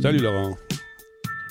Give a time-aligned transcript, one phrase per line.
[0.00, 0.56] Salut Laurent.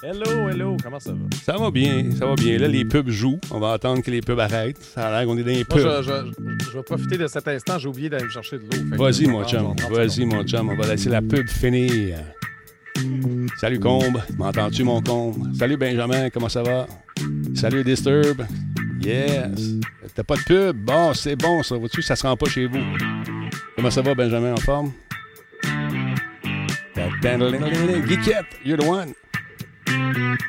[0.04, 1.20] Hello, hello, comment ça va?
[1.43, 2.57] Ça va bien, ça va bien.
[2.57, 3.39] Là, les pubs jouent.
[3.52, 4.81] On va attendre que les pubs arrêtent.
[4.81, 5.80] Ça a l'air qu'on est dans les Moi, pubs.
[5.80, 7.77] je, je- je vais profiter de cet instant.
[7.77, 8.98] J'ai oublié d'aller me chercher de l'eau.
[8.98, 9.75] Vas-y, mon chum.
[9.91, 10.70] Vas-y, mon chum.
[10.70, 12.17] On va laisser la pub finir.
[13.59, 14.22] Salut, Combe.
[14.38, 15.53] M'entends-tu, mon Combe?
[15.55, 16.30] Salut, Benjamin.
[16.31, 16.88] Comment ça va?
[17.53, 18.41] Salut, Disturb.
[19.03, 19.75] Yes.
[20.16, 20.77] T'as pas de pub?
[20.77, 21.75] Bon, c'est bon, ça.
[21.75, 22.80] Vois-tu, ça se rend pas chez vous.
[23.75, 24.53] Comment ça va, Benjamin?
[24.53, 24.91] En forme?
[27.21, 29.13] Geekette, you're the one.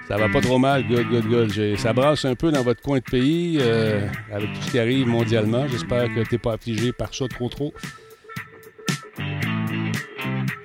[0.09, 1.77] Ça va pas trop mal, good, good, good.
[1.79, 5.07] Ça brasse un peu dans votre coin de pays euh, avec tout ce qui arrive
[5.07, 5.67] mondialement.
[5.69, 7.75] J'espère que t'es pas affligé par ça trop, trop.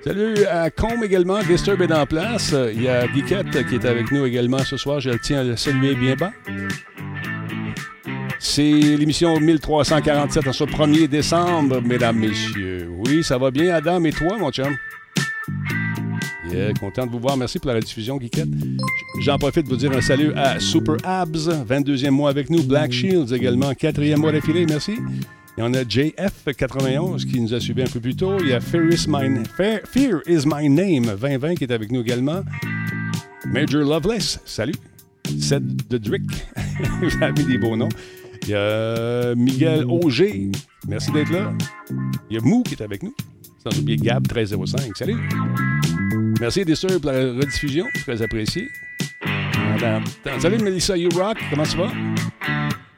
[0.02, 1.42] Salut à Combe également.
[1.42, 2.54] Disturb est en place.
[2.72, 5.00] Il y a Geekette qui est avec nous également ce soir.
[5.00, 6.32] Je le tiens à le saluer bien bas.
[8.38, 12.88] C'est l'émission 1347 en ce 1er décembre, mesdames, messieurs.
[12.90, 14.74] Oui, ça va bien, Adam, et toi, mon chum?
[16.52, 17.36] Yeah, content de vous voir.
[17.36, 18.48] Merci pour la rediffusion, Geekette.
[19.20, 22.62] J'en profite de vous dire un salut à Super Abs, 22e mois avec nous.
[22.62, 24.92] Black Shields également, 4e mois d'affilée, merci.
[25.58, 28.38] Et on a JF91 qui nous a suivi un peu plus tôt.
[28.40, 31.90] Il y a Fear is My, Fear- Fear is My Name 2020 qui est avec
[31.92, 32.42] nous également.
[33.46, 34.74] Major Loveless, salut.
[35.38, 36.22] Seth de Drick,
[37.02, 37.88] vous avez des beaux noms.
[38.44, 40.50] Il y a Miguel Auger,
[40.86, 41.52] merci d'être là.
[42.30, 43.14] Il y a Mou qui est avec nous.
[43.62, 45.16] Sans oublier Gab 1305, salut.
[46.40, 48.70] Merci des pour la rediffusion, très apprécié.
[49.74, 50.02] Attends.
[50.38, 51.90] Salut Melissa You Rock, comment tu vas?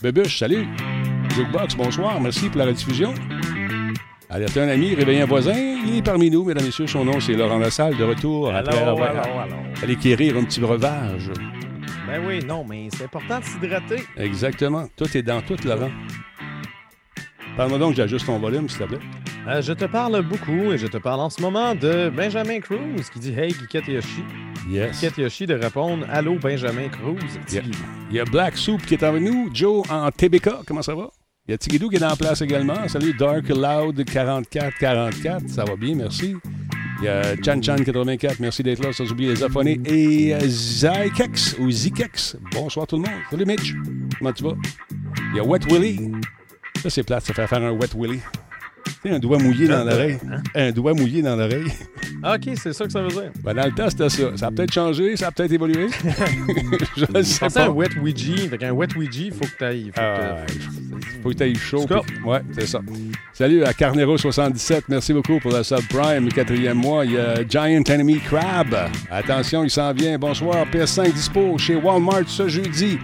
[0.03, 0.67] Bébuche, salut.
[1.35, 3.15] Jukebox, bonsoir, merci pour la rediffusion.
[4.29, 6.87] Alertez un ami, réveillez un voisin, il est parmi nous, mesdames et messieurs.
[6.87, 9.57] Son nom, c'est Laurent Lassalle, de retour après Allô, avoir allô, allô.
[9.83, 11.31] allé quérir un petit breuvage.
[12.07, 14.03] Ben oui, non, mais c'est important de s'hydrater.
[14.17, 14.87] Exactement.
[14.97, 15.91] Tout est dans tout, Laurent.
[17.57, 18.99] Parle-moi donc, j'ajuste ton volume, s'il te plaît.
[19.49, 22.79] Euh, je te parle beaucoup et je te parle en ce moment de Benjamin Cruz
[23.13, 24.25] qui dit Hey, Geekette Yoshi.
[24.69, 25.01] Yes.
[25.01, 27.19] Geekette Yoshi de répondre Allô, Benjamin Cruz.
[27.51, 27.63] Yeah.
[28.11, 29.51] Il y a Black Soup qui est avec nous.
[29.53, 31.11] Joe en TBK, comment ça va?
[31.49, 32.87] Il y a Tigidou qui est en place également.
[32.87, 36.37] Salut Dark Loud 4444, ça va bien, merci.
[37.01, 39.81] Il y a Chan Chan 84, merci d'être là, sans oublier les aphonés.
[39.87, 43.21] Et Zykex ou Zikex, bonsoir tout le monde.
[43.31, 43.75] Salut Mitch,
[44.19, 44.55] comment tu vas?
[45.33, 46.13] Il y a Wet Willy.
[46.83, 48.21] Ça c'est plate, ça fait faire un Wet Willy.
[49.03, 50.19] Tu sais, un doigt mouillé dans l'oreille.
[50.55, 51.71] Un doigt mouillé dans l'oreille.
[52.23, 53.31] Ah, OK, c'est ça que ça veut dire.
[53.43, 54.37] Ben, dans le temps, c'était ça.
[54.37, 55.87] Ça a peut-être changé, ça a peut-être évolué.
[56.97, 57.71] Je ne sais C'est un pas.
[57.71, 58.45] wet Ouija.
[58.47, 59.93] Avec un wet Ouija, il faut que tu ailles.
[59.97, 60.37] Ah,
[61.23, 61.87] faut que tu ailles chaud.
[61.87, 62.81] Puis- Ouais, c'est ça.
[63.35, 64.83] Salut à Carnero77.
[64.89, 67.05] Merci beaucoup pour la subprime, le quatrième mois.
[67.05, 68.75] Il y a Giant Enemy Crab.
[69.11, 70.19] Attention, il s'en vient.
[70.19, 70.67] Bonsoir.
[70.71, 72.99] PS5 dispo chez Walmart ce jeudi.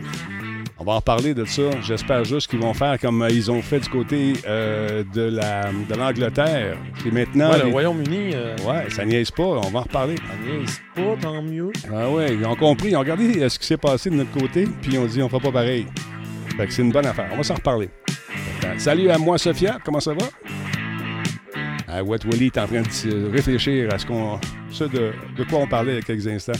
[0.86, 1.62] On va en reparler de ça.
[1.82, 5.72] J'espère juste qu'ils vont faire comme euh, ils ont fait du côté euh, de la
[5.72, 6.76] de l'Angleterre.
[7.02, 7.50] C'est maintenant.
[7.50, 9.42] Ouais, le Royaume-Uni, euh, Ouais, ça niaise pas.
[9.42, 10.14] On va en reparler.
[10.14, 11.72] ça niaise pas, tant mieux.
[11.92, 12.90] Ah ouais, ils ont compris.
[12.90, 15.28] Ils ont regardé ce qui s'est passé de notre côté, puis ils ont dit on
[15.28, 15.86] fera pas pareil.
[16.56, 17.30] Fait que c'est une bonne affaire.
[17.32, 17.90] On va s'en reparler.
[18.78, 19.78] Salut à moi, Sophia.
[19.84, 20.26] Comment ça va?
[21.88, 24.38] Ah, Wet Willy est en train de réfléchir à ce, qu'on,
[24.70, 26.52] ce de, de quoi on parlait il y a quelques instants.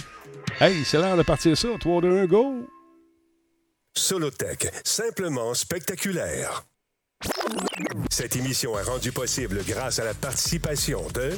[0.60, 1.68] Hey, c'est l'heure de partir ça.
[1.78, 2.66] 3, 2, 1, go!
[3.96, 6.64] Solotech, simplement spectaculaire.
[8.10, 11.32] Cette émission est rendue possible grâce à la participation de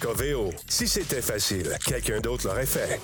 [0.00, 0.50] Coveo.
[0.68, 3.00] Si c'était facile, quelqu'un d'autre l'aurait fait.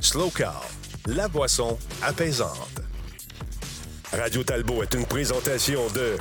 [0.00, 0.66] Slow Car,
[1.06, 2.80] la boisson apaisante.
[4.12, 6.16] Radio Talbot est une présentation de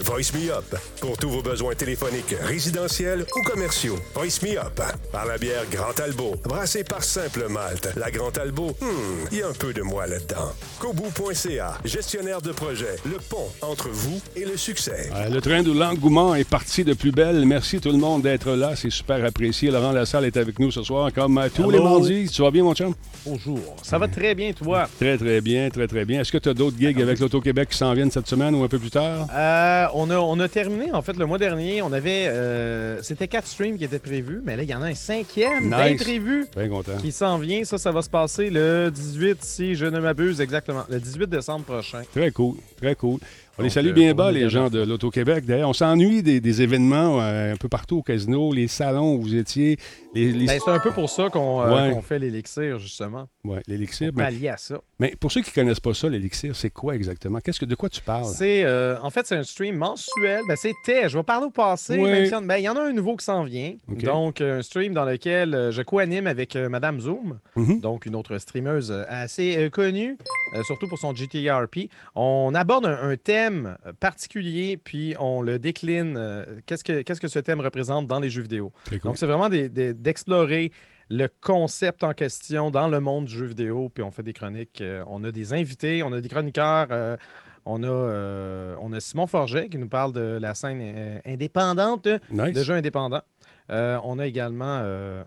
[0.00, 0.64] Voice Me Up
[1.00, 3.96] pour tous vos besoins téléphoniques, résidentiels ou commerciaux.
[4.14, 4.80] Voice Me Up
[5.12, 7.90] par la bière Grand Talbot, brassée par Simple Malte.
[7.96, 10.52] La Grand Talbot, hmm, il y a un peu de moi là-dedans.
[10.78, 15.10] Kobu.ca, gestionnaire de projet, le pont entre vous et le succès.
[15.14, 17.44] Euh, le train de l'engouement est parti de plus belle.
[17.44, 18.76] Merci tout le monde d'être là.
[18.76, 19.70] C'est super apprécié.
[19.70, 21.70] Laurent Lassalle est avec nous ce soir, comme euh, tous Hello.
[21.72, 22.28] les mardis.
[22.30, 22.94] Tu vas bien, mon chum?
[23.26, 23.76] Bonjour.
[23.82, 24.88] Ça va très bien, toi?
[24.98, 26.20] Très, très bien, très, très bien.
[26.20, 28.68] Est-ce que tu as d'autres gigs avec l'Auto-Québec qui s'en viennent cette semaine ou un
[28.68, 29.26] peu plus tard?
[29.34, 31.82] Euh, on, a, on a terminé, en fait, le mois dernier.
[31.82, 32.26] On avait.
[32.28, 35.64] euh, C'était quatre streams qui étaient prévus, mais là, il y en a un cinquième
[35.64, 35.70] Nice.
[35.70, 36.96] d'imprévu Bien content.
[37.00, 37.64] qui s'en vient.
[37.64, 40.84] Ça, ça va se passer le 18, si je ne m'abuse, exactement.
[40.88, 42.02] Le 18 décembre prochain.
[42.12, 43.18] Très cool, très cool.
[43.60, 45.44] On les salue euh, bien bas, les gens de l'Auto-Québec.
[45.44, 49.20] D'ailleurs, on s'ennuie des, des événements euh, un peu partout au casino, les salons où
[49.22, 49.76] vous étiez,
[50.14, 52.00] les, les- Ben, c'est un peu pour ça qu'on euh, Ouais.
[52.02, 53.26] fait l'élixir, justement.
[53.44, 54.12] ouais, l'élixir.
[54.14, 54.78] Mais, pallier à ça.
[55.00, 57.40] mais pour ceux qui connaissent pas ça, l'élixir, c'est quoi exactement?
[57.40, 58.26] Qu'est-ce que, de quoi tu parles?
[58.26, 60.42] C'est, euh, en fait, c'est un stream mensuel.
[60.46, 61.98] Ben, c'était, je vais parler au passé.
[61.98, 62.12] Ouais.
[62.12, 63.74] même si on- ben, il y en a un nouveau qui s'en vient.
[63.88, 67.80] Donc, un stream dans lequel je co-anime avec euh, Madame Zoom, Mhm.
[67.80, 70.16] donc une autre streameuse assez euh, connue,
[70.54, 71.88] euh, surtout pour son GTRP.
[72.14, 76.16] On aborde un, un thème thème particulier, puis on le décline.
[76.16, 78.72] euh, Qu'est-ce que, qu'est-ce que ce thème représente dans les jeux vidéo?
[78.88, 78.98] Cool.
[79.00, 80.72] Donc, c'est vraiment des- des- d'explorer
[81.10, 84.80] le concept en question dans le monde du jeu vidéo, puis on fait des chroniques.
[84.82, 86.88] euh, on a des invités, on a des chroniqueurs.
[86.90, 87.16] euh,
[87.64, 92.06] on, a, euh, on a Simon Forget qui nous parle de la scène euh, indépendante
[92.30, 92.54] Nice.
[92.54, 93.22] de jeux indépendants.
[93.70, 95.22] Euh, on a également euh,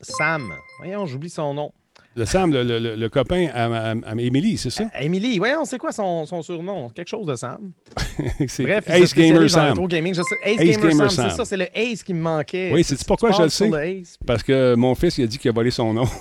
[0.00, 0.50] Sam.
[0.78, 1.72] Voyons, j'oublie son nom.
[2.14, 2.62] Le Sam, le,
[2.96, 4.84] le- copain à, à, à Émilie, c'est ça?
[5.00, 6.90] Emily, voyons, c'est quoi son, son surnom?
[6.90, 7.72] Quelque chose de Sam.
[8.48, 9.68] c'est Bref, Ace Gamer Sam.
[9.70, 10.14] rétro gaming.
[10.14, 12.70] Je sais- Ace, Ace Gamer, Gamer Sam, c'est ça, c'est le Ace qui me manquait.
[12.72, 13.70] Oui, sais-tu pourquoi je le sais?
[14.00, 14.18] Ace?
[14.26, 16.04] Parce que mon fils, il a dit qu'il a volé son nom.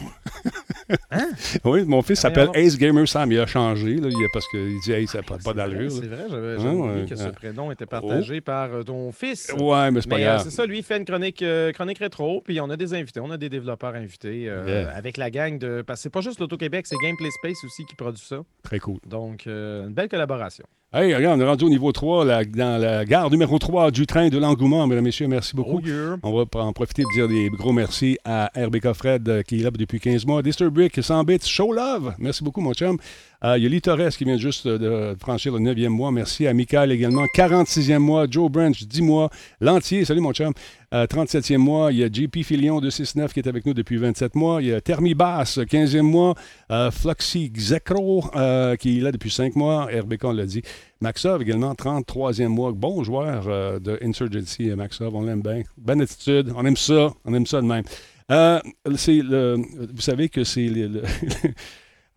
[1.10, 1.30] Hein?
[1.64, 2.50] Oui, mon fils Ah, s'appelle.
[2.54, 3.32] Ace Gamer Sam.
[3.32, 5.90] Il a changé là, parce qu'il dit Hey, ça n'a pas, C'est vrai, d'allure.
[5.92, 7.32] C'est vrai, j'avais Ah, oublié que ce ouais.
[7.32, 9.54] prénom était partagé par euh, ton fils.
[9.58, 10.42] Ouais, mais c'est pas Mais euh, grave.
[10.44, 13.22] c'est ça, lui, il fait une chronique, euh, chronique rétro, puis on a des invités,
[13.22, 14.90] on a des développeurs invités Yeah.
[14.94, 15.81] avec la gang de.
[15.84, 18.42] Parce que c'est pas juste l'Auto-Québec, c'est Gameplay Space aussi qui produit ça.
[18.64, 18.98] Très cool.
[19.08, 20.66] Donc, euh, une belle collaboration.
[20.94, 24.06] Hey, regarde, on est rendu au niveau 3, la- dans la gare numéro 3 du
[24.06, 24.86] train de l'engouement.
[24.88, 25.80] Mesdames et messieurs, merci beaucoup.
[25.82, 26.18] Oh, yeah.
[26.22, 29.64] On va en profiter de dire des gros merci à RBK Fred euh, qui est
[29.64, 30.42] là depuis 15 mois.
[30.42, 32.14] Disturbic, 100 bits, Show Love.
[32.20, 32.98] Merci beaucoup, mon chum.
[33.44, 36.12] Euh, Il y a Lee Torres qui vient juste de franchir le 9e mois.
[36.12, 37.26] Merci à Michael également.
[37.36, 38.28] 46e mois.
[38.30, 39.30] Joe Branch, 10 mois.
[39.60, 40.54] L'entier, salut mon chum.
[40.94, 41.92] Euh, 37e mois.
[41.92, 44.62] Il y a JP Filion, 269 qui est avec nous depuis 27 mois.
[44.62, 46.36] Il y a Thermi Bass, 15e mois.
[46.72, 49.86] Euh, Floxy Xecro euh, qui est là depuis 5 mois.
[49.86, 50.62] RBK, l'a dit.
[51.02, 52.74] Maxov également, 33e mois.
[52.74, 55.16] Bon joueur euh, de Insurgency, euh, Maxov.
[55.16, 55.64] On l'aime bien.
[55.80, 56.54] Bonne attitude.
[56.56, 57.12] On aime ça.
[57.26, 57.84] On aime ça de même.
[58.30, 61.02] Euh, vous savez que c'est le-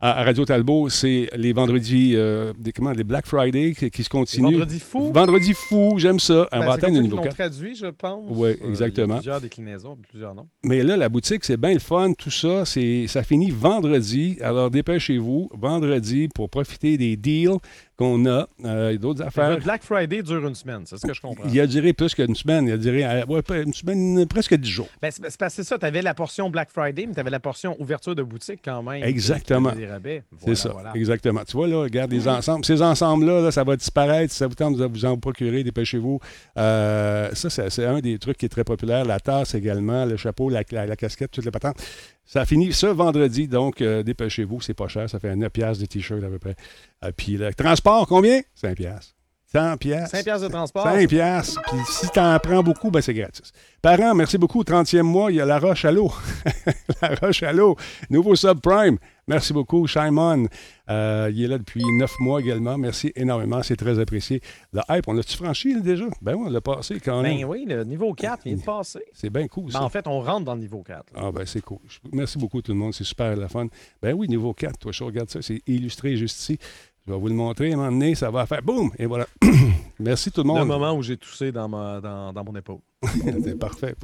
[0.04, 4.04] à à Radio Talbot, c'est les vendredis, euh, des, comment, les Black Friday qui, qui
[4.04, 4.52] se continuent.
[4.52, 5.10] Vendredi fou.
[5.14, 6.46] Vendredi fou, j'aime ça.
[6.52, 7.34] On Ben, va c'est comme atteindre le niveau l'ont 4.
[7.34, 8.30] traduit, je pense.
[8.30, 9.14] Ouais, Euh, il y a exactement.
[9.14, 10.46] plusieurs déclinaisons, plusieurs noms.
[10.62, 12.66] Mais là, la boutique, c'est bien le fun, tout ça.
[12.66, 14.36] C'est, ça finit vendredi.
[14.42, 17.56] Alors dépêchez-vous, vendredi, pour profiter des deals
[17.96, 19.58] qu'on a euh, et d'autres Le affaires.
[19.61, 21.44] Black Friday dure une semaine, c'est ce que je comprends.
[21.49, 22.67] Il a duré plus qu'une semaine.
[22.67, 24.88] Il a duré euh, ouais, une semaine, presque 10 jours.
[25.00, 27.41] Ben, c'est parce que ça, tu avais la portion Black Friday, mais tu avais la
[27.41, 29.02] portion ouverture de boutique quand même.
[29.05, 29.73] Exactement.
[29.73, 30.23] Des rabais.
[30.44, 30.93] C'est ça, voilà.
[30.94, 31.43] exactement.
[31.44, 32.64] Tu vois, là, regarde les ensembles.
[32.64, 34.32] Ces ensembles-là, là, ça va disparaître.
[34.32, 36.19] Si ça vous tente de vous en procurer, dépêchez-vous.
[36.58, 39.05] Euh, ça, c'est, c'est un des trucs qui est très populaire.
[39.05, 41.76] La tasse également, le chapeau, la, la- la casquette, toutes les patentes.
[42.26, 44.60] Ça finit ce vendredi, donc euh, dépêchez-vous.
[44.60, 45.08] C'est pas cher.
[45.10, 46.56] Ça fait 9 piastres de t-shirt à peu près.
[47.04, 48.40] Euh, puis le transport, combien?
[48.54, 49.14] 5 piastres.
[49.54, 50.16] 100 piastres.
[50.16, 50.82] 5 piastres de transport.
[50.82, 51.62] 5 piastres.
[51.68, 53.52] Puis si tu en prends beaucoup, ben c'est gratis.
[53.80, 54.64] Parents, merci beaucoup.
[54.64, 56.10] 30e mois, il y a La Roche à l'eau.
[57.02, 57.76] la Roche à l'eau.
[58.10, 58.98] Nouveau subprime.
[59.26, 59.86] Merci beaucoup.
[59.86, 60.48] Shimon,
[60.90, 62.76] euh, il est là depuis 9 mois également.
[62.76, 63.62] Merci énormément.
[63.62, 64.40] C'est très apprécié.
[64.72, 66.04] Le hype, on l'a-tu franchi là, déjà?
[66.20, 67.38] Ben oui, on l'a passé quand même.
[67.38, 69.04] Ben oui, le niveau 4 vient de passer.
[69.12, 69.78] C'est bien cool, ça.
[69.78, 71.12] Ben, en fait, on rentre dans le niveau 4.
[71.14, 71.22] là.
[71.26, 71.78] Ah ben c'est cool.
[72.12, 73.66] Merci beaucoup tout le monde, c'est super la fun.
[74.02, 76.58] Ben oui, niveau 4, toi, je regarde ça, c'est illustré juste ici.
[77.06, 79.26] Je vais vous le montrer, à un moment donné, ça va faire boum, et voilà.
[79.98, 80.60] Merci tout le monde.
[80.60, 82.78] Le moment où j'ai toussé dans, ma, dans, dans mon épaule.
[83.44, 83.94] c'est parfait.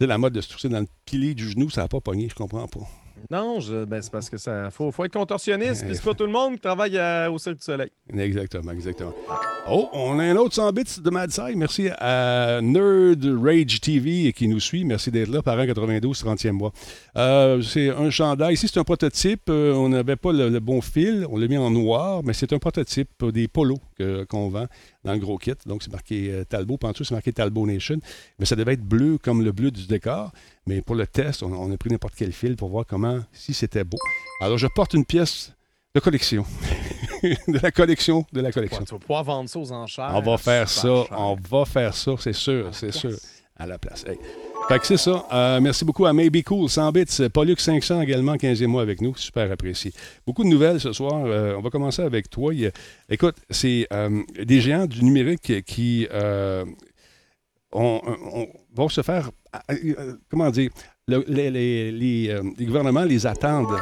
[0.00, 2.28] C'est la mode de se tousser dans le pilier du genou, ça n'a pas pogné,
[2.30, 2.80] je comprends pas.
[3.30, 6.24] Non, je- ben, c'est parce que ça faut, faut être contorsionniste, puis c'est pas tout
[6.26, 7.90] le monde qui travaille à- au Cirque du Soleil.
[8.16, 9.12] Exactement, exactement.
[9.68, 11.30] Oh, on a un autre 100 bits de Mad.
[11.56, 14.84] Merci à Nerd Rage TV qui nous suit.
[14.84, 16.72] Merci d'être là, parent 92, 30e mois.
[17.16, 18.54] Euh, c'est un chandail.
[18.54, 19.42] Ici, c'est un prototype.
[19.48, 21.26] Euh, on n'avait pas le, le bon fil.
[21.30, 24.66] On l'a mis en noir, mais c'est un prototype euh, des polos que- qu'on vend
[25.04, 25.52] dans le gros kit.
[25.66, 26.78] Donc, c'est marqué euh, Talbot.
[26.82, 27.98] Dessous, c'est marqué Talbot Nation.
[28.38, 30.32] Mais ça devait être bleu comme le bleu du décor.
[30.66, 33.52] Mais pour le test, on, on a pris n'importe quel fil pour voir comment, si
[33.54, 33.98] c'était beau.
[34.40, 35.52] Alors, je porte une pièce
[35.94, 36.44] de collection.
[37.22, 38.80] de la collection de la collection.
[38.80, 40.12] Ouais, tu vas pouvoir vendre ça aux enchères.
[40.14, 41.06] On va faire ça, cher.
[41.18, 43.10] on va faire ça, c'est sûr, la c'est sûr.
[43.60, 44.04] À la place.
[44.08, 44.16] Hey.
[44.68, 45.26] Que c'est ça.
[45.32, 47.28] Euh, merci beaucoup à Maybe Cool, 100 bits.
[47.32, 49.16] Pollux 500 également, 15e mois avec nous.
[49.16, 49.92] Super apprécié.
[50.24, 51.24] Beaucoup de nouvelles ce soir.
[51.26, 52.52] Euh, on va commencer avec toi.
[53.08, 56.06] Écoute, c'est euh, des géants du numérique qui
[57.72, 59.30] on- on- vont se faire.
[60.30, 60.70] comment dire
[61.12, 63.76] euh, les gouvernements les attendent.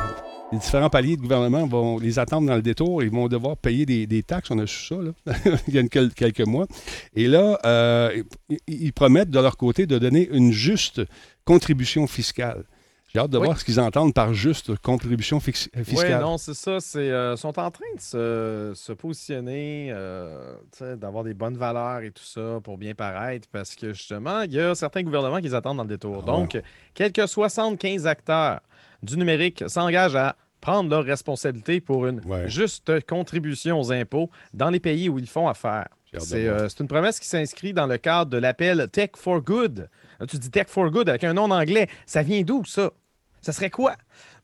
[0.51, 3.03] Les différents paliers de gouvernement vont les attendre dans le détour.
[3.03, 4.51] Ils vont devoir payer des, taxes.
[4.51, 4.97] On a su ça
[5.69, 6.67] il y a quelques mois.
[7.15, 8.23] Et là, euh,
[8.67, 11.03] ils promettent de leur côté de donner une juste
[11.45, 12.65] contribution fiscale.
[13.09, 13.45] J'ai hâte de Oui.
[13.47, 15.53] voir ce qu'ils entendent par juste contribution Oui,
[15.85, 16.21] fiscale.
[16.21, 16.77] non, c'est ça.
[16.97, 20.55] Euh, sont en train de se, se positionner, euh,
[20.97, 24.61] d'avoir des bonnes valeurs et tout ça pour bien paraître, parce que justement, il y
[24.61, 26.23] a certains gouvernements qui les attendent dans le détour.
[26.23, 26.27] Ah.
[26.31, 26.61] Donc,
[26.93, 28.61] quelques 75 acteurs
[29.03, 32.49] du numérique s'engagent à prendre leurs responsabilités pour une Ouais.
[32.49, 35.89] juste contribution aux impôts dans les pays où ils font affaire.
[36.15, 39.89] Euh, c'est une promesse qui s'inscrit dans le cadre de l'appel Tech for Good.
[40.27, 41.89] Tu dis Tech for Good avec un nom en anglais.
[42.07, 42.91] Ça vient d'où, ça?
[43.41, 43.95] Ça serait quoi?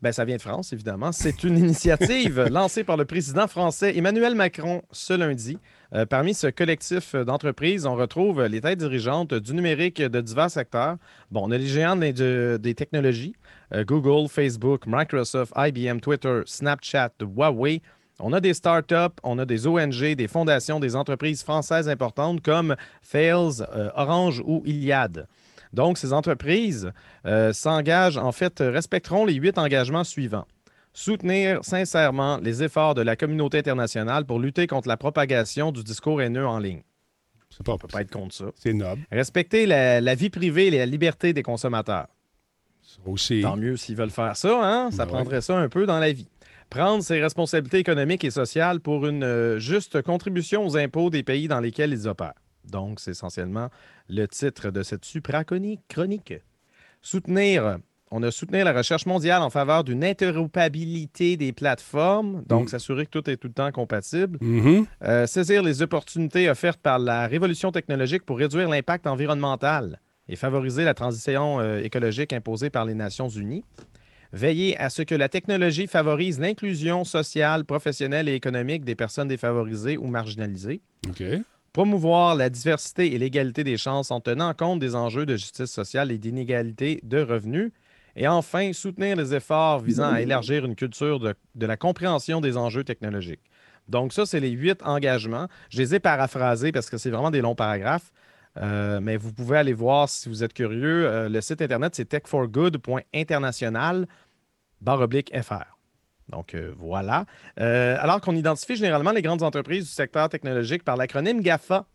[0.02, 1.10] Ben, ça vient de France, évidemment.
[1.10, 5.58] C'est une initiative lancée par le président français Emmanuel Macron ce lundi.
[5.94, 10.96] Euh, parmi ce collectif d'entreprises, on retrouve les têtes dirigeantes du numérique de divers secteurs.
[11.30, 13.34] Bon, on a les géants des technologies,
[13.72, 17.82] euh, Google, Facebook, Microsoft, IBM, Twitter, Snapchat, Huawei.
[18.20, 22.76] On a des startups, on a des ONG, des fondations, des entreprises françaises importantes comme
[23.02, 25.26] Fails, euh, Orange ou Iliad.
[25.74, 26.90] Donc, ces entreprises
[27.26, 30.46] euh, s'engagent, en fait, respecteront les huit engagements suivants.
[30.92, 36.22] Soutenir sincèrement les efforts de la communauté internationale pour lutter contre la propagation du discours
[36.22, 36.82] haineux en ligne.
[37.64, 38.46] Pas, on ne peut pas être contre ça.
[38.56, 39.02] C'est noble.
[39.12, 42.06] Respecter la, vie privée et la liberté des consommateurs.
[43.06, 43.42] Aussi.
[43.42, 44.90] Tant mieux s'ils veulent faire ça, hein?
[44.90, 46.28] ça ben prendrait ça un peu dans la vie.
[46.70, 51.48] Prendre ses responsabilités économiques et sociales pour une euh, juste contribution aux impôts des pays
[51.48, 52.34] dans lesquels ils opèrent.
[52.70, 53.68] Donc, c'est essentiellement
[54.08, 55.82] le titre de cette suprachronique.
[57.02, 57.78] Soutenir,
[58.10, 62.68] on a soutenu la recherche mondiale en faveur d'une interopérabilité des plateformes, donc mm.
[62.68, 64.38] s'assurer que tout est tout le temps compatible.
[64.38, 64.86] Mm-hmm.
[65.02, 70.84] Euh, saisir les opportunités offertes par la révolution technologique pour réduire l'impact environnemental et favoriser
[70.84, 73.64] la transition euh, écologique imposée par les Nations unies.
[74.32, 79.96] Veiller à ce que la technologie favorise l'inclusion sociale, professionnelle et économique des personnes défavorisées
[79.96, 80.80] ou marginalisées.
[81.08, 81.22] OK
[81.74, 86.12] promouvoir la diversité et l'égalité des chances en tenant compte des enjeux de justice sociale
[86.12, 87.72] et d'inégalité de revenus.
[88.16, 92.84] Et enfin, soutenir les efforts visant à élargir une culture de, la compréhension des enjeux
[92.84, 93.42] technologiques.
[93.88, 95.48] Donc ça, c'est les huit engagements.
[95.68, 98.12] Je les ai paraphrasés parce que c'est vraiment des longs paragraphes.
[98.56, 101.08] Euh, mais vous pouvez aller voir si vous êtes curieux.
[101.08, 104.06] Euh, le site internet, c'est techforgood.international
[105.42, 105.73] fr.
[106.28, 107.26] Donc euh, voilà.
[107.60, 111.86] Euh, alors qu'on identifie généralement les grandes entreprises du secteur technologique par l'acronyme GAFA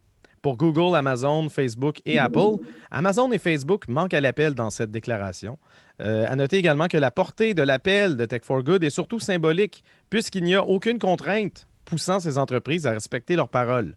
[0.42, 5.58] pour Google, Amazon, Facebook et Apple, Amazon et Facebook manquent à l'appel dans cette déclaration.
[6.02, 9.20] Euh, à noter également que la portée de l'appel de Tech for Good est surtout
[9.20, 13.96] symbolique, puisqu'il n'y a aucune contrainte poussant ces entreprises à respecter leurs paroles.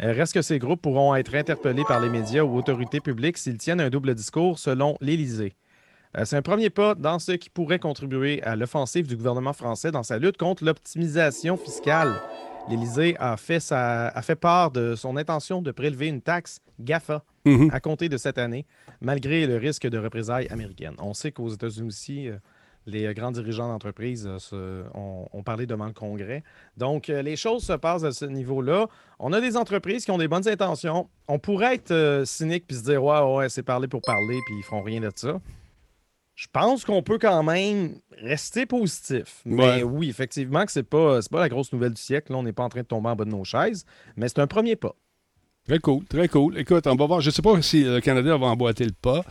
[0.00, 3.80] reste que ces groupes pourront être interpellés par les médias ou autorités publiques s'ils tiennent
[3.80, 5.54] un double discours selon l'Élysée.
[6.16, 9.90] Euh, c'est un premier pas dans ce qui pourrait contribuer à l'offensive du gouvernement français
[9.90, 12.20] dans sa lutte contre l'optimisation fiscale.
[12.68, 17.70] L'Élysée a fait, a fait part de son intention de prélever une taxe GAFA mhm.
[17.72, 18.66] à compter de cette année,
[19.00, 20.96] malgré le risque de représailles américaines.
[20.98, 22.36] On sait qu'aux États-Unis aussi, euh,
[22.86, 26.42] les grands dirigeants d'entreprise euh, ont, parlé devant le Congrès.
[26.76, 28.88] Donc, les choses se passent à ce niveau-là.
[29.20, 31.08] On a des entreprises qui ont des bonnes intentions.
[31.28, 34.64] On pourrait être cynique puis se dire Ouais, ouais, c'est parler pour parler, puis ils
[34.64, 35.40] feront rien de ça
[36.36, 39.40] je pense qu'on peut quand même rester positif.
[39.46, 42.30] Mais oui, effectivement, que c'est pas, pas la grosse nouvelle du siècle.
[42.30, 44.38] Là, on n'est pas en train de tomber en bas de nos chaises, mais c'est
[44.38, 44.94] un premier pas.
[45.66, 46.58] Très cool, très cool.
[46.58, 47.20] Écoute, on va voir.
[47.22, 49.24] Je ne sais pas si le Canada va emboîter le pas.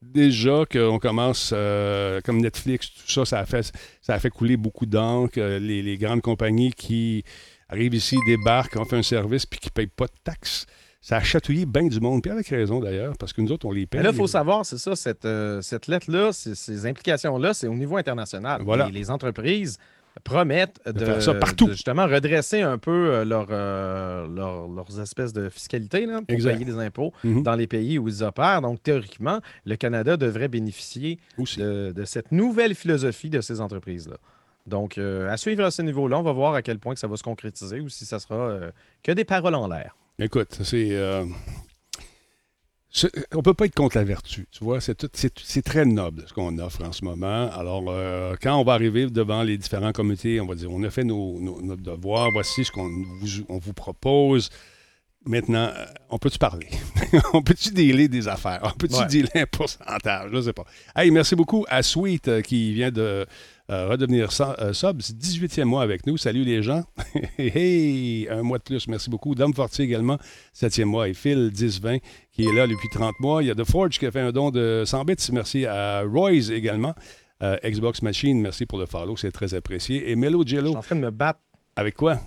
[0.00, 4.56] Déjà qu'on commence, euh, comme Netflix, tout ça, ça a fait, ça a fait couler
[4.56, 5.38] beaucoup d'encre.
[5.38, 7.24] Euh, les, les, grandes compagnies qui
[7.68, 10.66] arrivent ici, débarquent, ont fait un service, puis qui ne payent pas de taxes
[11.02, 13.72] ça a chatouillé bien du monde, puis avec raison d'ailleurs, parce que nous autres, on
[13.72, 14.00] les paye.
[14.00, 17.74] Mais là, il faut savoir, c'est ça, cette, euh, cette lettre-là, ces, implications-là, c'est au
[17.74, 18.62] niveau international.
[18.64, 18.88] Voilà.
[18.88, 19.78] les entreprises
[20.22, 21.68] promettent de, faire ça partout.
[21.70, 26.78] justement redresser un peu euh, leur, euh, leurs espèces de fiscalité là, pour payer des
[26.78, 27.42] impôts mhm.
[27.42, 28.60] dans les pays où ils opèrent.
[28.60, 34.18] Donc, théoriquement, le Canada devrait bénéficier de, de, cette nouvelle philosophie de ces entreprises-là.
[34.68, 37.16] Donc, à suivre à ce niveau-là, on va voir à quel point que ça va
[37.16, 38.60] se concrétiser ou si ça sera
[39.02, 39.96] que des paroles en l'air.
[40.22, 41.24] Écoute, euh,
[42.90, 43.10] c'est.
[43.32, 44.80] on ne peut pas être contre la vertu, tu vois.
[44.80, 44.94] C'est,
[45.64, 47.50] très noble ce qu'on offre en ce moment.
[47.50, 50.90] Alors, euh, quand on va arriver devant les différents comités, on va dire on a
[50.90, 54.48] fait nos, notre devoir, voici ce qu'on vous, on vous propose.
[55.24, 56.68] Maintenant, euh, on peut-tu parler?
[57.32, 58.60] on peut-tu dealer des affaires?
[58.62, 60.30] On peut-tu dealer un pourcentage?
[60.30, 60.64] Je ne sais pas.
[60.94, 63.26] Hey, merci beaucoup à Sweet qui vient de
[63.70, 66.16] euh, redevenir euh, sub, 18e mois avec nous.
[66.16, 66.84] Salut les gens.
[67.38, 69.34] hey, un mois de plus, merci beaucoup.
[69.34, 70.18] Dom Fortier également,
[70.54, 71.08] 7e mois.
[71.08, 72.00] Et Phil, 10-20,
[72.32, 73.42] qui est là depuis 30 mois.
[73.42, 75.14] Il y a The Forge qui a fait un don de 100 bits.
[75.32, 76.94] Merci à Royce également.
[77.42, 80.10] Euh, Xbox Machine, merci pour le follow, c'est très apprécié.
[80.10, 80.66] Et Melo Jello.
[80.66, 81.40] Je suis en train de me battre.
[81.74, 82.18] Avec quoi?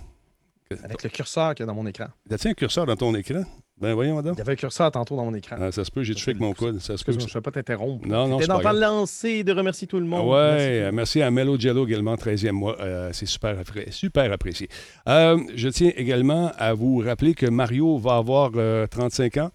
[0.82, 2.06] Avec le curseur qu'il y a dans mon écran.
[2.30, 3.44] As-tu un curseur dans ton écran?
[3.78, 4.32] Ben voyons, madame.
[4.34, 5.56] Il y avait un curseur tantôt dans mon écran.
[5.60, 6.80] Ah, ça se peut, j'ai touché avec mon coude.
[6.80, 7.12] Ça se peut.
[7.12, 8.08] Je ne vais pas t'interrompre.
[8.08, 10.26] Non, non, c'est dans le lancer de remercier tout le monde.
[10.26, 10.94] Oui, merci.
[10.94, 11.22] merci.
[11.22, 12.80] à Melo Jello également, 13e mois.
[12.80, 13.54] Euh, c'est super,
[13.90, 14.68] super apprécié.
[15.08, 18.52] Euh, je tiens également à vous rappeler que Mario va avoir
[18.88, 19.50] 35 euh, ans.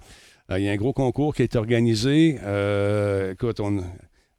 [0.55, 2.37] Il y a un gros concours qui est organisé.
[3.31, 3.83] écoute, on,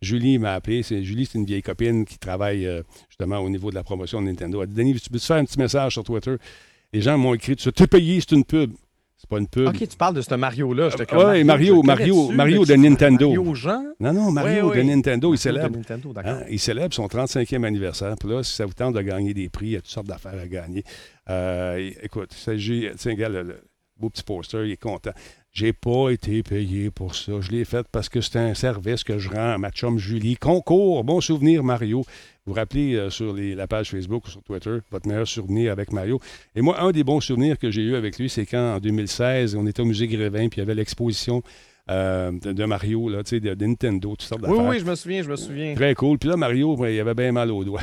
[0.00, 0.84] Julie m'a appelé.
[0.84, 2.68] Julie, c'est une vieille copine qui travaille
[3.08, 4.62] justement au niveau de la promotion de Nintendo.
[4.62, 6.36] Elle dit Denis, tu peux te faire un petit message sur Twitter?
[6.92, 8.72] Les gens m'ont écrit Tu t'es payé, c'est une pub.
[9.22, 9.68] C'est pas une pub.
[9.68, 10.88] Ok, tu parles de ce Mario-là.
[10.90, 13.28] j'étais Ah, comme, ouais, Mario, Mario, Mario de Nintendo.
[13.28, 13.84] Mario Jean?
[14.00, 14.86] Non, non, Mario Oui, de oui.
[14.88, 15.76] Nintendo, il célèbre.
[15.76, 16.12] Nintendo.
[16.24, 18.16] Hein, il célèbre son 35e anniversaire.
[18.18, 20.08] Puis là, si ça vous tente de gagner des prix, il y a toutes sortes
[20.08, 20.82] d'affaires à gagner.
[21.30, 23.62] Euh, écoute, il s'agit, tiens, regarde, le, le
[23.96, 25.12] beau petit poster, il est content.
[25.52, 27.32] J'ai pas été payé pour ça.
[27.40, 30.36] Je l'ai fait parce que c'est un service que je rends à ma chum Julie.
[30.36, 32.00] Concours, bon souvenir Mario.
[32.46, 35.70] Vous vous rappelez euh, sur les- la page Facebook ou sur Twitter, votre meilleur souvenir
[35.70, 36.18] avec Mario.
[36.56, 39.54] Et moi, un des bons souvenirs que j'ai eu avec lui, c'est quand en 2016,
[39.54, 41.42] on était au musée Grévin, puis il y avait l'exposition
[41.90, 44.70] euh, de, de Mario, là, tu sais, de, de Nintendo, toutes sortes Oui, d'affaires.
[44.70, 45.74] oui, je me souviens, je me souviens.
[45.74, 46.16] Très cool.
[46.18, 47.80] Puis là, Mario, ben, il avait bien mal aux doigts.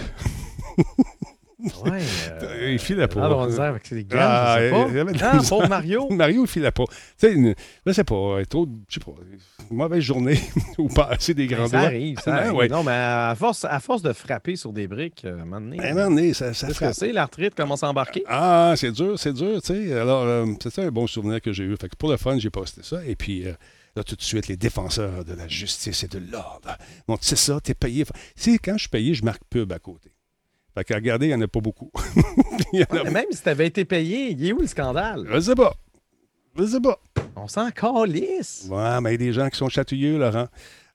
[1.60, 2.00] Ouais,
[2.72, 3.22] Il filait pas.
[3.26, 4.88] Ah, on disait avec ses gants, Ah, je sais pas.
[5.30, 5.50] Ah, misère.
[5.50, 6.08] pauvre Mario?
[6.12, 6.86] Mario, il filait pas.
[6.86, 7.54] Tu sais, une-
[7.86, 9.12] je sais pas, euh, trop, de- je sais pas,
[9.70, 10.40] une mauvaise journée
[10.78, 11.88] ou passer des grands Ben, Ça doigts.
[11.88, 12.54] arrive, ça Ben, arrive.
[12.54, 12.68] ouais.
[12.70, 15.60] Non, mais à force, à force de frapper sur des briques, euh, à un moment
[15.62, 16.94] donné, À un moment donné, ça, ça frappe.
[16.94, 18.24] c'est, l'arthrite commence à embarquer.
[18.28, 19.94] Ah, c'est dur, c'est dur, tu sais.
[20.00, 21.76] Alors, euh, c'est ça un bon souvenir que j'ai eu.
[21.76, 23.04] Fait que pour le fun, j'ai posté ça.
[23.06, 23.52] Et puis, euh,
[23.98, 26.78] là, tout de suite, les défenseurs de la justice et de l'ordre.
[27.08, 28.06] Bon, c'est ça, t'es payé.
[28.06, 28.12] Tu
[28.54, 30.10] sais, quand je suis payé, je marque pub à côté.
[30.80, 31.92] Fait que regardez, il n'y en a pas beaucoup.
[32.74, 34.60] Il y en a Ouais, mais même si tu avais été payé, il est où
[34.60, 35.26] le scandale?
[35.32, 35.74] Je sais pas.
[36.58, 37.00] Je sais pas.
[37.36, 38.68] On s'en calisse.
[38.70, 40.48] Ouais, mais il y a des gens qui sont chatouilleux, Laurent.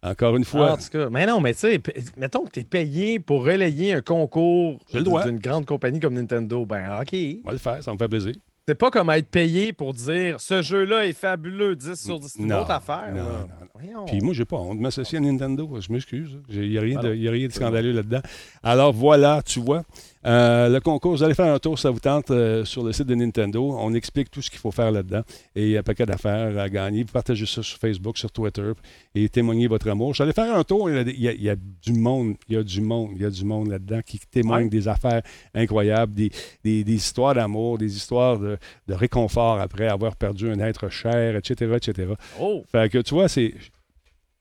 [0.02, 0.72] Encore une Ah, fois.
[0.72, 1.82] en tout cas, mais non, mais tu sais,
[2.16, 6.64] mettons que tu es payé pour relayer un concours d'une grande compagnie comme Nintendo.
[6.66, 7.14] Ben, OK.
[7.42, 8.34] on va le faire, ça me fait plaisir.
[8.66, 12.28] C'est pas comme être payé pour dire ce jeu-là est fabuleux, 10 sur 10.
[12.28, 13.12] C'est une autre affaire.
[13.14, 14.04] non, non, non.
[14.06, 15.68] Puis moi, j'ai pas honte de m'associer à Nintendo.
[15.80, 16.40] Je m'excuse.
[16.48, 18.22] Il n'y a, a rien de scandaleux là-dedans.
[18.62, 19.82] Alors voilà, tu vois.
[20.26, 23.06] Euh, le concours, vous allez faire un tour, ça vous tente, euh, sur le site
[23.06, 23.76] de Nintendo.
[23.78, 25.22] On explique tout ce qu'il faut faire là-dedans.
[25.54, 27.02] Et il y a un paquet d'affaires à gagner.
[27.02, 28.72] Vous partagez ça sur Facebook, sur Twitter
[29.14, 30.14] et témoignez votre amour.
[30.14, 30.88] Suis allé faire un tour.
[30.88, 32.36] Il y, a, des- il y a- il y a du monde.
[32.48, 33.10] Il y a du monde.
[33.16, 34.70] Il y a du monde là-dedans qui témoigne Ouais.
[34.70, 35.20] des affaires
[35.54, 36.30] incroyables, des,
[36.64, 38.56] des- des histoires d'amour, des histoires de,
[38.88, 42.14] de réconfort après avoir perdu un être cher, etc., etc.
[42.40, 43.52] Oh, Fait que tu vois, c'est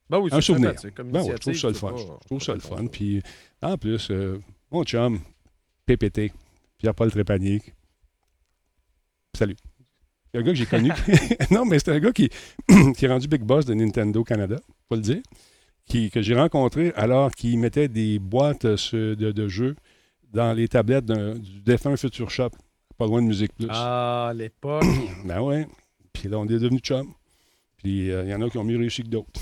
[0.09, 0.73] ben oui, un souvenir.
[0.95, 1.89] comme Ben ouais, je trouve ça le fun.
[1.91, 2.85] pas- Je trouve ça le fun.
[2.91, 3.21] Puis
[3.61, 4.39] en plus, euh,
[4.71, 5.19] mon chum,
[5.85, 6.31] PPT,
[6.77, 7.61] Pierre-Paul Trépanier.
[9.37, 9.55] Salut.
[10.31, 10.89] C'est un gars que j'ai connu.
[11.51, 12.29] non, mais c'est un gars qui,
[12.97, 15.21] qui est rendu big boss de Nintendo Canada, faut le dire.
[15.85, 19.75] Qui, que j'ai rencontré alors qu'il mettait des boîtes euh, sur- de, de jeux
[20.31, 22.51] dans les tablettes du défunt Future Shop,
[22.97, 23.67] pas loin de Musique Plus.
[23.69, 24.85] Ah, l'époque.
[25.25, 25.67] Ben ouais.
[26.13, 27.13] Puis là, on est devenus chum.
[27.77, 29.41] Puis euh, il y en a qui ont mieux réussi que d'autres.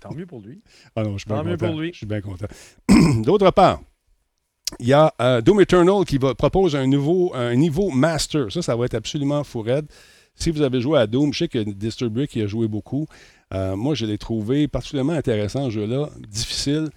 [0.00, 0.60] Tant mieux pour lui.
[0.94, 1.66] Ah non, je suis bien Tant mieux content.
[1.70, 1.92] pour lui.
[1.92, 2.46] Je suis bien content.
[3.22, 3.80] D'autre part,
[4.80, 8.50] il y a euh, Doom Eternal qui va, propose un, nouveau, un niveau master.
[8.52, 9.86] Ça, ça va être absolument fou raide.
[10.36, 13.06] Si vous avez joué à Doom, je sais que Disturbic qui a joué beaucoup.
[13.52, 16.10] Euh, moi, je l'ai trouvé particulièrement intéressant, ce jeu-là.
[16.28, 16.90] Difficile.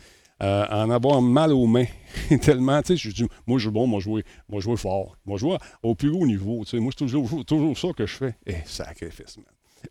[0.43, 1.87] euh, en avoir mal aux mains.
[2.41, 5.17] Tellement, tu sais, je dis, moi, je suis bon, moi, jouer, moi, jouer fort.
[5.25, 6.63] Moi, jouer au plus haut niveau.
[6.63, 8.35] Tu sais, moi, c'est toujours, toujours ça que je fais.
[8.45, 9.45] Eh, sacrifice, man.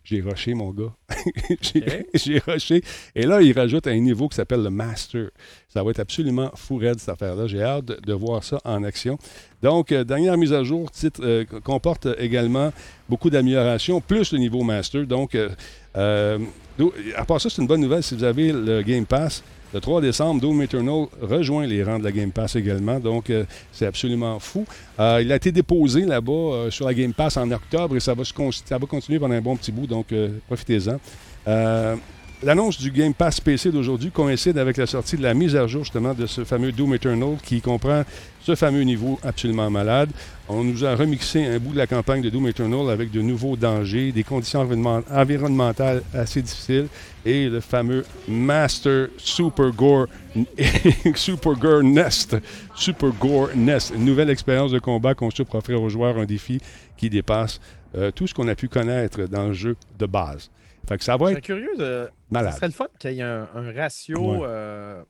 [0.04, 0.92] J'ai rushé, mon gars.
[2.14, 2.82] j'ai, rushé.
[3.14, 5.30] Et là, il rajoute un niveau qui s'appelle le Master.
[5.68, 7.46] Ça va être absolument fou raide, cette affaire-là.
[7.46, 9.18] J'ai hâte de, de voir ça en action.
[9.62, 12.72] Donc, euh, dernière mise à jour, titre, euh, comporte également
[13.08, 15.06] beaucoup d'améliorations, plus le niveau Master.
[15.06, 16.38] Donc, euh,
[17.16, 19.42] à part ça, c'est une bonne nouvelle si vous avez le Game Pass.
[19.76, 22.98] Le 3 décembre, Doom Eternal rejoint les rangs de la Game Pass également.
[22.98, 24.64] Donc, euh, c'est absolument fou.
[24.98, 28.14] Euh, il a été déposé là-bas euh, sur la Game Pass en octobre et ça
[28.14, 29.86] va, ça va continuer pendant un bon petit bout.
[29.86, 30.14] Donc,
[30.46, 30.96] profitez-en.
[32.42, 35.84] L'annonce du Game Pass PC d'aujourd'hui coïncide avec la sortie de la mise à jour
[35.84, 38.02] justement de ce fameux Doom Eternal qui comprend
[38.42, 40.10] ce fameux niveau absolument malade.
[40.46, 43.56] On nous a remixé un bout de la campagne de Doom Eternal avec de nouveaux
[43.56, 46.88] dangers, des conditions environnement- environnementales assez difficiles
[47.24, 50.06] et le fameux Master Super Gore
[51.14, 52.36] Super Gore Nest.
[52.74, 53.94] Super Gore Nest.
[53.96, 56.60] Une nouvelle expérience de combat conçue pour offrir aux joueurs un défi
[56.98, 57.60] qui dépasse
[57.96, 60.50] euh, tout ce qu'on a pu connaître dans le jeu de base.
[60.88, 62.06] Fait que ça va être curieux de.
[62.06, 62.54] Ça malade.
[62.54, 64.46] serait le fun qu'il y ait un, un ratio, Ouais.
[64.48, 65.02] euh,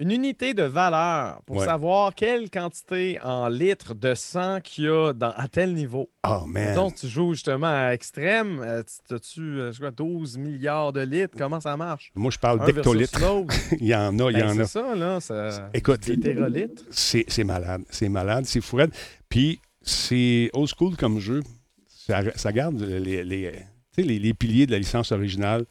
[0.00, 1.64] une unité de valeur pour Ouais.
[1.64, 6.10] savoir quelle quantité en litres de sang qu'il y a dans, à tel niveau.
[6.28, 6.74] Oh man.
[6.74, 8.60] Donc, tu joues justement à extrême.
[8.60, 11.36] euh, tu- As-tu euh, pas, 12 milliards de litres?
[11.38, 12.10] Comment ça marche?
[12.16, 13.20] Moi, je parle d'hectolitres.
[13.80, 14.64] Il y en a, il y Ben, en a.
[14.64, 15.20] c'est ça, là.
[15.20, 15.70] Ça...
[15.72, 16.00] Écoute,
[16.90, 17.82] c'est c'est malade.
[17.88, 18.92] C'est malade, c'est fou raide.
[19.28, 21.40] Puis, c'est old school comme jeu.
[21.86, 23.52] Ça, ça garde les, les,
[23.94, 25.64] tu sais, les, les piliers de la licence originale.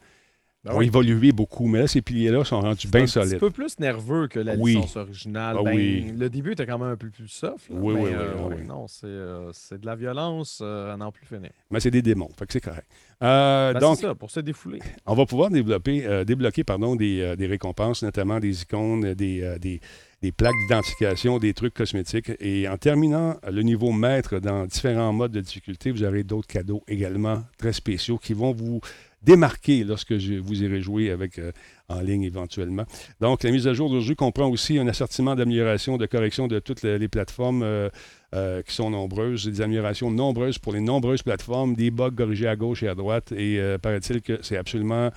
[0.64, 0.86] Ben ont oui.
[0.86, 3.32] évolué beaucoup, mais là, ces piliers-là sont rendus bien un solides.
[3.32, 4.76] petit peu plus nerveux que la Oui.
[4.76, 5.56] licence originale.
[5.60, 6.10] Ah Ben, oui.
[6.16, 7.68] Le début était quand même un peu plus soft.
[7.68, 8.66] là, Oui, mais, oui, oui, euh, oui, oui.
[8.66, 11.50] Non, c'est euh, c'est de la violence euh, à n'en plus finir.
[11.70, 12.86] Mais c'est des démons, fait que c'est correct.
[13.22, 14.78] Euh, Ben, donc, c'est ça, pour se défouler.
[15.04, 19.82] on va pouvoir développer, débloquer pardon, des, des récompenses, notamment des icônes, des, des,
[20.24, 22.32] des plaques d'identification, des trucs cosmétiques.
[22.40, 26.82] Et en terminant le niveau maître dans différents modes de difficulté, vous aurez d'autres cadeaux
[26.88, 28.80] également très spéciaux qui vont vous
[29.20, 31.52] démarquer lorsque vous irez jouer avec euh,
[31.90, 32.84] en ligne éventuellement.
[33.20, 36.82] Donc, la mise à jour jeu comprend aussi un assortiment d'améliorations, de corrections de toutes
[36.82, 37.90] les, plateformes euh,
[38.34, 42.56] euh, qui sont nombreuses, des améliorations nombreuses pour les nombreuses plateformes, des bugs corrigés à
[42.56, 43.32] gauche et à droite.
[43.32, 45.10] Et paraît-il que c'est absolument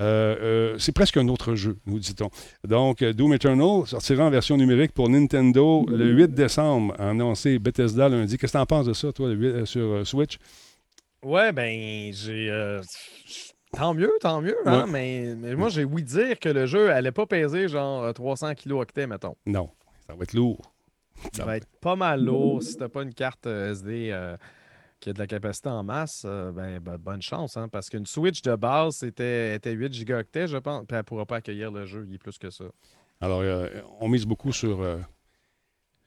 [0.00, 0.36] euh,
[0.74, 2.30] euh, c'est presque un autre jeu, nous dit-on.
[2.66, 8.08] Donc, euh, Doom Eternal sortira en version numérique pour Nintendo le 8 décembre, annoncé Bethesda
[8.08, 8.36] lundi.
[8.38, 10.38] Qu'est-ce que tu en penses de ça, toi, le 8, sur Switch?
[11.22, 12.50] Ouais, ben, j'ai.
[13.76, 14.90] Tant mieux, tant mieux, hein, Ouais.
[14.90, 18.54] mais, mais moi, j'ai ouï dire que le jeu allait pas peser genre euh, 300
[18.54, 19.34] kilos octets, mettons.
[19.46, 19.68] Non,
[20.06, 20.72] ça va être lourd.
[21.32, 22.62] Ça va être pas mal lourd.
[22.62, 24.36] Si t'as pas une carte SD euh,
[25.04, 28.06] qui a de la capacité en masse, euh, ben, ben, bonne chance, hein, parce qu'une
[28.06, 31.84] Switch de base, c'était était 8 gigaoctets, je pense, puis elle pourra pas accueillir le
[31.84, 32.64] jeu, il est plus que ça.
[33.20, 33.68] Alors, euh,
[34.00, 34.96] on mise beaucoup sur, euh,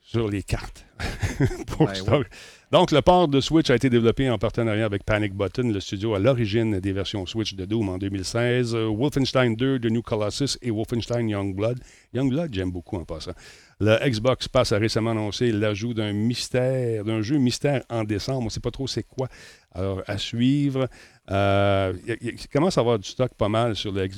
[0.00, 0.84] sur les cartes.
[1.68, 2.24] Pour Ben.
[2.72, 6.14] Donc, le port de Switch a été développé en partenariat avec Panic Button, le studio
[6.14, 10.58] à l'origine des versions Switch de Doom en 2016, euh, Wolfenstein 2, The New Colossus
[10.60, 11.78] et Wolfenstein Youngblood.
[12.14, 13.32] Youngblood, j'aime beaucoup en passant.
[13.80, 18.40] Le Xbox Pass a récemment annoncé l'ajout d'un mystère, d'un jeu mystère en décembre.
[18.40, 19.28] On ne sait pas trop c'est quoi.
[19.72, 20.88] Alors, à suivre.
[21.30, 24.08] Euh, il commence à avoir du stock pas mal sur le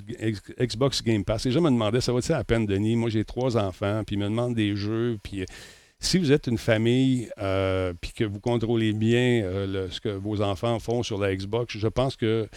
[0.60, 1.44] Xbox Game Pass.
[1.44, 2.96] Les gens me demandaient, ça va-tu à peine, Denis?
[2.96, 5.42] Moi, j'ai trois enfants, puis ils me demandent des jeux, puis...
[5.42, 5.46] euh,
[6.02, 10.40] si vous êtes une famille euh, puis que vous contrôlez bien euh, ce que vos
[10.40, 12.48] enfants font sur la Xbox, je pense que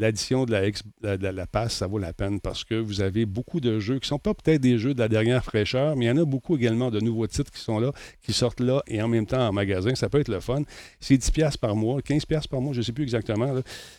[0.00, 3.78] l'addition de la, la- passe, ça vaut la peine parce que vous avez beaucoup de
[3.78, 6.10] jeux qui ne sont pas peut-être des jeux de la dernière fraîcheur, mais il y
[6.10, 9.08] en a beaucoup également de nouveaux titres qui sont là, qui sortent là et en
[9.08, 9.94] même temps en magasin.
[9.94, 10.62] Ça peut être le fun.
[11.00, 13.52] C'est 10$ piastres par mois, 15$ piastres par mois, je ne sais plus exactement,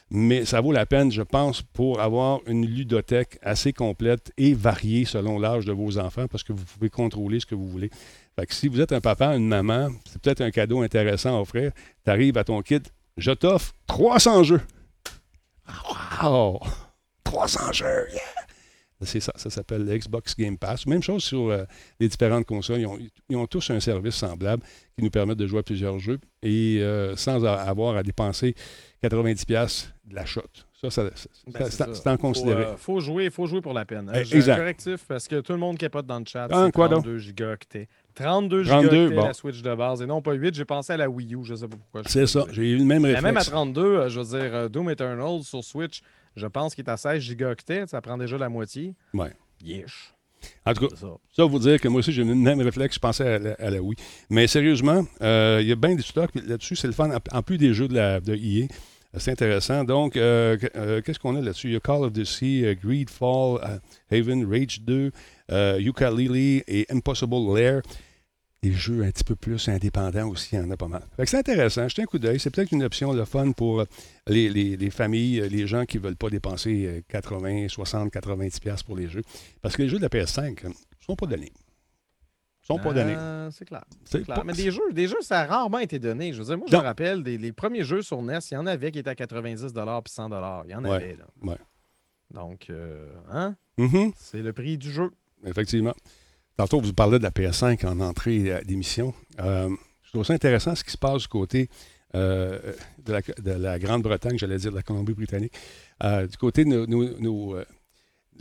[0.09, 5.05] mais ça vaut la peine, je pense, pour avoir une ludothèque assez complète et variée
[5.05, 7.89] selon l'âge de vos enfants parce que vous pouvez contrôler ce que vous voulez.
[8.39, 11.41] Fait que si vous êtes un papa, une maman, c'est peut-être un cadeau intéressant à
[11.41, 11.71] offrir.
[12.05, 12.79] Tu arrives à ton kit,
[13.17, 14.61] je t'offre 300 jeux.
[16.23, 16.59] Wow!
[17.23, 18.21] 300 jeux, yeah!
[19.03, 20.85] C'est ça, ça s'appelle le Xbox Game Pass.
[20.85, 21.63] Même chose sur euh,
[21.99, 22.81] les différentes consoles.
[22.81, 24.61] Ils ont, ils ont tous un service semblable
[24.95, 28.53] qui nous permet de jouer à plusieurs jeux et euh, sans avoir à dépenser
[29.03, 30.41] 90$ de la shot.
[30.79, 31.03] Ça, ça,
[31.47, 32.63] Ben, c'est en considéré.
[32.63, 34.07] Faut, euh, faut jouer, faut jouer pour la peine.
[34.09, 34.13] hein.
[34.19, 34.57] Eh, J'ai un exact.
[34.57, 36.47] correctif parce que tout le monde capote dans le chat.
[36.51, 37.03] Ah, c'est quoi donc?
[37.03, 37.87] 32 gigaoctets.
[38.15, 39.25] 32 32, gigaoctets bon.
[39.25, 40.53] la Switch de base et non pas 8.
[40.55, 42.01] J'ai pensé à la Wii U, je sais pas pourquoi.
[42.05, 43.23] C'est ça, j'ai eu le même réflexe.
[43.23, 46.01] même à 32, euh, je veux dire, euh, Doom Eternal sur Switch,
[46.35, 47.87] je pense qu'il est à 16 gigaoctets.
[47.87, 48.93] Ça prend déjà la moitié.
[49.13, 49.31] Ouais.
[49.63, 50.13] Yesh.
[50.65, 51.07] En tout cas, ça.
[51.35, 53.53] Ça, vous dire que moi aussi, j'ai eu le même réflexe, je pensais à la,
[53.53, 53.95] à la Wii.
[54.29, 57.09] Mais sérieusement, euh, il y a bien des stocks là-dessus, c'est le fun.
[57.31, 58.67] En- plus des jeux de, la, de EA, euh,
[59.17, 59.83] c'est intéressant.
[59.83, 61.67] Donc, euh, euh, qu'est-ce qu'on a là-dessus?
[61.67, 63.77] Il y a Call of Sea, euh, Greedfall, euh,
[64.11, 65.11] Haven, Rage 2,
[65.51, 67.81] euh, Yooka-Laylee et Impossible Lair.
[68.63, 71.01] Des jeux un petit peu plus indépendants aussi, il y en a pas mal.
[71.25, 72.39] C'est intéressant, jetez un coup d'œil.
[72.39, 73.83] C'est peut-être une option le fun pour
[74.27, 78.59] les, les- les familles, les gens qui ne veulent pas dépenser euh, 80, 60, 90$
[78.59, 79.23] piastres pour les jeux.
[79.63, 81.51] Parce que les jeux de la PS5 ne sont pas donnés.
[82.77, 83.15] Sont pas donnés.
[83.17, 83.83] Ah, c'est clair.
[84.05, 84.37] C'est clair.
[84.37, 86.33] pas- Mais des jeux, des jeux, ça a rarement été donné.
[86.33, 88.57] Je veux dire, moi, je me rappelle, des, les premiers jeux sur NES, il y
[88.57, 90.29] en avait qui étaient à 90 puis 100
[90.65, 91.25] Il y en Ouais, avait, là.
[91.43, 91.57] ouais.
[92.33, 93.55] Donc, euh, hein?
[93.77, 95.11] Mhm, C'est le prix du jeu.
[95.45, 95.93] effectivement.
[96.57, 99.13] Tantôt, vous parlez de la PS5 en entrée euh, d'émission.
[99.39, 99.69] Euh,
[100.03, 101.69] je trouve ça intéressant ce qui se passe du côté
[102.13, 102.59] euh,
[103.03, 105.53] de, la, de la Grande-Bretagne, j'allais dire de la Colombie-Britannique.
[106.03, 107.65] Euh, du côté de nos, nos- nos, euh,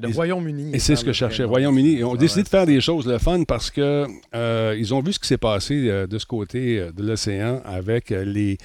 [0.09, 0.71] Le Royaume-Uni.
[0.75, 1.45] Et c'est ce que je cherchais.
[1.45, 1.95] Royaume-Uni.
[1.99, 4.95] Ils ont Ah décidé ouais, de faire des choses le fun parce que euh, ils
[4.95, 8.25] ont vu ce qui s'est passé euh, de ce côté euh, de l'océan avec euh,
[8.25, 8.59] les,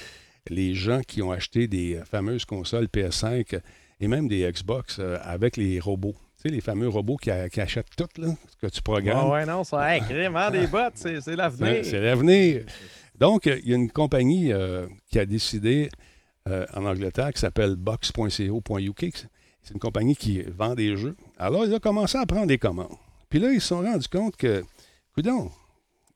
[0.50, 3.60] les gens qui ont acheté des fameuses consoles PS5
[4.00, 6.16] et même des Xbox avec les robots.
[6.42, 9.18] Tu sais, les fameux robots qui, achètent tout, là, ce que tu programmes.
[9.18, 11.84] Ah ouais, non, ça, hey, vraiment des bottes, c'est l'avenir.
[11.84, 12.64] C'est l'avenir.
[13.20, 15.90] Donc, il y a une compagnie euh, qui a décidé
[16.50, 19.28] euh, en Angleterre qui s'appelle box.co.uk.
[19.66, 21.16] C'est une compagnie qui vend des jeux.
[21.40, 22.96] Alors, ils ont commencé à prendre des commandes.
[23.30, 24.64] Puis là, ils se sont rendus compte que,
[25.16, 25.50] coudon,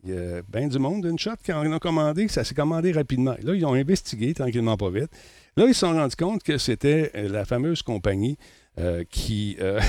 [0.04, 2.92] il y a bien du monde, une shot qui en a commandé, ça s'est commandé
[2.92, 3.36] rapidement.
[3.42, 5.10] Là, ils ont investigué tranquillement pas vite.
[5.58, 8.38] Là, ils se sont rendus compte que c'était euh, la fameuse compagnie
[8.78, 9.82] euh, qui, euh,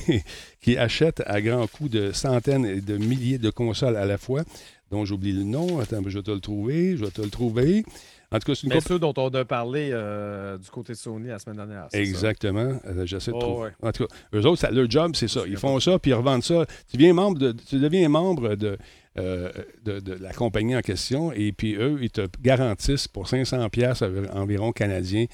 [0.60, 4.44] qui achète à grands coups de centaines et de milliers de consoles à la fois,
[4.90, 5.80] dont j'oublie le nom.
[5.80, 6.98] Attends, je vais te le trouver.
[6.98, 7.84] Je vais te le trouver.
[8.30, 11.28] En tout cas, c'est une ceux dont on a parlé euh, du côté de Sony
[11.28, 11.88] la semaine dernière.
[11.94, 12.78] Exactement.
[12.86, 13.62] Euh, J'essaie de Oh, trouver.
[13.68, 13.70] ouais.
[13.82, 15.40] En tout cas, eux autres, ça- leur job, c'est ça.
[15.46, 16.66] Ils font ça, puis ils revendent ça.
[16.90, 18.76] Tu, deviens membre de, tu deviens membre de,
[19.18, 19.50] euh,
[19.84, 21.32] de, de la compagnie en question.
[21.32, 24.02] Et puis, eux, ils te garantissent pour 500 pièces
[24.34, 25.26] environ canadiens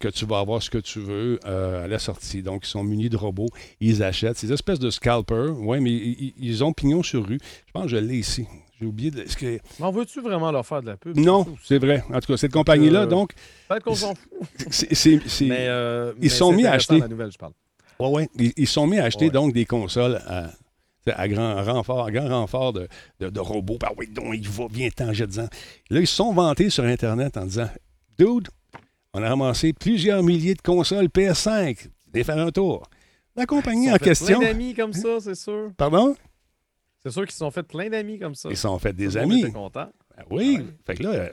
[0.00, 2.42] que tu vas avoir ce que tu veux à la sortie.
[2.42, 3.46] Donc, ils sont munis de robots.
[3.80, 5.56] Ils achètent ces espèces de scalpers.
[5.56, 7.38] Oui, mais ils, ils ont pignon sur rue.
[7.66, 8.44] Je pense que je l'ai ici.
[8.80, 9.22] J'ai oublié de.
[9.22, 11.16] que- En veux-tu vraiment leur faire de la pub?
[11.16, 12.04] Non, c'est vrai.
[12.12, 13.32] En tout cas, cette compagnie-là, Euh, donc,
[13.68, 14.28] Peut-être qu'on s'en fout.
[14.70, 14.94] c'est.
[14.94, 17.00] c'est- c'est- Mais, euh, ils mais sont mis à acheter.
[17.00, 17.52] La nouvelle, je parle.
[17.98, 18.28] Ouais, ouais.
[18.38, 19.30] Ils, ils sont mis à acheter Ouais.
[19.32, 20.50] donc des consoles à,
[21.06, 22.86] à grand renfort, à grand renfort de,
[23.18, 23.78] de- de robots.
[23.82, 25.48] Ah oui, donc, il va, viens t'en disant.
[25.90, 27.68] Là, ils se sont vantés sur Internet en disant
[28.18, 28.48] Dude,
[29.14, 31.88] on a ramassé plusieurs milliers de consoles PS5.
[32.12, 32.86] Venez faire un tour.
[33.34, 34.38] La compagnie en fait question.
[34.38, 35.70] plein d'amis comme ça, c'est sûr.
[35.76, 36.14] Pardon?
[37.02, 38.48] C'est sûr qu'ils se sont fait plein d'amis comme ça.
[38.50, 39.40] Ils se sont fait des Tout amis.
[39.40, 39.90] était content.
[40.16, 40.58] Ben oui.
[40.58, 40.66] Ouais.
[40.84, 41.30] Fait que là, euh, à un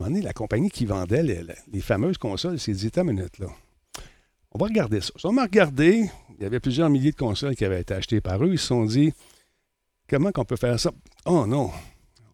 [0.00, 3.46] moment donné, la compagnie qui vendait les, les fameuses consoles s'est dit, attends minute, là.
[4.54, 5.12] On va regarder ça.
[5.22, 6.10] Ils ont regardé.
[6.36, 8.50] Il y avait plusieurs milliers de consoles qui avaient été achetées par eux.
[8.52, 9.12] Ils se sont dit,
[10.08, 10.90] comment qu'on peut faire ça?
[11.24, 11.70] Oh non,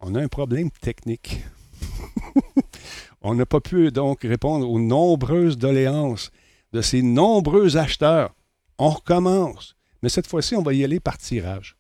[0.00, 1.44] on a un problème technique.
[3.22, 6.32] on n'a pas pu donc répondre aux nombreuses doléances
[6.72, 8.34] de ces nombreux acheteurs.
[8.78, 9.76] On recommence.
[10.02, 11.76] Mais cette fois-ci, on va y aller par tirage.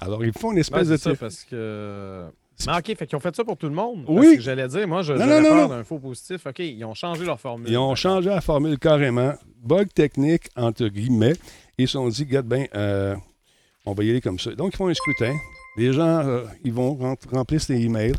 [0.00, 2.24] Alors, ils font une espèce de ça, parce que.
[2.66, 4.04] Mais ok, fait qu'ils ont fait ça pour tout le monde.
[4.08, 4.38] Oui.
[4.40, 5.68] J'allais dire, moi, je non.
[5.68, 6.46] d'un faux positif.
[6.46, 7.68] Ok, ils ont changé leur formule.
[7.70, 9.34] Ils ont changé la formule carrément.
[9.62, 11.34] Bug technique, entre guillemets.
[11.76, 13.14] Ils se sont dit, regarde bien, euh,
[13.84, 14.52] on va y aller comme ça.
[14.52, 15.34] Donc, ils font un scrutin.
[15.76, 18.14] Les gens, euh, ils vont rem- remplissent les emails.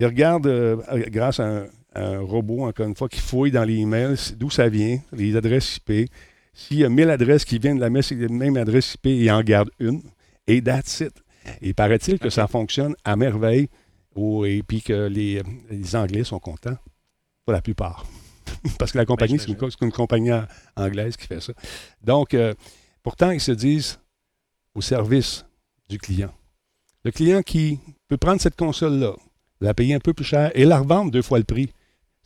[0.00, 0.76] Ils regardent, euh,
[1.08, 4.50] grâce à un, à un robot, encore une fois, qui fouille dans les emails d'où
[4.50, 6.10] ça vient, les adresses IP.
[6.52, 9.70] S'il y a 1000 adresses qui viennent de la même adresse IP, ils en gardent
[9.78, 10.02] une.
[10.46, 11.12] Et that's it.
[11.60, 13.68] Et paraît-il que ça fonctionne à merveille.
[14.14, 16.76] Oh, et puis que les, les Anglais sont contents.
[17.44, 18.04] Pour la plupart.
[18.78, 20.30] Parce que la compagnie, c'est une, compagnie
[20.76, 21.52] anglaise qui fait ça.
[22.02, 22.54] Donc, euh,
[23.02, 24.00] pourtant, ils se disent
[24.74, 25.44] au service
[25.88, 26.32] du client.
[27.04, 27.78] Le client qui
[28.08, 29.14] peut prendre cette console-là,
[29.60, 31.70] la payer un peu plus cher et la revendre deux fois le prix,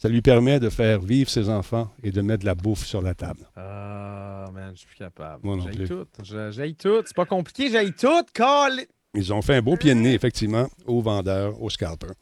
[0.01, 3.03] ça lui permet de faire vivre ses enfants et de mettre de la bouffe sur
[3.03, 3.47] la table.
[3.55, 5.41] Ah, man, je suis plus capable.
[5.43, 5.87] Moi non plus.
[5.87, 6.07] tout.
[6.23, 7.03] J'haïs tout.
[7.05, 8.25] C'est pas compliqué, j'haïs tout.
[8.33, 8.87] Call...
[9.13, 12.15] Ils ont fait un beau pied de nez, effectivement, aux vendeurs, aux scalpers.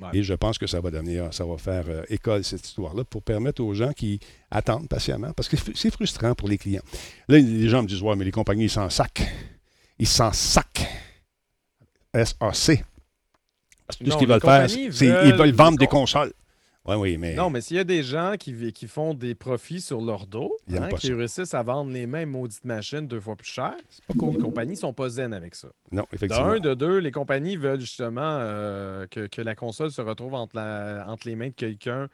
[0.00, 0.10] Ouais.
[0.12, 3.22] Et je pense que ça va devenir, ça va faire euh, école, cette histoire-là, pour
[3.22, 4.20] permettre aux gens qui
[4.50, 6.82] attendent patiemment, parce que c'est frustrant pour les clients.
[7.28, 9.08] Là, les gens me disent, ouais, mais les compagnies, ils s'en sacent.
[9.98, 10.64] Ils s'en sacent.
[12.12, 12.84] S-A-C.
[13.86, 16.32] Parce que tout Non, ce qu'ils veulent faire, c'est ils veulent vendre des consoles.
[16.86, 18.52] Oui, oui, mais Non, mais s'il y a des gens qui,
[18.86, 21.16] font des profits sur leur dos, hein, qui ça.
[21.16, 24.34] réussissent à vendre les mêmes maudites machines deux fois plus cher, c'est pas cool.
[24.34, 25.68] les compagnies sont pas zen avec ça.
[25.92, 26.44] Non, De effectivement.
[26.46, 30.56] un, de deux, les compagnies veulent justement euh, que, que la console se retrouve entre,
[30.56, 32.08] la- entre les mains de quelqu'un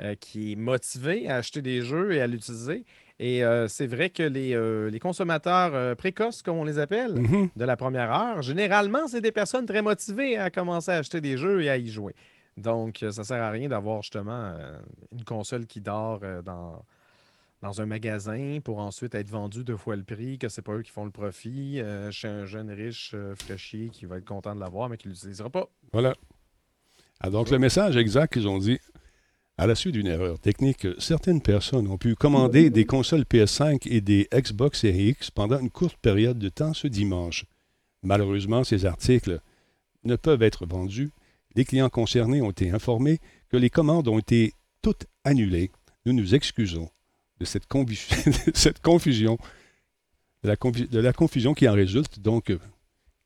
[0.00, 2.84] euh, qui est motivé à acheter des jeux et à l'utiliser.
[3.20, 7.12] Et euh, c'est vrai que les, euh, les consommateurs euh, précoces, comme on les appelle,
[7.14, 7.50] Mhm.
[7.54, 11.36] de la première heure, généralement, c'est des personnes très motivées à commencer à acheter des
[11.36, 12.14] jeux et à y jouer.
[12.56, 14.78] Donc, euh, ça sert à rien d'avoir justement euh,
[15.12, 16.84] une console qui dort euh, dans,
[17.62, 20.90] un magasin pour ensuite être vendue deux fois le prix, que c'est pas eux qui
[20.90, 23.34] font le profit, chez un jeune riche euh,
[23.90, 25.70] qui va être content de l'avoir, mais qui ne l'utilisera pas.
[25.92, 26.14] Voilà.
[27.20, 28.78] Ah, donc, le message exact qu'ils ont dit,
[29.56, 34.02] à la suite d'une erreur technique, certaines personnes ont pu commander des consoles PS5 et
[34.02, 37.46] des Xbox Series X pendant une courte période de temps ce dimanche.
[38.02, 39.40] Malheureusement, ces articles
[40.04, 41.12] ne peuvent être vendus.
[41.54, 45.70] Les clients concernés ont été informés que les commandes ont été toutes annulées.
[46.06, 46.90] Nous nous excusons
[47.40, 49.38] de cette, confu- de cette confusion,
[50.42, 52.20] de la, confu- de la confusion qui en résulte.
[52.20, 52.58] Donc, euh,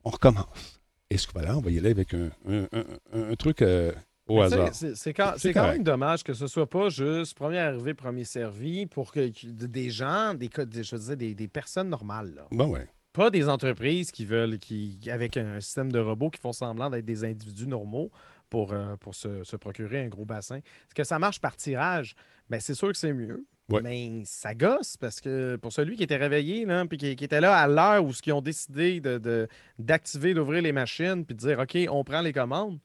[0.03, 0.79] on recommence.
[1.09, 3.91] Est-ce que voilà, on va y aller avec un, un- un- un truc euh,
[4.27, 4.69] au hasard?
[4.73, 5.33] C'est quand,
[5.67, 9.89] même dommage que ce soit pas juste premier arrivé, premier servi pour que, que des
[9.89, 12.33] gens, des, je veux dire, des, des personnes normales.
[12.35, 12.47] là.
[12.51, 12.87] Bon, ouais.
[13.19, 17.03] Pas des entreprises qui veulent, qui, avec un système de robots qui font semblant d'être
[17.03, 18.11] des individus normaux
[18.49, 20.59] pour, euh, pour se, se procurer un gros bassin.
[20.59, 22.15] Est-ce que ça marche par tirage?
[22.49, 23.45] Ben, c'est sûr que c'est mieux.
[23.67, 23.81] Ouais.
[23.81, 27.41] Mais ça gosse parce que pour celui qui était réveillé, là, puis qui, qui était
[27.41, 31.41] là à l'heure où ils ont décidé de- de- d'activer, d'ouvrir les machines, puis de
[31.41, 32.79] dire OK, on prend les commandes,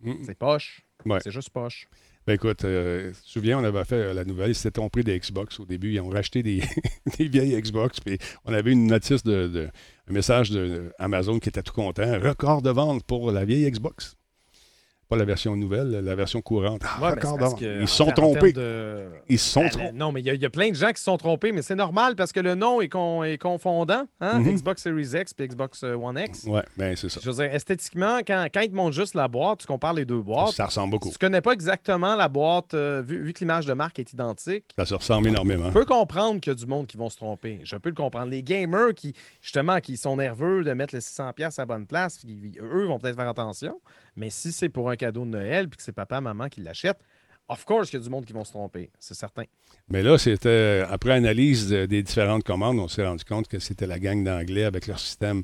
[0.00, 0.14] Mm.
[0.26, 0.82] c'est poche.
[1.06, 1.20] Ouais.
[1.22, 1.86] C'est juste poche.
[2.26, 5.18] Ben écoute, euh, te souviens, on avait fait euh, la nouvelle, ils s'étaient trompés des
[5.18, 5.92] Xbox au début.
[5.92, 6.62] Ils ont racheté des,
[7.18, 7.98] vieilles Xbox.
[7.98, 9.68] Puis on avait une notice de, de-
[10.08, 12.20] un message de Amazon qui était tout content.
[12.20, 14.16] Record de vente pour la vieille Xbox.
[15.12, 16.82] Pas la version nouvelle, la version courante.
[16.84, 17.60] Ah, Ouais, mais encore c'est parce donc.
[17.60, 18.52] que, Ils se sont trompés.
[18.52, 19.92] de- Ils se sont Ben, trompés.
[19.92, 21.52] Non, mais il y, a- il y a plein de gens qui se sont trompés,
[21.52, 24.04] mais c'est normal parce que le nom est, con- est confondant.
[24.20, 24.38] Hein?
[24.40, 24.54] Mhm.
[24.56, 26.44] Xbox Series X et Xbox euh, One X.
[26.44, 27.20] Ouais, ben c'est ça.
[27.22, 30.04] Je veux dire, esthétiquement, quand, quand ils te montrent juste la boîte, tu compares les
[30.04, 30.52] deux boîtes.
[30.54, 31.10] Ça ressemble beaucoup.
[31.10, 34.64] Tu connais pas exactement la boîte, euh, vu, vu que l'image de marque est identique,
[34.76, 35.66] Ça se ressemble énormément.
[35.68, 37.60] je peux comprendre qu'il y a du monde qui vont se tromper.
[37.64, 38.30] Je peux le comprendre.
[38.30, 41.86] Les gamers qui, justement, qui sont nerveux de mettre les 600$ piastres à la bonne
[41.86, 42.20] place,
[42.60, 43.80] eux vont peut-être faire attention.
[44.16, 46.98] Mais si c'est pour un cadeau de Noël puis que c'est papa, maman qui l'achète,
[47.48, 48.90] of course qu'il y a du monde qui vont se tromper.
[48.98, 49.44] C'est certain.
[49.88, 53.86] Mais là, c'était après analyse de- des différentes commandes, on s'est rendu compte que c'était
[53.86, 55.42] la gang d'anglais avec leur système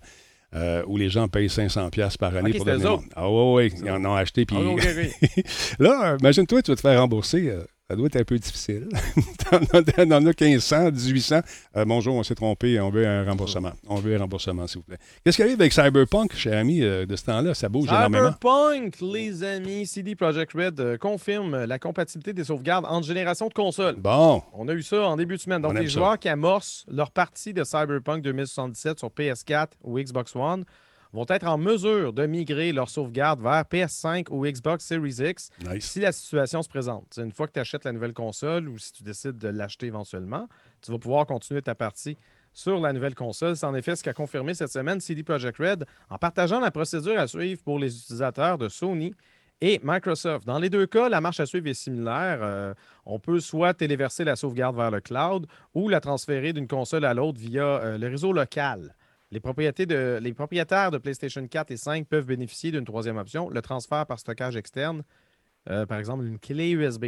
[0.54, 2.98] euh, où les gens payent 500$ piastres par année Ok, pour donner.
[3.14, 4.46] Ah oui, oui, ils en ont acheté.
[4.46, 4.56] Puis...
[4.58, 5.44] Ah, ok, ok.
[5.78, 7.50] là, imagine-toi, tu vas te faire rembourser.
[7.50, 8.86] euh, ça doit être un peu difficile.
[9.50, 11.40] As- T'en as 1500, 1800.
[11.76, 13.72] Euh, bonjour, on s'est trompé, on veut un remboursement.
[13.86, 14.98] On veut un remboursement, s'il vous plaît.
[15.24, 17.54] Qu'est-ce qui arrive avec Cyberpunk, cher ami, euh, de ce temps-là?
[17.54, 18.26] Ça bouge énormément.
[18.32, 23.54] Cyberpunk, les amis, CD Projekt Red euh, confirme la compatibilité des sauvegardes entre générations de
[23.54, 23.96] consoles.
[23.96, 25.62] Bon, On a eu ça en début de semaine.
[25.62, 25.94] Donc, On les ça.
[25.94, 30.64] joueurs qui amorcent leur partie de Cyberpunk 2077 sur PS4 ou Xbox One
[31.12, 35.84] vont être en mesure de migrer leur sauvegarde vers PS5 ou Xbox Series X nice.
[35.84, 37.18] si la situation se présente.
[37.18, 40.48] Une fois que tu achètes la nouvelle console ou si tu décides de l'acheter éventuellement,
[40.82, 42.16] tu vas pouvoir continuer ta partie
[42.52, 43.56] sur la nouvelle console.
[43.56, 47.18] C'est en effet ce qu'a confirmé cette semaine CD Projekt Red en partageant la procédure
[47.18, 49.14] à suivre pour les utilisateurs de Sony
[49.60, 50.46] et Microsoft.
[50.46, 52.38] Dans les deux cas, la marche à suivre est similaire.
[52.42, 52.74] Euh,
[53.06, 57.14] on peut soit téléverser la sauvegarde vers le cloud ou la transférer d'une console à
[57.14, 58.94] l'autre via euh, le réseau local.
[59.30, 64.18] Les, propriétaires de PlayStation 4 et 5 peuvent bénéficier d'une troisième option, le transfert par
[64.18, 65.02] stockage externe,
[65.68, 67.06] euh, par exemple une clé USB.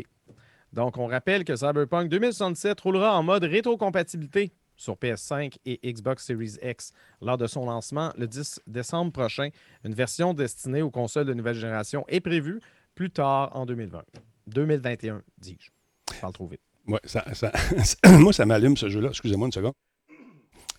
[0.73, 6.57] Donc, on rappelle que Cyberpunk 2067 roulera en mode rétrocompatibilité sur PS5 et Xbox Series
[6.63, 9.49] X lors de son lancement le 10 décembre prochain.
[9.85, 12.61] Une version destinée aux consoles de nouvelle génération est prévue
[12.95, 14.03] plus tard en 2020.
[14.47, 15.71] 2021, dis-je.
[16.15, 16.33] Je parle
[17.35, 17.53] ça-
[18.19, 19.09] moi, ça m'allume ce jeu-là.
[19.09, 19.75] Excusez-moi une seconde.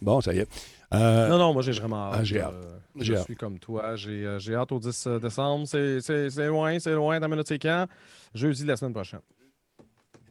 [0.01, 0.47] Bon, ça y est.
[0.93, 2.15] Euh, Non, non, moi j'ai vraiment hâte.
[2.19, 2.53] ah, j'ai euh, hâte.
[2.97, 3.23] je J'ai hâte.
[3.25, 3.95] suis comme toi.
[3.95, 5.67] J'ai euh, j'ai hâte au 10 décembre.
[5.67, 7.19] C'est- C'est c'est loin, c'est loin.
[7.19, 7.85] Dans minute, c'est quand?
[8.33, 9.19] Jeudi de la semaine prochaine.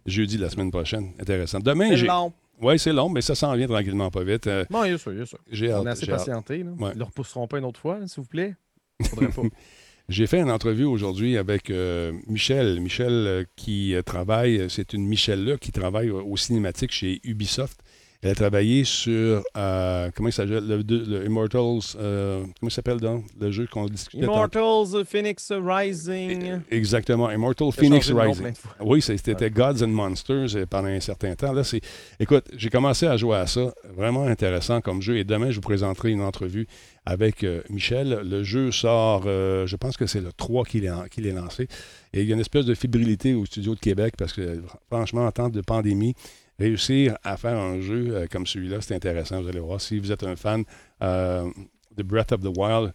[0.07, 1.13] Jeudi la semaine prochaine.
[1.21, 1.61] Intéressant.
[1.61, 2.07] Demain, C'est j'ai.
[2.07, 2.33] long.
[2.63, 4.47] Oui, c'est long, mais ça s'en vient tranquillement, pas vite.
[4.47, 5.39] Euh, Bon, il y a ça, il y a ça.
[5.51, 6.19] j'ai On hâte, est assez j'ai hâte.
[6.19, 6.59] patienté.
[6.63, 6.71] Là.
[6.73, 6.91] Ouais.
[6.91, 8.55] Ils ne le repousseront pas une autre fois, s'il vous plaît?
[9.03, 9.43] Faudrait pas.
[10.11, 12.81] J'ai fait une entrevue aujourd'hui avec euh, Michel.
[12.81, 17.81] Michel euh, qui travaille, c'est une Michelle-là qui travaille au, au cinématique chez Ubisoft.
[18.23, 23.25] Elle a travaillé sur, euh, comment il s'appelle, le, Immortals, euh, comment il s'appelle donc,
[23.41, 24.25] le jeu qu'on discutait.
[24.25, 26.61] Immortals, Phoenix Rising.
[26.71, 28.53] Exactement, Immortal J'ai Phoenix Rising.
[28.81, 31.55] Oui, c'était Gods and Monsters euh, pendant un certain temps.
[31.55, 31.81] Là, c'est...
[32.19, 33.73] Écoute, j'ai commencé à jouer à ça.
[33.97, 35.17] Vraiment intéressant comme jeu.
[35.17, 36.67] Et demain, je vous présenterai une entrevue
[37.07, 38.21] avec euh, Michel.
[38.23, 41.33] Le jeu sort, euh, je pense que c'est le 3 qu'il est, en- qu'il est
[41.33, 41.69] lancé.
[42.13, 45.25] Et il y a une espèce de fébrilité au studio de Québec parce que, franchement,
[45.25, 46.15] en temps de pandémie,
[46.61, 49.41] réussir à faire un jeu euh, comme celui-là, c'est intéressant.
[49.43, 49.81] Vous allez voir.
[49.81, 50.65] Si vous êtes un fan
[51.03, 51.51] euh,
[51.97, 52.93] de Breath of the Wild,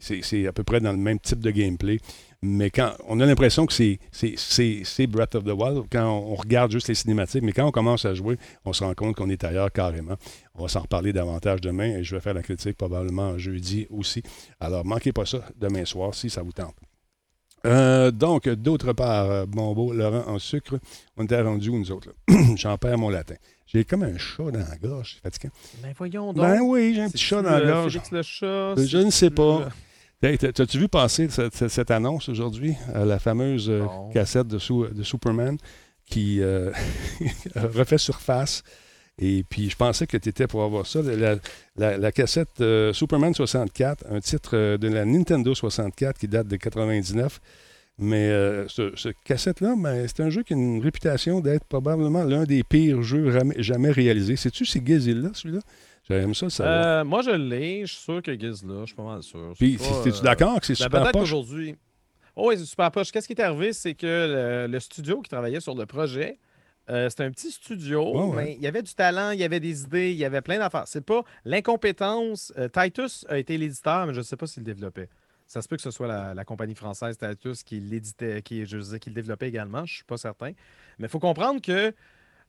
[0.00, 1.98] c'est, à peu près dans le même type de gameplay.
[2.42, 6.88] Mais quand on a l'impression que c'est, Breath of the Wild, quand on regarde juste
[6.88, 9.70] les cinématiques, mais quand on commence à jouer, on se rend compte qu'on est ailleurs
[9.70, 10.16] carrément.
[10.54, 14.22] On va s'en reparler davantage demain et je vais faire la critique probablement jeudi aussi.
[14.58, 16.74] Alors, manquez pas ça demain soir si ça vous tente.
[17.66, 20.78] Euh, donc, d'autre part, euh, mon beau Laurent en sucre,
[21.16, 22.10] on était rendu où nous autres?
[22.56, 23.34] J'en perds mon latin.
[23.66, 25.52] J'ai comme un chat dans la gorge, c'est fatigant.
[25.82, 26.42] Ben voyons donc.
[26.44, 27.92] Ben oui, j'ai un petit chat dans la euh, gorge.
[27.92, 28.74] Félix le chat.
[28.84, 29.42] Je ne sais pas.
[29.60, 29.68] euh,
[30.22, 34.10] Hey, T'as-tu vu passer cette, annonce aujourd'hui, euh, la fameuse euh, Non.
[34.10, 35.56] cassette de, Su- de Superman
[36.04, 36.70] qui euh,
[37.56, 38.62] refait surface?
[39.22, 41.02] Et puis, je pensais que tu étais pour avoir ça.
[41.02, 41.36] La,
[41.76, 46.48] la- la cassette euh, Superman 64, un titre euh, de la Nintendo 64 qui date
[46.48, 47.38] de 99.
[47.98, 52.24] Mais euh, ce, ce cassette-là, ben, c'est un jeu qui a une réputation d'être probablement
[52.24, 54.36] l'un des pires jeux jamais, réalisés.
[54.36, 55.60] Sais-tu si Gizil là, celui-là?
[56.08, 57.82] J'aime ça euh, moi, je l'ai.
[57.82, 58.38] Je suis sûr que là.
[58.80, 59.52] Je suis pas mal sûr.
[59.58, 61.20] Puis, euh, d'accord que c'est ben, super Peut-être poche?
[61.20, 61.76] qu'aujourd'hui.
[62.34, 63.12] Oh, oui, c'est super poche.
[63.12, 63.72] Qu'est-ce qui est arrivé?
[63.74, 64.06] C'est que
[64.66, 66.38] le, le studio qui travaillait sur le projet,
[66.90, 68.36] euh, c'était un petit studio, ouais.
[68.36, 70.58] mais il y avait du talent, il y avait des idées, il y avait plein
[70.58, 70.84] d'affaires.
[70.86, 72.52] C'est pas l'incompétence.
[72.58, 75.08] euh, Titus a été l'éditeur, mais je ne sais pas s'il le développait.
[75.46, 78.96] Ça se peut que ce soit la, la compagnie française Titus qui l'éditait, qui, je
[78.96, 80.52] qui le développait également, je ne suis pas certain.
[80.98, 81.94] Mais il faut comprendre que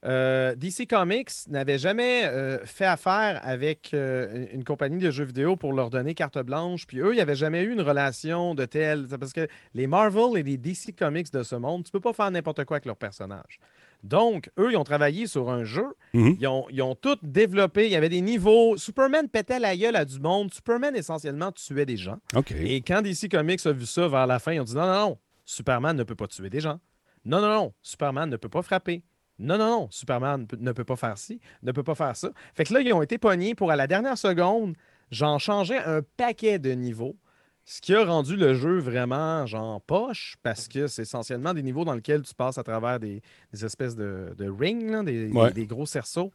[0.04, 5.54] euh, DC Comics n'avait jamais euh, fait affaire avec euh, une compagnie de jeux vidéo
[5.54, 6.86] pour leur donner carte blanche.
[6.86, 9.06] Puis eux, il n'y avait jamais eu une relation de telle.
[9.06, 12.30] Parce que les Marvel et les DC Comics de ce monde, tu peux pas faire
[12.30, 13.60] n'importe quoi avec leurs personnages.
[14.02, 15.86] Donc, eux, ils ont travaillé sur un jeu.
[16.12, 16.36] Mhm.
[16.40, 17.86] Ils, ont, ils ont tout développé.
[17.86, 18.76] Il y avait des niveaux.
[18.76, 20.52] Superman pétait la gueule à du monde.
[20.52, 22.18] Superman, essentiellement, tuait des gens.
[22.58, 25.08] Et quand DC Comics a vu ça vers la fin, ils ont dit non, non,
[25.08, 26.80] non, Superman ne peut pas tuer des gens.
[27.24, 29.04] Non, non, non, Superman ne peut pas frapper.
[29.38, 32.30] Non, non, non, Superman ne peut pas faire ci, ne peut pas faire ça.
[32.54, 34.74] Fait que là, ils ont été pognés pour, à la dernière seconde,
[35.10, 37.16] j'en changeais un paquet de niveaux.
[37.64, 41.84] Ce qui a rendu le jeu vraiment genre poche, parce que c'est essentiellement des niveaux
[41.84, 45.32] dans lesquels tu passes à travers des, des espèces de, de rings, là, des, des-
[45.36, 45.52] Ouais.
[45.52, 46.32] des gros cerceaux.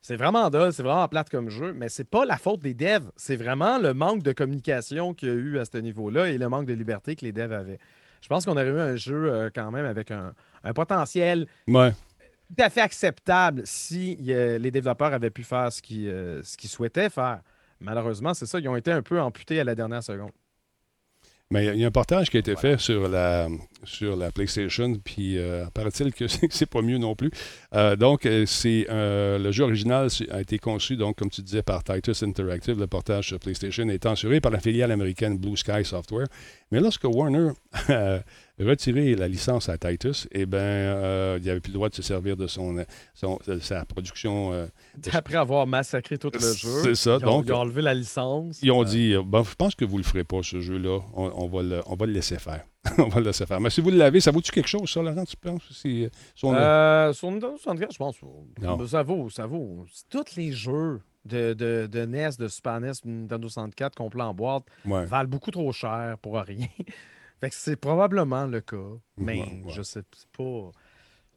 [0.00, 3.10] C'est vraiment dull, c'est vraiment plate comme jeu, mais c'est pas la faute des devs.
[3.16, 6.48] C'est vraiment le manque de communication qu'il y a eu à ce niveau-là et le
[6.48, 7.78] manque de liberté que les devs avaient.
[8.22, 11.90] Je pense qu'on aurait eu un jeu euh, quand même avec un, un potentiel Ouais.
[12.48, 16.56] tout à fait acceptable si euh, les développeurs avaient pu faire ce qu'ils euh, ce
[16.56, 17.40] qu'ils souhaitaient faire.
[17.80, 20.30] Malheureusement, c'est ça, ils ont été un peu amputés à la dernière seconde.
[21.52, 23.48] Mais il y a un portage qui a été fait sur la,
[23.84, 27.30] sur la PlayStation, puis euh, paraît-il que c'est pas mieux non plus.
[27.74, 31.62] Euh, donc, euh, c'est euh, le jeu original a été conçu, donc, comme tu disais,
[31.62, 32.78] par Titus Interactive.
[32.78, 36.26] Le portage sur PlayStation est assuré par la filiale américaine Blue Sky Software.
[36.72, 37.50] Mais lorsque Warner
[37.88, 38.20] a
[38.58, 42.02] retiré la licence à Titus, eh bien, il n'y avait plus le droit de se
[42.02, 44.68] servir de son, son- de sa production.
[45.12, 47.94] Après avoir massacré tout le jeu, C'est ça, ils, ont, donc- ils ont enlevé la
[47.94, 48.60] licence.
[48.62, 51.00] Ils ont dit, bon, je pense que vous le ferez pas, ce jeu-là.
[51.14, 52.64] On, on va le, on va le laisser faire.
[52.98, 53.60] on va le laisser faire.
[53.60, 55.62] Mais si vous l'avez, ça vaut-tu quelque chose, ça, Laurent, tu penses?
[55.70, 56.60] Si, euh, si on a-
[57.08, 58.16] Euh, sur Nintendo 64, je pense.
[58.60, 58.86] Non.
[58.86, 59.84] Ça vaut, ça vaut.
[60.08, 64.64] Tous les jeux de, de, de NES, de Super NES, Nintendo 64 complets en boîte
[64.86, 65.04] ouais.
[65.04, 66.66] valent beaucoup trop cher pour rien.
[67.40, 68.76] fait que c'est probablement le cas.
[69.18, 69.72] Mais Ouais, ouais.
[69.74, 70.02] je sais
[70.36, 70.70] pas.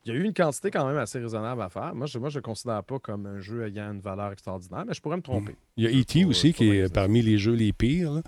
[0.05, 1.95] Il y a eu une quantité quand même assez raisonnable à faire.
[1.95, 4.83] Moi, je ne moi, je le considère pas comme un jeu ayant une valeur extraordinaire,
[4.85, 5.55] mais je pourrais me tromper.
[5.77, 6.25] Il y a E.T.
[6.25, 8.11] aussi, qui est parmi les jeux les pires.
[8.13, 8.21] là.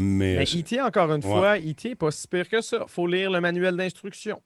[0.00, 1.30] Mais, Mais euh, E.T., encore une Ouais.
[1.30, 1.88] fois, E.T.
[1.90, 2.84] n'est pas si pire que ça.
[2.88, 4.42] faut lire le manuel d'instruction.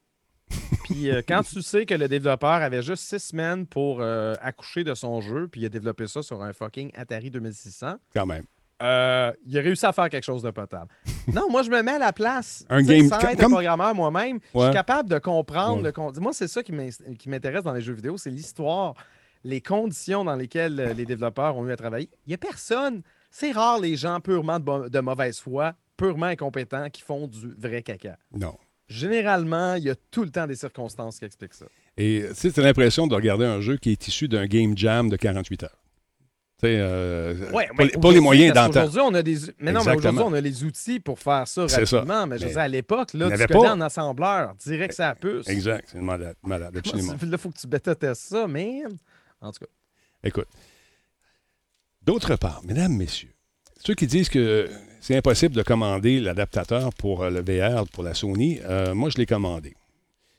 [0.84, 4.84] puis euh, quand tu sais que le développeur avait juste six semaines pour euh, accoucher
[4.84, 8.44] de son jeu, puis il a développé ça sur un fucking Atari 2600, quand même.
[8.82, 10.90] euh, il a réussi à faire quelque chose de potable.
[11.32, 12.64] non, moi, je me mets à la place.
[12.70, 15.78] Un game- Sans être comme- un programmeur moi-même, je suis capable de comprendre.
[15.78, 15.82] Ouais.
[15.84, 16.88] le con- Moi, c'est ça qui m'in-
[17.18, 18.94] qui m'intéresse dans les jeux vidéo, c'est l'histoire,
[19.44, 22.09] les conditions dans lesquelles les développeurs ont eu à travailler.
[22.26, 23.03] Il n'y a personne.
[23.31, 28.16] C'est rare les gens purement de, mauvaise foi, purement incompétents, qui font du vrai caca.
[28.33, 28.57] Non.
[28.89, 31.66] Généralement, il y a tout le temps des circonstances qui expliquent ça.
[31.99, 35.16] Et tu sais, l'impression de regarder un jeu qui est issu d'un game jam de
[35.16, 35.83] 48 heures.
[36.61, 38.87] Tu sais, euh, Ouais, pas, mais les- pas les aujourd'hui, moyens parce d'entendre.
[38.87, 39.37] qu'aujourd'hui, on a des.
[39.61, 41.97] Mais non, mais aujourd'hui, on a les outils pour faire ça C'est ça.
[41.99, 42.26] rapidement.
[42.26, 45.47] Mais je Mais dire, à l'époque, là, tu connais en assembleur, direct ça puce.
[45.49, 47.12] Exact, c'est malade, malade, absolument.
[47.12, 48.83] Là, il faut que tu bêta-testes ça, mais.
[49.41, 49.70] En tout cas.
[50.24, 50.49] Écoute.
[52.09, 53.34] D'autre part, mesdames, messieurs,
[53.84, 58.14] ceux qui disent que c'est impossible de commander l'adaptateur pour euh, le VR, pour la
[58.14, 59.74] Sony, euh, moi, je l'ai commandé.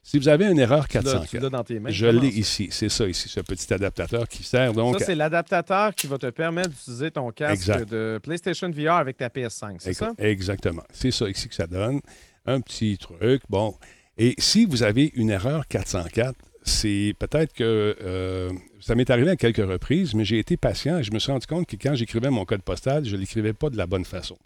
[0.01, 1.91] Si vous avez une erreur Tu l'as- 404, tu l'as dans tes mains.
[1.91, 2.69] je l'ai ici.
[2.71, 4.97] C'est ça ici, ce petit adaptateur qui sert donc.
[4.97, 7.87] Ça, c'est l'adaptateur qui va te permettre d'utiliser ton casque Exact.
[7.87, 10.13] de PlayStation VR avec ta PS5, c'est ça?
[10.17, 10.81] Exactement.
[10.91, 11.99] C'est ça ici que ça donne.
[12.47, 13.43] Un petit truc.
[13.47, 13.75] Bon.
[14.17, 16.33] Et si vous avez une erreur 404,
[16.69, 21.03] c'est peut-être que euh, ça m'est arrivé à quelques reprises, mais j'ai été patient et
[21.03, 23.69] je me suis rendu compte que quand j'écrivais mon code postal, je ne l'écrivais pas
[23.69, 24.37] de la bonne façon.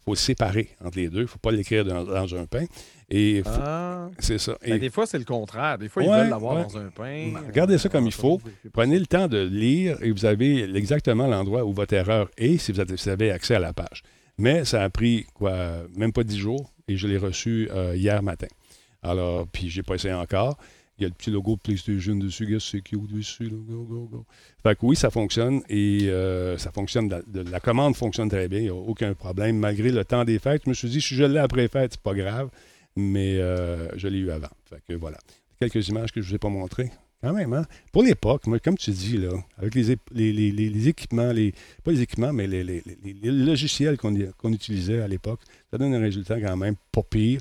[0.00, 1.20] Il faut séparer entre les deux.
[1.20, 2.66] Il ne faut pas l'écrire dans, dans un pain.
[3.08, 4.10] Et faut- Ah.
[4.18, 4.56] c'est ça.
[4.62, 5.78] Ben, Et des fois, c'est le contraire.
[5.78, 6.62] Des fois, ils Ouais, veulent l'avoir ouais.
[6.64, 7.30] dans un pain.
[7.32, 8.38] Ben, regardez ça comme il faut.
[8.74, 12.70] Prenez le temps de lire et vous avez exactement l'endroit où votre erreur est si
[12.72, 14.02] vous avez- vous avez accès à la page.
[14.36, 18.22] Mais ça a pris, quoi, même pas dix jours et je l'ai reçu euh, hier
[18.22, 18.48] matin.
[19.02, 20.58] Alors, puis j'ai pas essayé encore.
[20.98, 23.44] Il y a le petit logo de PlayStation dessus, gars, c'est cute dessus.
[23.44, 23.56] là.
[23.68, 24.24] Go, go, go.
[24.62, 27.12] Fait que oui, ça fonctionne et euh, ça fonctionne.
[27.32, 29.58] la commande fonctionne très bien, il n'y a aucun problème.
[29.58, 32.00] Malgré le temps des fêtes, je me suis dit, si je l'ai après fête, c'est
[32.00, 32.48] pas grave,
[32.94, 34.48] mais euh, je l'ai eu avant.
[34.70, 35.18] Fait que voilà.
[35.58, 36.90] Quelques images que je ne vous ai pas montrées.
[37.22, 37.64] Quand même, hein?
[37.90, 42.34] Pour l'époque, comme tu dis, là, avec les, les, les- équipements, les, pas les équipements,
[42.34, 42.82] mais les,
[43.22, 45.40] logiciels qu'on utilisait à l'époque,
[45.70, 47.40] ça donne un résultat quand même pas pire.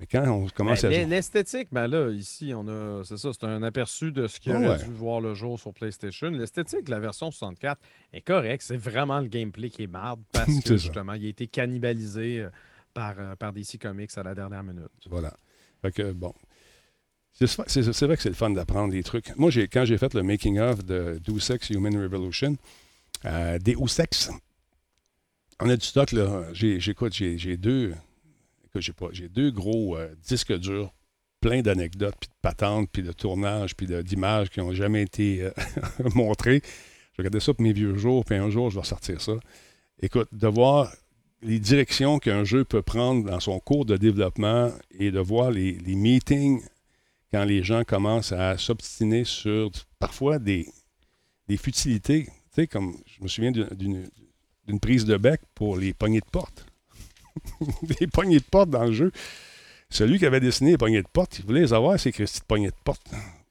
[0.00, 1.04] Mais quand on commence Ben, à.
[1.04, 3.02] l'e- L'esthétique, ben là, ici, on a.
[3.04, 4.84] C'est ça, c'est un aperçu de ce qui Ah aurait ouais.
[4.84, 6.30] dû voir le jour sur PlayStation.
[6.30, 7.80] L'esthétique de la version 64
[8.12, 8.64] est correcte.
[8.66, 10.76] C'est vraiment le gameplay qui est marde parce que ça.
[10.76, 12.50] justement, il a été cannibalisé euh,
[12.92, 14.88] par, euh, par DC Comics à la dernière minute.
[15.08, 15.32] Voilà.
[15.82, 16.34] Fait que, bon.
[17.36, 19.36] C'est vrai que c'est le fun d'apprendre des trucs.
[19.36, 22.56] Moi, quand j'ai fait le making-of de Deus Ex Human Revolution,
[23.24, 24.30] euh, Deus Ex,
[25.60, 26.44] on a du stock, là.
[26.52, 27.92] J'écoute, j'ai deux,
[28.80, 30.92] j'ai deux gros euh, disques durs
[31.40, 35.50] plein d'anecdotes, puis de patentes, puis de tournages, puis d'images qui n'ont jamais été euh,
[36.14, 36.62] montrées.
[37.12, 39.34] Je regardais ça pour mes vieux jours, puis un jour, je vais sortir ça.
[40.00, 40.90] Écoute, de voir
[41.42, 45.78] les directions qu'un jeu peut prendre dans son cours de développement et de voir les,
[45.86, 46.62] meetings
[47.30, 50.66] quand les gens commencent à s'obstiner sur parfois des,
[51.46, 52.24] des futilités.
[52.24, 56.64] Tu sais, comme je me souviens d'une prise de bec pour les poignées de porte.
[58.00, 59.12] les poignées de porte dans le jeu.
[59.90, 62.44] Celui qui avait dessiné les poignées de porte, il voulait les avoir, ces Christy de
[62.44, 63.02] poignées de porte.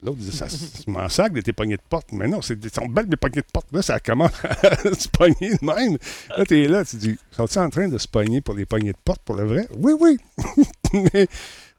[0.04, 2.12] L'autre disait, ça, je m'en sac de tes poignées de porte.
[2.12, 3.72] Mais non, c'est sont belles mes poignées de porte.
[3.72, 5.98] Là, ça commence à se pogner de même.
[6.36, 8.98] Là, t'es là, tu dis, sont-ils en train de se pogner pour les poignées de
[9.04, 9.68] porte pour le vrai?
[9.78, 10.18] Oui, oui.
[11.14, 11.28] Mais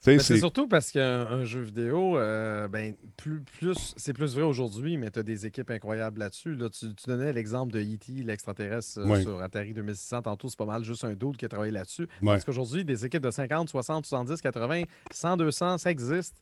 [0.04, 0.38] C'est c'est.
[0.38, 5.10] surtout parce qu'un un jeu vidéo, euh, ben, plus, plus, c'est plus vrai aujourd'hui, mais
[5.10, 6.54] tu as des équipes incroyables là-dessus.
[6.54, 9.22] Là, tu, tu donnais l'exemple de E.T., l'extraterrestre euh, Oui.
[9.22, 10.22] sur Atari 2600.
[10.22, 12.06] Tantôt, c'est pas mal juste un doute qui a travaillé là-dessus.
[12.22, 16.36] Parce qu'aujourd'hui, des équipes de 50, 60, 70, 80, 100, 200, ça existe.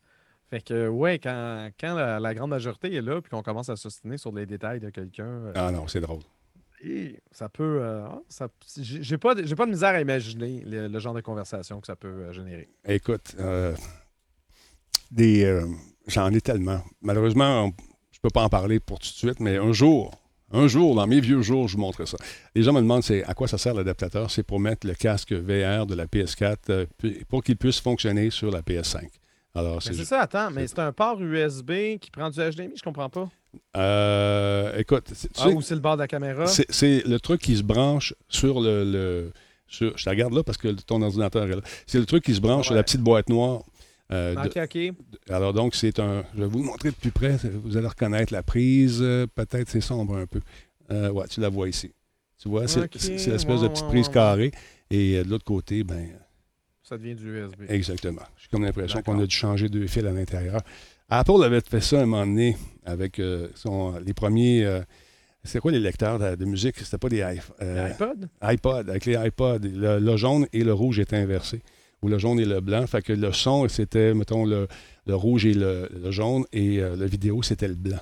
[0.50, 3.76] Fait que, ouais, quand, quand la, la grande majorité est là, puis qu'on commence à
[3.76, 6.20] s'ostiner sur les détails de quelqu'un, euh, Ah non, c'est drôle.
[6.82, 7.78] Et ça peut.
[7.82, 11.14] euh, ah, ça- j'ai pas, de- j'ai pas de misère à imaginer le, le genre
[11.14, 12.68] de conversation que ça peut euh, générer.
[12.86, 13.74] Écoute, euh,
[15.10, 15.66] des, euh,
[16.06, 16.82] j'en ai tellement.
[17.00, 17.72] Malheureusement, on-
[18.10, 20.14] je peux pas en parler pour tout de suite, mais un jour,
[20.52, 22.16] un jour, dans mes vieux jours, je vous montrerai ça.
[22.54, 24.30] Les gens me demandent c'est à quoi ça sert l'adaptateur?
[24.30, 28.30] C'est pour mettre le casque VR de la PS4 euh, pu- pour qu'il puisse fonctionner
[28.30, 29.08] sur la PS5.
[29.54, 32.74] Alors, Mais c'est c'est ça, attends, mais c'est un port USB qui prend du HDMI,
[32.76, 33.28] je comprends pas.
[33.76, 36.46] Euh, écoute, tu Ah, sais, c'est le bord de la caméra?
[36.46, 38.84] c'est le truc qui se branche sur le.
[38.84, 39.32] le-
[39.66, 41.62] sur- je te regarde là parce que ton ordinateur est là.
[41.86, 42.84] C'est le truc qui se branche sur la Ouais.
[42.84, 43.62] petite boîte noire.
[44.10, 44.94] euh, de- Ok, ok.
[45.30, 46.24] Alors donc, c'est un.
[46.34, 47.38] Je vais vous le montrer de plus près.
[47.64, 48.98] Vous allez reconnaître la prise.
[49.00, 50.40] euh, Peut-être c'est sombre un peu.
[50.90, 51.90] Euh, ouais, tu la vois ici.
[52.38, 54.52] Tu vois, c'est l'espèce de ouais, petite ouais, prise ouais, carrée.
[54.90, 56.08] Et euh, de l'autre côté, ben
[56.82, 57.62] Ça devient du USB.
[57.68, 58.20] exactement.
[58.36, 60.60] J'ai comme l'impression qu'on a dû changer deux fils à l'intérieur.
[61.10, 64.64] Apple avait fait ça un moment donné avec euh, son- les premiers.
[64.64, 64.80] euh,
[65.44, 66.78] c'est quoi les lecteurs de, de musique?
[66.78, 67.56] C'était pas des iPhones.
[67.60, 68.28] L'iPod?
[68.42, 71.62] iPod, avec les iPods, le, le jaune et le rouge étaient inversés.
[72.02, 72.86] Ou le jaune et le blanc.
[72.86, 74.66] Fait que le son, c'était, mettons, le,
[75.06, 77.98] le rouge et le, le jaune, et euh, la vidéo, c'était le blanc.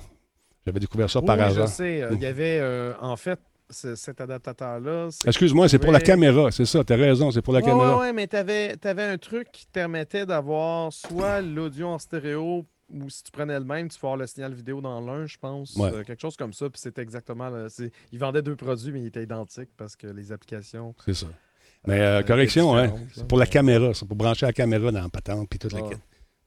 [0.65, 1.67] J'avais découvert ça par Oui, je hasard.
[1.67, 2.01] sais.
[2.03, 3.39] euh, Il y avait, euh, en fait,
[3.69, 5.09] ce- cet adaptateur-là.
[5.25, 6.03] Excuse-moi, c'est pour la Oui.
[6.03, 7.97] caméra, c'est ça, t'as raison, c'est pour la Ouais, caméra.
[7.99, 13.09] ouais, mais tu avais, un truc qui te permettait d'avoir soit l'audio en stéréo ou
[13.09, 15.75] si tu prenais le même, tu pouvais avoir le signal vidéo dans l'un, je pense.
[15.75, 15.91] Ouais.
[15.93, 16.69] Euh, quelque chose comme ça.
[16.69, 17.51] Puis c'était exactement.
[17.69, 20.93] c'est- ils vendaient deux produits, mais ils étaient identiques parce que les applications.
[21.05, 21.27] C'est ça.
[21.87, 25.01] Mais euh, Euh, correction, hein, c'est pour la caméra, c'est pour brancher la caméra dans
[25.01, 25.99] la patente, puis toute la quête.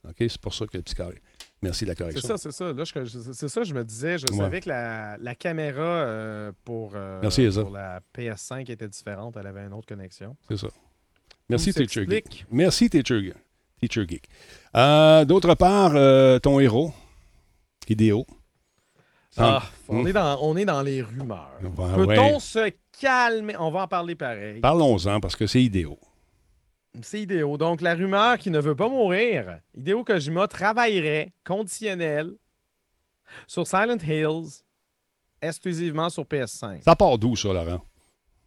[0.09, 1.21] OK, c'est pour ça que le petit carré.
[1.63, 2.29] Merci de la C'est correction.
[2.29, 2.73] ça, c'est ça.
[2.73, 4.19] Là, je- c'est ça, je me disais.
[4.19, 4.37] Je Ouais.
[4.39, 9.37] savais que la, la caméra euh, pour, euh, Merci, pour la PS5 était différente.
[9.41, 10.37] Elle avait une autre connexion.
[10.47, 10.69] C'est ça.
[11.49, 12.47] Merci, Teacher Geek.
[12.51, 13.35] Merci, Teacher, Geek.
[13.81, 14.29] Teacher Geek.
[14.77, 16.93] Euh, D'autre part, euh, ton héros,
[17.89, 18.27] Idéo.
[19.37, 20.07] Ah, on, Hmm.
[20.09, 21.51] est dans, on est dans les rumeurs.
[21.61, 22.39] Peut-on ouais.
[22.41, 22.71] se
[23.01, 23.57] calmer?
[23.59, 24.61] On va en parler pareil.
[24.61, 25.99] Parlons-en parce que c'est Idéo.
[27.03, 27.57] C'est Hideo.
[27.59, 32.31] Donc, la rumeur qui ne veut pas mourir, Hideo Kojima travaillerait conditionnel
[33.49, 34.63] sur Silent Hills
[35.43, 36.83] exclusivement sur PS5.
[36.83, 37.81] Ça part d'où, ça, Laurent?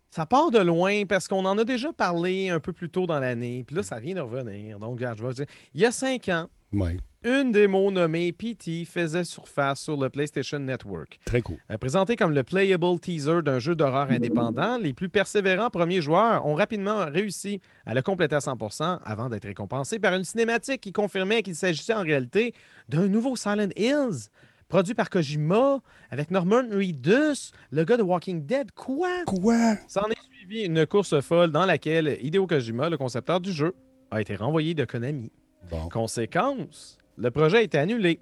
[0.09, 3.19] Ça part de loin parce qu'on en a déjà parlé un peu plus tôt dans
[3.19, 3.63] l'année.
[3.67, 4.79] Puis là, ça vient de revenir.
[4.79, 5.45] Donc, regarde, je vais dire.
[5.73, 10.59] Il y a cinq ans, Oui, une démo nommée PT faisait surface sur le PlayStation
[10.59, 11.19] Network.
[11.25, 11.57] très cool.
[11.71, 16.45] Euh, Présenté comme le playable teaser d'un jeu d'horreur indépendant, les plus persévérants premiers joueurs
[16.45, 20.93] ont rapidement réussi à le compléter à 100% avant d'être récompensés par une cinématique qui
[20.93, 22.53] confirmait qu'il s'agissait en réalité
[22.87, 24.29] d'un nouveau Silent Hills
[24.67, 25.79] produit par Kojima
[26.11, 28.71] avec Norman Reedus, le gars de Walking Dead.
[28.71, 29.23] Quoi?
[29.25, 29.75] Quoi?
[29.87, 33.73] S'en est suivi une course folle dans laquelle Hideo Kojima, le concepteur du jeu,
[34.11, 35.31] a été renvoyé de Konami.
[35.69, 35.89] Bon.
[35.89, 38.19] Conséquence, le projet a été annulé.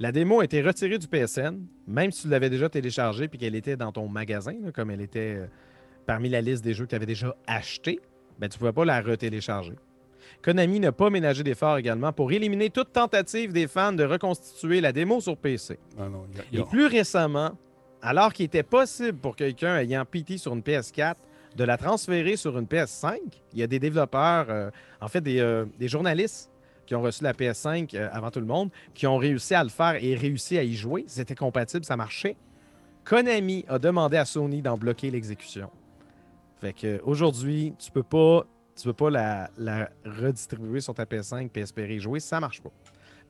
[0.00, 3.54] La démo a été retirée du PSN, même si tu l'avais déjà téléchargée puis qu'elle
[3.54, 5.46] était dans ton magasin, là, comme elle était euh,
[6.04, 8.00] parmi la liste des jeux que tu avais déjà achetés,
[8.40, 9.74] ben, tu ne pouvais pas la retélécharger.
[10.42, 14.92] Konami n'a pas ménagé d'efforts également pour éliminer toute tentative des fans de reconstituer la
[14.92, 15.78] démo sur PC.
[15.98, 17.52] Ah non, y a- Et plus récemment,
[18.02, 21.14] alors qu'il était possible pour quelqu'un ayant PT sur une PS4
[21.56, 23.18] de la transférer sur une PS5,
[23.52, 24.70] il y a des développeurs, euh,
[25.00, 26.50] en fait des, euh, des journalistes
[26.84, 29.70] qui ont reçu la PS5 euh, avant tout le monde, qui ont réussi à le
[29.70, 31.04] faire et réussi à y jouer.
[31.06, 32.36] C'était compatible, ça marchait.
[33.04, 35.70] Konami a demandé à Sony d'en bloquer l'exécution.
[36.60, 38.44] Fait que euh, aujourd'hui, tu peux pas,
[38.76, 42.70] tu peux pas la, la redistribuer sur ta PS5 et espérer jouer, ça marche pas.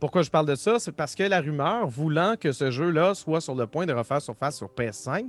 [0.01, 0.79] Pourquoi je parle de ça?
[0.79, 4.21] C'est parce que la rumeur voulant que ce jeu-là soit sur le point de refaire
[4.21, 5.25] surface sur PS5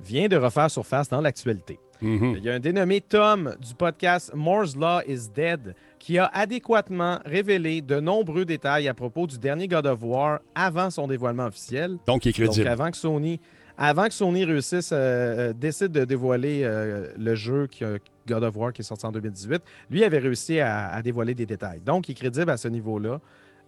[0.00, 1.78] vient de refaire surface dans l'actualité.
[2.00, 2.36] Mhm.
[2.38, 7.18] Il y a un dénommé Tom du podcast Moore's Law is Dead qui a adéquatement
[7.26, 11.98] révélé de nombreux détails à propos du dernier God of War avant son dévoilement officiel.
[12.06, 13.38] Donc, il est Donc, avant que Sony,
[13.76, 18.44] avant que Sony réussisse, euh, euh, décide de dévoiler euh, le jeu qui a- God
[18.44, 21.80] of War qui est sorti en 2018, lui avait réussi à, dévoiler des détails.
[21.80, 23.20] Donc, il est crédible à ce niveau-là.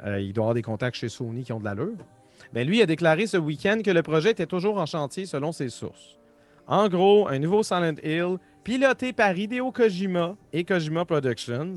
[0.04, 1.96] Euh, il doit avoir des contacts chez Sony qui ont de l'allure.
[2.52, 5.68] Ben, lui a déclaré ce week-end que le projet était toujours en chantier selon ses
[5.68, 6.18] sources.
[6.66, 11.74] En gros, un nouveau Silent Hill, piloté par Hideo Kojima et Kojima Productions,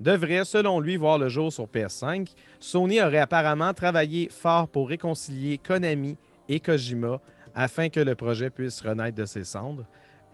[0.00, 2.28] devrait, selon lui, voir le jour sur PS5.
[2.60, 6.16] Sony aurait apparemment travaillé fort pour réconcilier Konami
[6.48, 7.20] et Kojima
[7.54, 9.84] afin que le projet puisse renaître de ses cendres.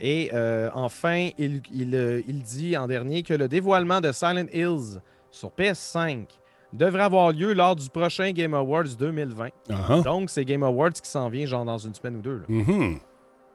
[0.00, 4.46] Et euh, enfin, il, il, euh, il dit en dernier que le dévoilement de Silent
[4.52, 6.26] Hills sur PS5
[6.72, 9.48] devrait avoir lieu lors du prochain Game Awards 2020.
[9.70, 12.38] Ah, Donc, c'est Game Awards qui s'en vient genre dans une semaine ou deux.
[12.38, 12.44] là.
[12.48, 12.98] mhm.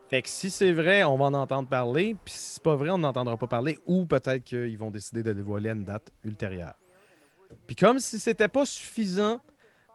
[0.09, 2.15] Fait que si c'est vrai, on va en entendre parler.
[2.23, 3.77] Puis si c'est pas vrai, on n'entendra pas parler.
[3.85, 6.75] Ou peut-être qu'ils vont décider de dévoiler une date ultérieure.
[7.65, 9.41] Puis comme si c'était pas suffisant,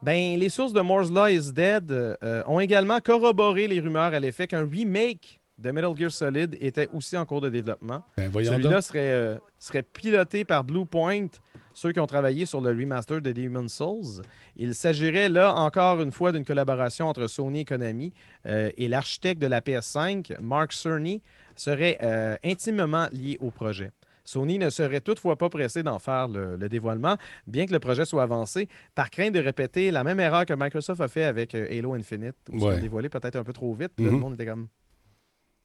[0.03, 4.20] ben les sources de Moore's Law is Dead euh, ont également corroboré les rumeurs à
[4.20, 8.02] l'effet qu'un remake de Metal Gear Solid était aussi en cours de développement.
[8.16, 8.30] Ben.
[8.32, 11.28] Celui-là serait, euh, serait piloté par Bluepoint,
[11.74, 14.22] ceux qui ont travaillé sur le remaster de Demon's Souls.
[14.56, 18.12] Il s'agirait là encore une fois d'une collaboration entre Sony et Konami.
[18.46, 21.22] euh, et l'architecte de la PS5, Mark Cerny,
[21.56, 23.90] serait euh, intimement lié au projet.
[24.24, 28.04] Sony ne serait toutefois pas pressé d'en faire le, le dévoilement, bien que le projet
[28.04, 31.94] soit avancé, par crainte de répéter la même erreur que Microsoft a fait avec Halo
[31.94, 32.74] Infinite, où ils Ouais.
[32.76, 33.92] ont dévoilé peut-être un peu trop vite.
[33.98, 34.06] Mhm.
[34.06, 34.68] Le monde était comme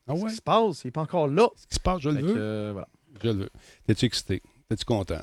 [0.08, 0.20] Ah ouais?
[0.22, 0.84] Qu'est-ce qui se passe?
[0.84, 1.50] Il n'est pas encore là.
[1.56, 2.36] Ce qui se passe, je le Fait que, veux.
[2.38, 2.88] euh, voilà.
[3.22, 3.50] Je le veux.
[3.86, 4.42] T'es-tu excité?
[4.70, 5.20] T'es-tu content?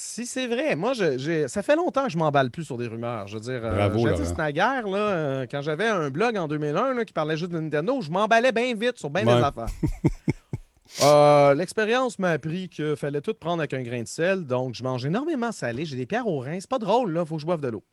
[0.00, 3.26] Si c'est vrai, moi, je- ça fait longtemps que je m'emballe plus sur des rumeurs.
[3.26, 4.06] Je veux dire, euh, Bravo,
[4.36, 8.00] naguère, là, euh, quand j'avais un blog en 2001 là, qui parlait juste de Nintendo,
[8.00, 9.36] je m'emballais bien vite sur bien Ouais.
[9.38, 9.66] des affaires.
[11.02, 14.82] Euh, L'expérience m'a appris qu'il fallait tout prendre avec un grain de sel, donc je
[14.82, 15.84] mange énormément salé.
[15.84, 16.58] J'ai des pierres au rein.
[16.60, 17.26] C'est pas drôle, là.
[17.26, 17.84] Faut que je boive de l'eau.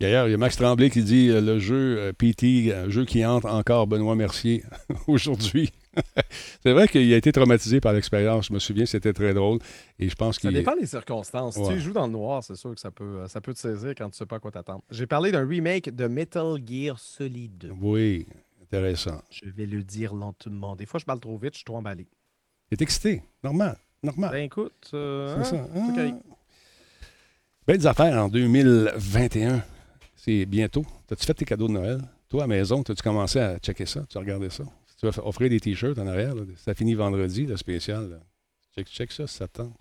[0.00, 3.04] D'ailleurs, il y a Max Tremblay qui dit euh, le jeu euh, PT, un jeu
[3.04, 4.64] qui entre encore Benoît Mercier
[5.06, 5.70] aujourd'hui.
[6.62, 8.46] c'est vrai qu'il a été traumatisé par l'expérience.
[8.46, 9.58] Je me souviens, c'était très drôle.
[9.98, 10.52] Et je pense Ça qu'il.
[10.52, 11.56] dépend des circonstances.
[11.56, 13.94] Si tu joues dans le noir, c'est sûr que ça peut, ça peut te saisir
[13.96, 14.82] quand tu sais pas à quoi t'attendre.
[14.90, 17.72] J'ai parlé d'un remake de Metal Gear Solid.
[17.80, 18.26] Oui,
[18.62, 19.20] intéressant.
[19.30, 20.76] Je vais le dire lentement.
[20.76, 22.06] Des fois, je parle trop vite, je suis trop emballé.
[22.70, 23.22] T'es excité.
[23.42, 23.76] Normal.
[24.02, 24.30] Normal.
[24.30, 26.18] Ben écoute, euh, c'est hein, ça.
[27.68, 29.62] Belles affaires en 2021.
[30.16, 30.86] C'est bientôt.
[31.06, 32.00] T'as-tu fait tes cadeaux de Noël?
[32.30, 34.06] Toi, à la maison, t'as-tu commencé à checker ça?
[34.08, 34.64] Tu as regardé ça?
[34.98, 36.34] Tu vas offrir des t-shirts en arrière.
[36.34, 36.44] là.
[36.56, 38.08] Ça finit vendredi, le spécial.
[38.08, 38.16] là.
[38.74, 39.76] Check, check ça si ça te tente.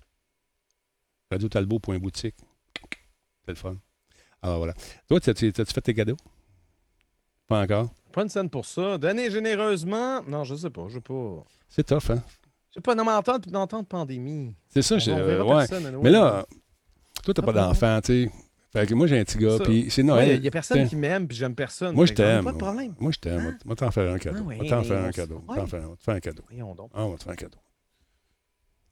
[1.31, 2.35] radiotalbot.boutique.
[3.45, 3.77] C'est le fun.
[4.41, 4.73] Alors voilà.
[5.07, 6.17] Toi, t'as-tu fait tes cadeaux?
[7.47, 7.89] Pas encore?
[8.11, 8.97] Pas une scène pour ça.
[8.97, 10.21] Donner généreusement.
[10.23, 10.87] Non, je sais pas.
[10.89, 11.45] Je sais pas.
[11.69, 12.21] C'est tough, hein?
[12.71, 14.53] Je sais pas, non, mais en temps, en temps de pandémie.
[14.67, 15.65] C'est ça, j'ai- verra ouais.
[16.03, 16.45] Mais là,
[17.23, 18.31] toi, t'as Ah, pas d'enfant, tu sais.
[18.73, 20.41] Fait que moi, j'ai un petit gars, puis c'est Il Noël.
[20.41, 21.95] n'y a personne qui m'aime, puis j'aime personne.
[21.95, 22.43] Moi, je t'aime.
[22.43, 22.93] Pas de problème.
[22.99, 23.39] Moi, je t'aime.
[23.39, 23.57] Hein?
[23.65, 24.37] On va t'en faire un cadeau.
[24.39, 25.43] Ah on ouais, va t'en faire un cadeau.
[25.47, 25.65] On va ouais.
[25.65, 26.43] te faire un cadeau.
[26.93, 27.57] Ah, on va te faire un cadeau.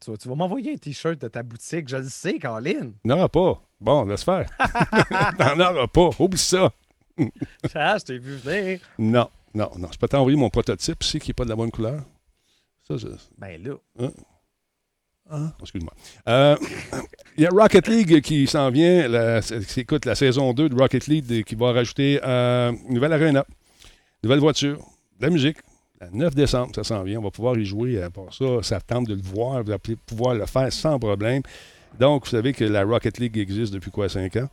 [0.00, 2.38] Tu vas, tu vas m'envoyer un t-shirt de ta boutique, je le sais.
[3.04, 3.62] N'en aura pas.
[3.80, 4.48] Bon, laisse faire.
[5.38, 6.10] T'en auras pas.
[6.18, 6.70] Oublie ça.
[7.74, 8.80] Ah, je t'ai vu venir.
[8.98, 9.88] Non, non, non.
[9.90, 12.02] Je peux t'envoyer mon prototype, c'est qui n'est pas de la bonne couleur.
[12.86, 13.08] Ça, je...
[13.38, 14.08] Ben là.
[15.30, 15.92] Ah, excuse-moi.
[16.28, 16.56] Euh,
[17.36, 19.08] Il y a Rocket League qui s'en vient.
[19.08, 19.40] La,
[19.76, 23.44] écoute, la saison 2 de Rocket League euh, qui va rajouter euh, une nouvelle arena,
[24.22, 24.78] nouvelle voiture,
[25.18, 25.58] de la musique.
[26.00, 27.18] Le 9 décembre, ça s'en vient.
[27.18, 28.02] On va pouvoir y jouer.
[28.02, 29.62] À part ça, ça tente de le voir.
[29.64, 31.42] Vous allez pouvoir le faire sans problème.
[31.98, 34.48] Donc, vous savez que la Rocket League existe depuis quoi, 5 ans?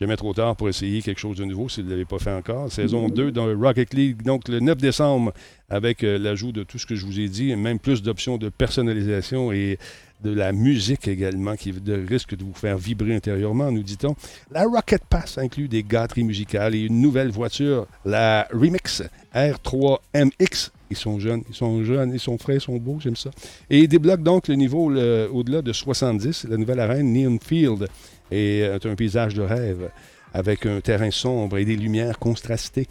[0.00, 2.32] Jamais trop tard pour essayer quelque chose de nouveau si vous ne l'avez pas fait
[2.32, 2.70] encore.
[2.70, 5.32] Saison 2 dans Rocket League, donc le 9 décembre,
[5.68, 8.48] avec euh, l'ajout de tout ce que je vous ai dit, même plus d'options de
[8.48, 9.76] personnalisation et
[10.22, 14.16] de la musique également qui de- risque de vous faire vibrer intérieurement, nous dit-on.
[14.50, 19.02] La Rocket Pass inclut des gâteries musicales et une nouvelle voiture, la Remix
[19.34, 20.70] R3MX.
[20.90, 23.30] Ils sont jeunes, ils sont jeunes, ils sont frais, ils sont beaux, j'aime ça.
[23.68, 24.86] Et il débloque donc le niveau
[25.32, 27.86] au-delà de 70, la nouvelle arène Neon Field
[28.30, 29.90] est euh, un paysage de rêve
[30.32, 32.86] avec un terrain sombre et des lumières contrastées.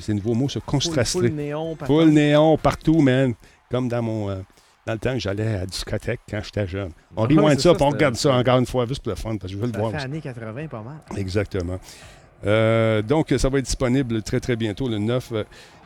[0.00, 1.18] C'est nouveau mot, ce Full, contrasté.
[1.20, 1.76] full néon.
[1.86, 3.32] Full néon partout, man.
[3.70, 4.28] Comme dans mon.
[4.30, 4.36] euh,
[4.88, 6.90] dans le temps que j'allais à la discothèque quand j'étais jeune.
[7.14, 9.16] On Ouais, rewind c'est ça, ça, on regarde ça encore une fois, juste pour le
[9.16, 9.92] fun, parce que je veux le voir.
[9.92, 10.02] aussi.
[10.04, 10.96] années 80, pas mal.
[11.16, 11.78] Exactement.
[12.46, 15.32] Euh, donc, ça va être disponible très, très bientôt, le 9.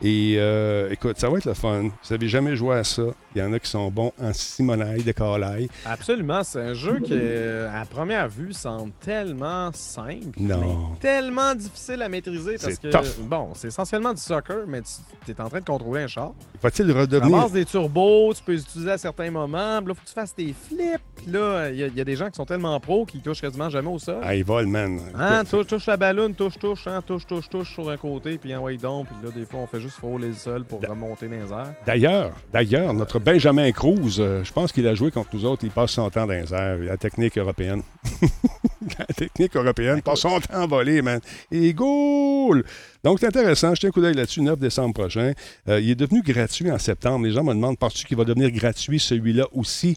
[0.05, 1.83] Et euh, écoute, ça va être le fun.
[1.83, 3.03] Vous n'avez jamais joué à ça.
[3.35, 5.69] Il y en a qui sont bons en simonaille, de calaille.
[5.85, 6.43] Absolument.
[6.43, 10.37] C'est un jeu qui, à première vue, semble tellement simple.
[10.39, 10.59] Non.
[10.93, 12.57] Mais tellement difficile à maîtriser.
[12.61, 13.21] Parce que, tough.
[13.21, 14.81] bon, c'est essentiellement du soccer, mais
[15.25, 16.33] tu es en train de contrôler un char.
[16.61, 17.35] Va-t-il Tu redevenir.
[17.35, 19.79] ramasses des turbos, tu peux les utiliser à certains moments.
[19.79, 21.01] Là, faut que tu fasses des flips.
[21.31, 23.41] Là, il y, a- il y a des gens qui sont tellement pros qu'ils touchent
[23.41, 24.17] quasiment jamais au sol.
[24.21, 24.99] Ah, il vole, man.
[25.15, 28.53] Hein, touche, touche la ballonne, touche, touche, hein, touche, touche, touche sur un côté, puis
[28.55, 31.35] envoie donc, puis là, des fois, on fait juste frôler le sol pour remonter dans
[31.35, 31.73] les airs.
[31.85, 35.63] D'ailleurs, d'ailleurs, notre Benjamin Cruz, euh, je pense qu'il a joué contre nous autres.
[35.63, 36.77] Il passe son temps dans les airs.
[36.79, 37.81] La technique européenne.
[38.99, 41.21] la technique européenne passe son temps à voler, man.
[41.49, 42.65] Et goal!
[43.03, 43.73] Donc, c'est intéressant.
[43.73, 45.31] Jetez un coup d'œil là-dessus, 9 décembre prochain.
[45.69, 47.25] Euh, il est devenu gratuit en septembre.
[47.25, 49.95] Les gens me demandent, penses-tu qu'il va devenir gratuit celui-là aussi?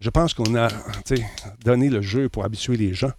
[0.00, 0.68] Je pense qu'on a
[1.64, 3.12] donné le jeu pour habituer les gens,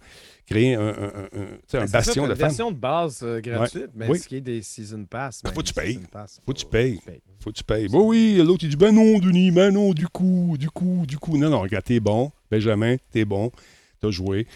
[0.46, 2.46] créer un, un- un- un- Ben, bastion ça, de une fans.
[2.46, 4.18] version de base euh, gratuite, mais Oui.
[4.18, 5.42] ce qui est des Season Pass.
[5.42, 6.00] ben, Faut que tu payes.
[6.10, 7.00] Pass, Faut que tu payes.
[7.04, 7.20] payes.
[7.40, 7.88] Faut que tu payes.
[7.88, 11.18] Bon, oui, l'autre, il dit, ben non, Denis, ben non, du coup, du coup, du
[11.18, 11.36] coup.
[11.38, 12.30] Non, non, regarde, t'es bon.
[12.50, 13.50] Benjamin, t'es bon.
[14.00, 14.46] T'as joué.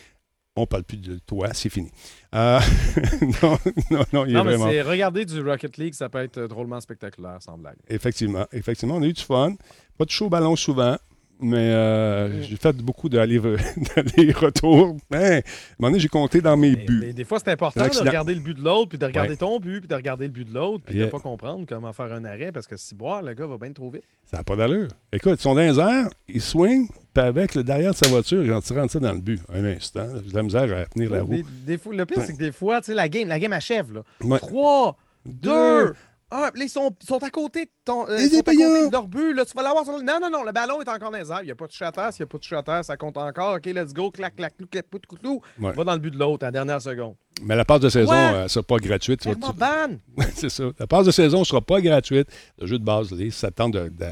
[0.57, 1.91] On parle plus de toi, c'est fini.
[2.35, 2.59] Euh,
[3.43, 3.59] non,
[3.91, 4.69] non, non, il est Non, mais vraiment.
[4.71, 7.77] c'est regarder du Rocket League, ça peut être drôlement spectaculaire, sans blague.
[7.89, 9.55] Effectivement, effectivement, on a eu du fun.
[9.97, 10.97] Pas de chaud au ballon souvent,
[11.41, 14.97] mais euh, j'ai fait beaucoup d'aller-retour.
[15.11, 15.43] Ben, à un
[15.79, 16.99] moment donné, j'ai compté dans mes Mais, buts.
[17.07, 19.37] mais des fois, c'est important de regarder le but de l'autre, puis de regarder Ouais.
[19.37, 21.07] ton but, puis de regarder le but de l'autre, puis Yeah.
[21.07, 23.73] de pas comprendre comment faire un arrêt, parce que si boire, le gars va bien
[23.73, 24.05] trop vite.
[24.31, 24.89] Ça n'a pas d'allure.
[25.13, 28.45] Écoute, ils sont dans les airs, ils swingent, puis avec le derrière de sa voiture,
[28.45, 29.41] ils rentrent ça dans le but.
[29.53, 31.31] Un instant, j'ai de la misère à tenir la roue.
[31.31, 33.53] Des, des fois, le pire, c'est que des fois, tu sais, la game, la game
[33.53, 34.03] achève, là.
[34.23, 34.39] Ouais.
[34.39, 35.51] 3, Deux.
[35.51, 35.95] 2,
[36.31, 38.07] 1, là, ils sont, ils sont à côté de ton.
[38.09, 39.45] euh, Les ils sont à côté de leur but, là.
[39.47, 41.41] Tu vas l'avoir sur le- Non, non, non, le ballon est encore dans les airs.
[41.43, 42.13] Il n'y a pas de touché à terre.
[42.13, 43.57] S'il n'y a pas de touché à terre, ça compte encore.
[43.57, 44.11] OK, let's go.
[44.11, 45.43] Clac, clac, clou, clac, pout, coucou.
[45.59, 45.73] Ouais.
[45.73, 47.15] Va dans le but de l'autre à la dernière seconde.
[47.43, 48.17] Mais la passe de saison, Ouais.
[48.35, 49.21] euh, sera pas gratuite.
[49.21, 49.97] Tu tu- ban.
[50.35, 50.65] c'est ça.
[50.79, 52.29] La passe de saison ne sera pas gratuite.
[52.59, 54.07] Le jeu de base, là, si ça te tente de, de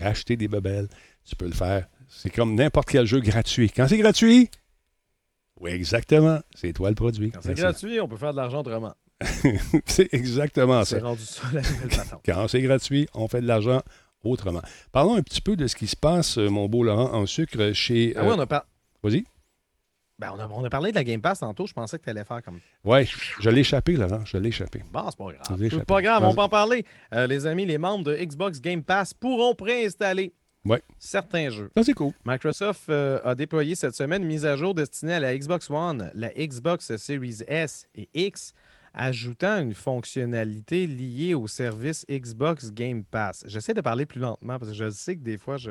[0.00, 0.88] racheter des bebelles,
[1.24, 1.86] tu peux le faire.
[2.08, 3.70] C'est comme n'importe quel jeu gratuit.
[3.70, 4.48] Quand c'est gratuit,
[5.60, 6.38] oui, exactement.
[6.54, 7.30] C'est toi le produit.
[7.32, 8.94] Quand c'est gratuit, on peut faire de l'argent autrement.
[9.86, 11.06] c'est exactement C'est ça.
[11.06, 11.62] rendu ça, la.
[12.24, 13.82] Quand c'est gratuit, on fait de l'argent
[14.22, 14.62] autrement.
[14.92, 17.72] Parlons un petit peu de ce qui se passe, euh, mon beau Laurent, en sucre
[17.72, 18.12] chez.
[18.16, 18.66] Ah oui, euh, on a, par-
[19.02, 19.24] Vas-y.
[20.18, 21.66] ben, on, a, on a parlé de la Game Pass tantôt.
[21.66, 22.60] Je pensais que tu allais faire comme.
[22.84, 23.06] Ouais,
[23.40, 24.24] je l'ai échappé, Laurent.
[24.24, 24.82] Je l'ai échappé.
[24.92, 25.68] Bon, c'est pas grave.
[25.70, 26.84] C'est pas grave, on peut en parler.
[27.12, 30.32] Euh, les amis, les membres de Xbox Game Pass pourront préinstaller
[30.64, 30.82] Ouais.
[30.98, 31.70] certains jeux.
[31.76, 32.12] Ça, c'est cool.
[32.26, 36.10] Microsoft euh, a déployé cette semaine une mise à jour destinée à la Xbox One,
[36.14, 38.52] la Xbox Series S et X,
[38.94, 43.44] ajoutant une fonctionnalité liée au service Xbox Game Pass.
[43.46, 45.70] J'essaie de parler plus lentement parce que je sais que des fois, je-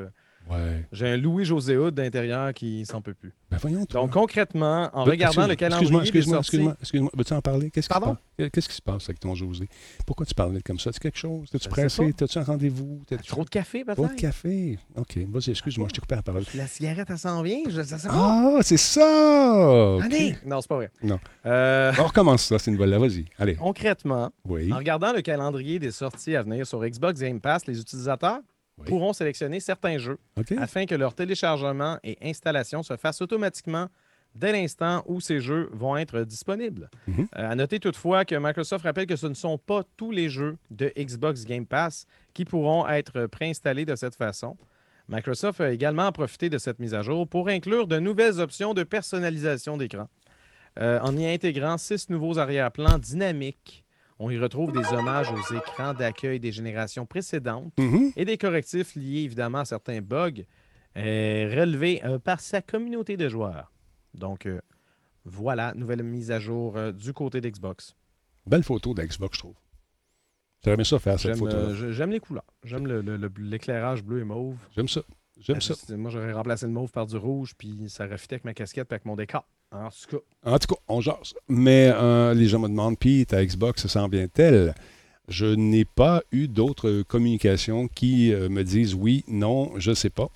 [0.50, 0.86] Ouais.
[0.92, 3.34] j'ai un Louis-José Hood d'intérieur qui s'en peut plus.
[3.52, 4.02] Ben voyons, toi.
[4.02, 6.48] Donc, concrètement, en Ben, regardant le excuse-moi, calendrier des Excuse-moi, sorties...
[6.48, 7.12] excuse-moi, excuse-moi.
[7.16, 7.70] Veux-tu en parler?
[7.72, 8.18] Qu'est-ce qui se passe?
[8.54, 9.68] Qu'est-ce qui se passe avec ton José?
[10.06, 10.92] Pourquoi tu parlais comme ça?
[10.92, 11.50] C'est quelque chose?
[11.50, 12.14] T'es-tu pressé?
[12.14, 13.02] T'as-tu un rendez-vous?
[13.08, 14.16] T'as-tu Trop de café, Trop de peut-être?
[14.20, 14.78] café?
[14.96, 16.44] OK, vas-y, excuse-moi, je t'ai coupé la parole.
[16.56, 17.60] La cigarette, elle s'en vient?
[17.70, 18.10] Je pas.
[18.10, 19.98] Ah, c'est ça!
[20.04, 20.36] Allez!
[20.46, 20.92] Non, c'est pas vrai.
[21.04, 21.20] Non.
[21.46, 23.00] Euh, On recommence ça, c'est une bonne là.
[23.00, 23.26] Vas-y.
[23.38, 23.56] Allez.
[23.56, 24.72] concrètement, Oui.
[24.74, 28.40] En regardant le calendrier des sorties à venir sur Xbox Game Pass, les utilisateurs
[28.80, 28.86] Oui.
[28.86, 30.20] pourront sélectionner certains jeux
[30.58, 33.88] afin que leur téléchargement et installation se fassent automatiquement
[34.36, 36.90] dès l'instant où ces jeux vont être disponibles.
[37.08, 37.28] Mhm.
[37.38, 40.58] Euh, à noter toutefois que Microsoft rappelle que ce ne sont pas tous les jeux
[40.70, 44.56] de Xbox Game Pass qui pourront être préinstallés de cette façon.
[45.10, 48.84] Microsoft a également profité de cette mise à jour pour inclure de nouvelles options de
[48.84, 50.08] personnalisation d'écran.
[50.80, 53.84] Euh, en y intégrant six nouveaux arrière-plans dynamiques,
[54.20, 58.12] on y retrouve des hommages aux écrans d'accueil des générations précédentes Mhm.
[58.16, 60.44] et des correctifs liés évidemment à certains bugs
[60.98, 63.72] euh, relevés euh, par sa communauté de joueurs.
[64.16, 64.60] Donc euh,
[65.26, 67.96] voilà, nouvelle mise à jour du côté d'Xbox.
[68.48, 69.56] Belle photo d'Xbox, je trouve.
[70.66, 72.44] Aimé ça faire cette photo j'aime les couleurs.
[72.64, 72.88] J'aime
[73.38, 74.58] l'éclairage bleu et mauve.
[74.76, 75.02] J'aime ça.
[75.40, 75.74] J'aime ça.
[75.96, 78.96] Moi, j'aurais remplacé le mauve par du rouge, puis ça refitait avec ma casquette et
[78.96, 79.46] avec mon décor.
[79.72, 81.34] En tout cas, En tout cas, on jase.
[81.48, 84.74] Mais euh, les gens me demandent, puis ta Xbox se sent bien-elle?
[85.28, 90.10] Je n'ai pas eu d'autres communications qui euh, me disent oui, non, je ne sais
[90.10, 90.30] pas.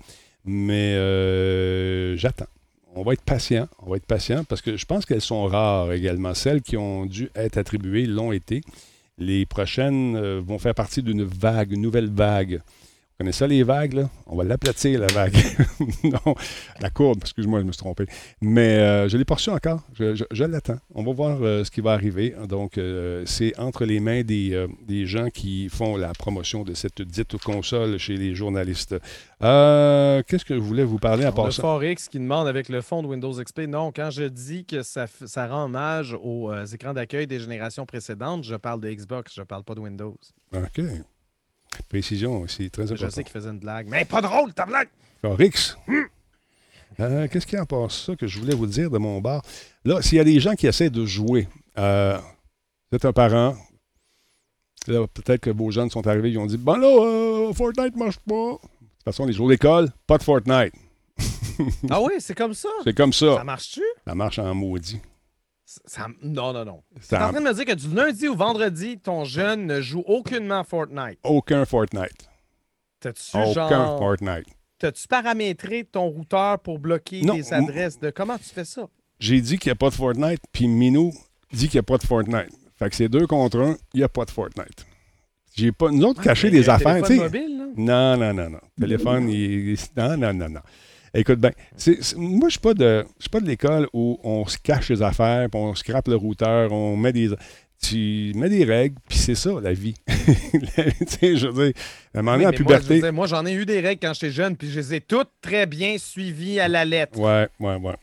[0.43, 2.47] Mais euh, j'attends.
[2.93, 3.69] On va être patient.
[3.79, 6.33] On va être patient parce que je pense qu'elles sont rares également.
[6.33, 8.61] Celles qui ont dû être attribuées l'ont été.
[9.17, 12.61] Les prochaines vont faire partie d'une vague, une nouvelle vague.
[13.19, 14.09] Vous connaissez ça, les vagues, là?
[14.25, 15.35] On va l'aplatir, la vague.
[16.03, 16.33] non,
[16.79, 18.05] la courbe, excuse-moi, je me suis trompé.
[18.41, 19.81] Mais euh, je ne l'ai pas reçu encore.
[19.93, 20.79] Je, je- je l'attends.
[20.95, 22.33] On va voir euh, ce qui va arriver.
[22.49, 26.73] Donc, euh, c'est entre les mains des, euh, des gens qui font la promotion de
[26.73, 28.95] cette dite console chez les journalistes.
[29.39, 31.61] Qu'est-ce que je voulais vous parler à part ça?
[31.61, 33.67] Forex qui demande avec le fond de Windows XP.
[33.67, 35.05] Non, quand je dis que ça,
[35.47, 39.75] rend hommage aux écrans d'accueil des générations précédentes, je parle de Xbox, je parle pas
[39.75, 40.17] de Windows.
[40.55, 40.81] OK.
[41.89, 43.09] Précision, c'est très Je important.
[43.11, 43.87] sais qu'il faisait une blague.
[43.89, 44.89] Mais pas drôle, ta blague!
[45.23, 45.75] Rix.
[46.99, 49.21] Euh, Qu'est-ce qu'il y a en part ça que je voulais vous dire de mon
[49.21, 49.41] bar?
[49.85, 51.47] Là, s'il y a des gens qui essaient de jouer,
[51.77, 52.17] euh,
[52.91, 53.55] vous êtes un parent,
[54.87, 58.19] là, peut-être que vos jeunes sont arrivés, ils ont dit Bon là, euh, Fortnite marche
[58.19, 58.33] pas.
[58.33, 60.73] De toute façon, les jours d'école, pas de Fortnite.
[61.89, 62.69] Ah oui, c'est comme ça.
[62.83, 63.43] C'est comme Ça ça.
[63.43, 63.83] marche-tu?
[64.05, 64.99] Ça marche en maudit.
[65.71, 66.83] Ça- ça- Non, non, non.
[66.99, 69.65] C'est T'es en en- train de me dire que du lundi au vendredi, ton jeune
[69.67, 71.17] ne joue aucunement à Fortnite.
[71.23, 72.27] aucun Fortnite.
[72.99, 73.97] T'as-tu Aucun genre...
[73.97, 74.47] Fortnite.
[74.79, 78.09] T'as-tu paramétré ton routeur pour bloquer Non, les adresses de...
[78.09, 78.87] Comment tu fais ça?
[79.19, 81.13] J'ai dit qu'il n'y a pas de Fortnite, puis Minou
[81.53, 82.49] dit qu'il n'y a pas de Fortnite.
[82.77, 84.85] Fait que c'est deux contre un, il n'y a pas de Fortnite.
[85.55, 85.89] J'ai pas.
[85.91, 87.29] Nous autres, cacher Avec des affaires, tu sais.
[87.77, 88.59] Non, non, non, non.
[88.79, 90.59] Téléphone, il- non, non, non, non.
[91.13, 91.39] Écoute
[91.75, 94.89] c'est- moi, je suis pas de, je suis pas de l'école où on se cache
[94.89, 97.29] les affaires, puis on scrape le routeur, on met des,
[97.81, 99.95] tu mets des règles, puis c'est ça la vie.
[100.07, 101.73] je veux dire,
[102.13, 103.11] à un moment donné, Oui, en puberté.
[103.11, 105.65] Moi, j'en ai eu des règles quand j'étais jeune, puis je les ai toutes très
[105.65, 107.19] bien suivies à la lettre.
[107.19, 107.95] Ouais, ouais, ouais.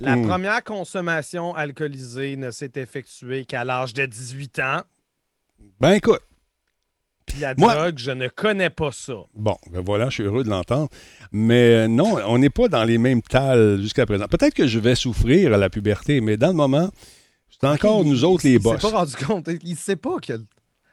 [0.00, 0.26] La Hmm.
[0.28, 4.82] première consommation alcoolisée ne s'est effectuée qu'à l'âge de 18 ans.
[5.80, 6.20] Ben écoute,
[7.34, 9.14] Puis la Moi- drogue, je ne connais pas ça.
[9.34, 10.88] bon, ben voilà, je suis heureux de l'entendre.
[11.32, 14.26] Mais euh, non, on n'est pas dans les mêmes tales jusqu'à présent.
[14.26, 16.90] Peut-être que je vais souffrir à la puberté, mais dans le moment,
[17.50, 18.80] c'est encore Il- nous autres les il boss.
[18.80, 19.48] s'est pas rendu compte.
[19.64, 20.34] Il sait pas que.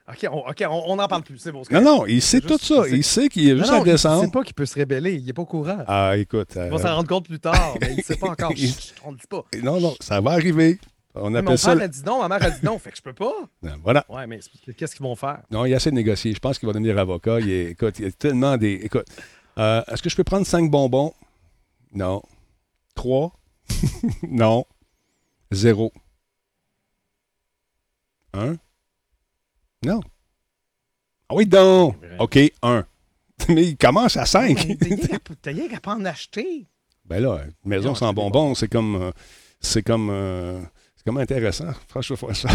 [0.09, 1.37] OK, on, ok, on, on en parle plus.
[1.37, 1.61] C'est bon.
[1.71, 2.83] Non, non, il sait tout ça.
[2.89, 4.31] Il sait qu'il est Non, juste non, à il sait descendre.
[4.31, 5.13] pas qu'il peut se rébeller.
[5.13, 5.77] Il est pas au courant.
[5.87, 6.49] Ah, écoute.
[6.55, 8.51] Il euh, va s'en rendre compte plus tard, mais il sait pas encore.
[8.57, 9.45] Il- Chut, on le dit pas.
[9.63, 10.79] Non, non, ça va arriver.
[11.13, 11.75] On Mais Mon appelle ça.
[11.75, 13.33] père a dit non, ma mère a dit non, fait que je peux pas.
[13.61, 14.05] Non, Voilà.
[14.09, 14.39] Ouais, mais
[14.77, 15.41] qu'est-ce qu'ils vont faire?
[15.51, 16.33] Non, il a assez de négocier.
[16.33, 17.39] Je pense qu'il va devenir avocat.
[17.41, 18.73] Il est- écoute, il y a tellement des.
[18.83, 19.07] Écoute,
[19.57, 21.13] euh, est-ce que je peux prendre cinq bonbons?
[21.93, 22.21] Non.
[22.95, 23.33] Trois?
[24.23, 24.65] non.
[25.51, 25.91] Zéro.
[28.33, 28.55] Un?
[29.85, 29.99] Non.
[31.29, 31.97] Ah oui, donc.
[32.19, 32.85] OK, un.
[33.49, 34.67] Mais il commence à cinq.
[35.41, 36.67] T'as rien qu'à- pas en acheter.
[37.05, 38.95] Ben là, une maison Non, sans bonbons, c'est comme.
[38.95, 39.11] euh,
[39.59, 40.09] c'est comme.
[40.09, 40.61] euh,
[41.01, 41.65] c'est comme intéressant.
[41.87, 42.47] Franchement, faut ça.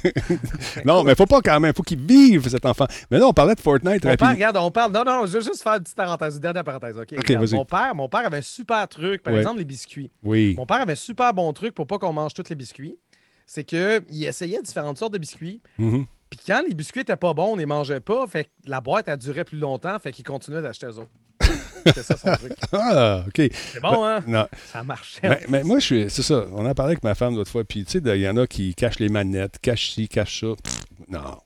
[0.84, 1.72] non, mais faut pas quand même.
[1.74, 2.84] faut qu'il vive, cet enfant.
[3.10, 4.92] Mais là, on parlait de Fortnite Mon père, regarde, on parle.
[4.92, 6.98] Non, non, je veux juste faire une petite parenthèse, une dernière parenthèse.
[6.98, 9.38] OK, mon, père, mon père avait un super truc, par Ouais.
[9.40, 10.10] exemple, les biscuits.
[10.22, 10.54] Oui.
[10.54, 12.98] Mon père avait un super bon truc pour pas qu'on mange tous les biscuits.
[13.46, 15.62] C'est qu'il essayait différentes sortes de biscuits.
[15.78, 16.04] Mhm.
[16.32, 18.26] Puis quand les biscuits étaient pas bons, on les mangeait pas.
[18.26, 19.98] Fait que la boîte, a duré plus longtemps.
[19.98, 21.10] Fait qu'il continuait d'acheter eux autres.
[21.84, 22.54] C'était ça son truc.
[22.72, 23.50] Ah, OK.
[23.52, 24.24] C'est bon, hein?
[24.26, 24.48] Non.
[24.64, 25.28] Ça marchait.
[25.28, 26.10] Mais, mais moi, je suis.
[26.10, 26.46] C'est ça.
[26.52, 27.64] On en parlait avec ma femme l'autre fois.
[27.64, 30.54] Puis, tu sais, il y en a qui cachent les manettes, cachent ci, cachent ça.
[30.64, 31.36] Pff, non.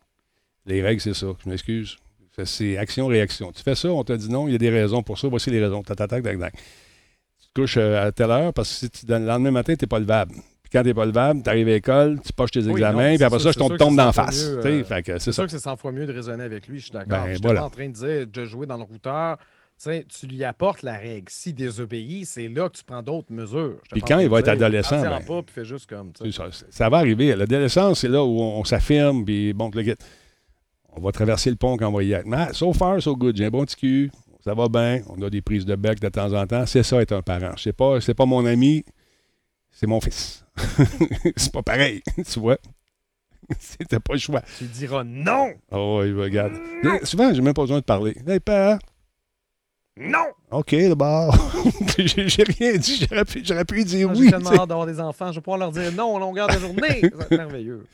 [0.66, 1.26] Les règles, c'est ça.
[1.44, 1.96] Je m'excuse.
[2.44, 3.50] C'est action-réaction.
[3.50, 5.26] Tu fais ça, on te dit non, il y a des raisons pour ça.
[5.26, 5.82] Voici les raisons.
[5.82, 6.54] Tatatak, tac, tac.
[6.54, 9.82] Tu te couches euh, à telle heure parce que si tu, le lendemain matin, tu
[9.82, 10.36] n'es pas levable.
[10.76, 13.24] Quand tu n'es pas levable, tu arrives à l'école, tu poches tes Oui, examens, puis
[13.24, 14.44] après ça, je tombe, tombe d'en face.
[14.44, 14.82] euh,
[15.18, 17.08] c'est sûr que c'est 100 fois mieux de raisonner avec lui, je suis d'accord.
[17.08, 17.60] Ben, je suis voilà.
[17.60, 19.38] pas en train de dire de jouer dans le routeur.
[19.82, 21.28] Tu lui apportes la règle.
[21.30, 23.78] S'il désobéit, c'est là que tu prends d'autres mesures.
[23.90, 26.98] Puis quand il va être adolescent, ben- pas, puis fais juste comme Ça, ça va
[26.98, 27.34] arriver.
[27.34, 29.94] L'adolescence, c'est là où on, on s'affirme, puis bon, le
[30.92, 32.26] on va traverser le pont quand on va y être.
[32.26, 33.36] Mais so far, so good.
[33.36, 34.10] J'ai un bon petit cul,
[34.42, 36.64] ça va bien, on a des prises de bec de temps en temps.
[36.64, 37.52] C'est ça être un parent.
[37.58, 38.84] C'est pas, c'est pas mon ami,
[39.70, 40.45] c'est mon fils.
[41.36, 42.58] c'est pas pareil, tu vois.
[43.60, 44.42] C'était pas le choix.
[44.58, 45.52] Tu diras non!
[45.70, 46.52] Oh, il regarde.
[47.04, 48.16] Souvent, j'ai même pas besoin de parler.
[48.26, 48.78] Hey, père,
[49.96, 50.26] Non!
[50.50, 51.32] OK, bar.
[51.98, 53.06] j'ai rien dit.
[53.44, 54.24] J'aurais pu, dire Moi, oui.
[54.26, 55.30] J'ai tellement hâte d'avoir des enfants.
[55.30, 57.04] Je vais pouvoir leur dire non à longueur de journée.
[57.04, 57.84] Être merveilleux.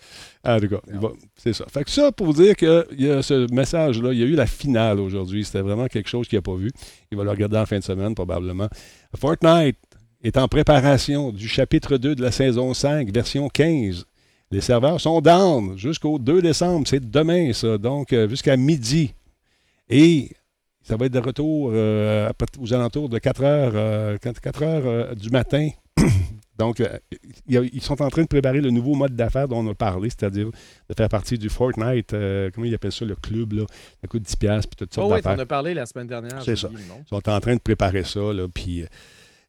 [0.45, 0.83] Ah, d'accord.
[0.87, 1.65] Va- C'est ça.
[1.69, 4.35] Fait que ça, pour vous dire qu'il y a ce message-là, il y a eu
[4.35, 5.45] la finale aujourd'hui.
[5.45, 6.71] C'était vraiment quelque chose qu'il n'a pas vu.
[7.11, 8.69] Il va le regarder en fin de semaine, probablement.
[9.17, 9.77] Fortnite
[10.23, 14.07] est en préparation du chapitre 2 de la saison 5, version 15.
[14.51, 16.87] Les serveurs sont down jusqu'au 2 décembre.
[16.87, 17.79] C'est demain, ça.
[17.79, 19.15] Donc, euh, jusqu'à midi.
[19.89, 20.31] Et
[20.83, 25.15] ça va être de retour euh, aux alentours de 4 heures, euh, 4 heures euh,
[25.15, 25.69] du matin.
[26.59, 26.83] Donc,
[27.49, 30.47] ils sont en train de préparer le nouveau mode d'affaires dont on a parlé, c'est-à-dire
[30.47, 32.15] de faire partie du Fortnite,
[32.55, 33.65] comment ils appellent ça, le club, là?
[34.01, 35.39] Ça coûte 10$, piastres, puis toutes sortes Oh oui, d'affaires.
[35.39, 36.41] on a parlé la semaine dernière.
[36.43, 36.69] C'est ça.
[36.71, 38.85] Ils sont en train de préparer ça, là, puis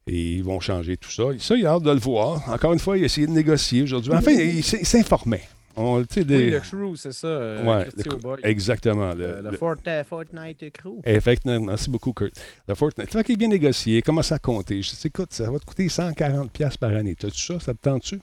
[0.07, 1.23] et ils vont changer tout ça.
[1.39, 2.47] Ça, il a hâte de le voir.
[2.49, 4.11] Encore une fois, il a essayé de négocier aujourd'hui.
[4.13, 5.43] Enfin, il, s'informait.
[5.75, 6.49] On, tu sais, Oui, des...
[6.51, 7.25] le crew, c'est ça.
[7.27, 8.47] euh, Ouais, le-.
[8.47, 9.13] Exactement.
[9.15, 9.75] le- Euh, le le- Fort-
[10.07, 10.99] Fortnite crew.
[11.03, 12.33] Effectivement, merci beaucoup, Kurt.
[12.67, 13.11] Le Fortnite.
[13.11, 14.81] Fait qu'il est bien négocié, commence à compter.
[14.83, 17.15] Je dis, écoute, ça va te coûter 140$ piastres par année.
[17.15, 17.59] T'as-tu ça?
[17.59, 18.19] Ça te tente-tu?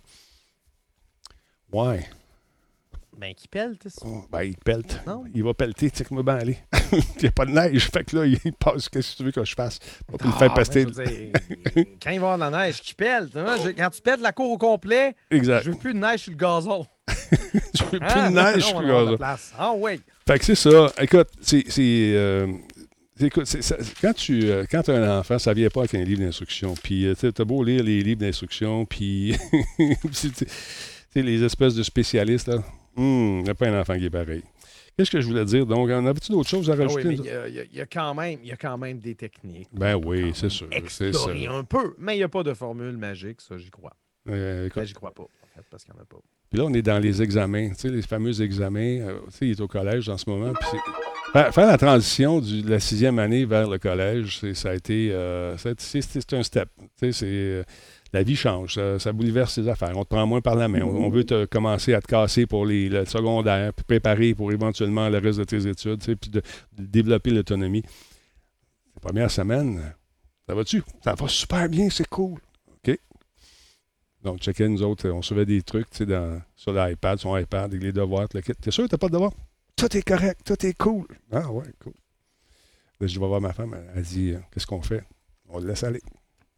[1.73, 2.05] Ouais.
[3.21, 3.49] Ben, qui
[3.91, 4.01] ça?
[4.07, 4.99] Oh, ben, il pelte.
[5.07, 5.25] Non?
[5.35, 6.57] Il va pelleter, tu sais ben aller.
[6.93, 7.91] il n'y a pas de neige.
[7.91, 8.89] Fait que là, il passe.
[8.89, 9.79] Qu'est-ce que tu veux que je fasse?
[9.79, 10.83] Pas pour le Ah, faire passer.
[10.83, 11.33] je veux dire,
[12.03, 13.29] quand il va y avoir de la neige, qui pèle?
[13.35, 15.65] vois, je- Quand tu pètes la cour au complet, Exact.
[15.65, 16.87] je veux plus de neige sur le gazon.
[17.75, 18.31] Je veux plus Hein?
[18.31, 18.73] de neige.
[18.73, 19.55] Peux va avoir de gazon.
[19.59, 20.01] Ah oui.
[20.27, 20.91] Fait que c'est ça.
[20.99, 21.65] Écoute, c'est.
[22.17, 22.47] euh,
[23.21, 26.23] écoute, ça- quand tu euh, quand as un enfant, ça vient pas avec un livre
[26.23, 26.73] d'instruction.
[26.83, 29.37] Puis, euh, tu t'as beau lire les livres d'instruction, puis.
[31.15, 32.63] les espèces de spécialistes, là.
[32.97, 34.43] Hum, il n'y a pas un enfant qui est pareil.
[34.97, 35.65] Qu'est-ce que je voulais dire?
[35.65, 37.15] Donc, en avait-tu d'autres choses à Ah oui, rajouter?
[37.15, 37.31] il y, y
[37.61, 39.69] a- il y a quand même, il y a quand même des techniques.
[39.73, 40.69] Ben oui, c'est sûr.
[40.89, 41.13] C'est
[41.49, 41.95] un peu.
[41.99, 43.93] Mais il n'y a pas de formule magique, ça, j'y crois.
[44.29, 45.27] Euh, Ben, j'y crois pas, en
[45.57, 46.19] fait, parce qu'il n'y en a pas.
[46.51, 48.81] Puis là, on est dans les examens, tu sais, les fameux examens.
[49.01, 50.53] euh, tu sais, il est au collège en ce moment.
[50.53, 50.79] Puis
[51.33, 54.75] faire, faire la transition du- de la sixième année vers le collège, c'est- ça a
[54.75, 56.69] été, euh, ça a été- c'est, un step.
[56.79, 57.63] Tu sais, c'est, euh,
[58.13, 59.97] la vie change, ça, ça bouleverse ses affaires.
[59.97, 60.83] On te prend moins par la main.
[60.83, 64.51] On, on veut te commencer à te casser pour les, le secondaire, puis préparer pour
[64.53, 66.43] éventuellement le reste de tes études, tu sais, puis de,
[66.73, 67.83] de développer l'autonomie.
[68.95, 69.95] Les premières semaines,
[70.49, 70.83] ça va-tu?
[71.05, 72.41] Ça va super bien, c'est cool.
[72.69, 72.99] OK?
[74.23, 77.71] Donc, checker nous autres, on se des trucs tu sais, dans- sur l'iPad, son iPad,
[77.71, 78.53] avec les devoirs, le kit.
[78.61, 79.33] T'es sûr que t'as pas de devoirs?
[79.77, 81.07] Tout est correct, tout est cool.
[81.33, 81.95] Ah ouais, cool.
[83.01, 85.05] Là, je vais voir ma femme, elle, elle dit, euh, qu'est-ce qu'on fait?
[85.49, 86.03] On le laisse aller.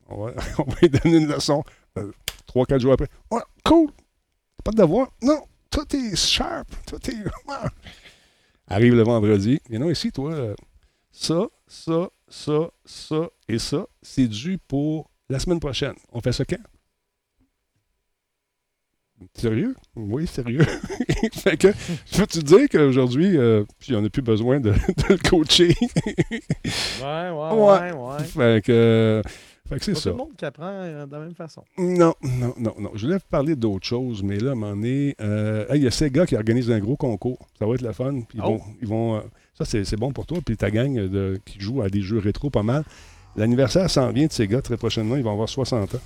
[0.08, 1.62] On va, on va lui donner une leçon.
[1.98, 2.10] Euh,
[2.46, 3.08] Trois, quatre jours après.
[3.30, 3.90] Ouais, cool.
[4.64, 5.10] Pas de devoir?
[5.22, 5.42] Non.
[5.70, 6.68] Tout est sharp.
[6.86, 7.16] Tout est.
[8.68, 9.60] Arrive le vendredi.
[9.70, 10.54] Et non, ici, toi, euh,
[11.10, 15.94] ça, ça, ça, ça et ça, c'est dû pour la semaine prochaine.
[16.12, 16.56] On fait ça quand?
[19.34, 19.76] Sérieux?
[19.94, 20.64] Oui, sérieux.
[21.34, 21.68] fait que,
[22.12, 25.74] je peux te dire qu'aujourd'hui, euh, puis on n'a plus besoin de, de le coacher?
[27.00, 27.92] Ouais, ouais, Ouais.
[27.92, 28.24] ouais, ouais.
[28.24, 29.22] fait que, euh,
[29.68, 30.10] fait que c'est Pas tout ça.
[30.10, 31.62] le monde qui apprend euh, de la même façon.
[31.78, 32.90] Non, non, non, non.
[32.94, 35.84] Je voulais vous parler d'autre chose, mais là, à un moment donné, euh, hey, il
[35.84, 37.38] y a Sega qui organise un gros concours.
[37.58, 38.20] Ça va être le fun.
[38.28, 38.48] Puis Ils Oh.
[38.48, 39.20] vont, ils vont, euh,
[39.54, 40.38] ça, c'est bon pour toi.
[40.44, 42.84] Puis ta gang de, qui joue à des jeux rétro pas mal.
[43.36, 45.16] L'anniversaire s'en vient de Sega très prochainement.
[45.16, 46.00] Ils vont avoir 60 ans.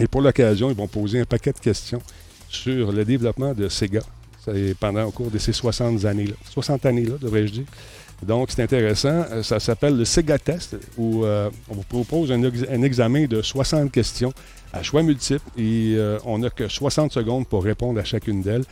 [0.00, 2.00] Et pour l'occasion, ils vont poser un paquet de questions
[2.48, 4.00] sur le développement de Sega
[4.80, 6.34] pendant au cours de ces 60 années-là.
[6.50, 7.64] 60 années-là, devrais-je dire.
[8.22, 9.24] Donc, c'est intéressant.
[9.30, 13.26] Euh, Ça s'appelle le Sega Test, où euh, on vous propose un, ex- un examen
[13.26, 14.32] de 60 questions
[14.72, 18.64] à choix multiples et euh, on n'a que 60 secondes pour répondre à chacune d'elles.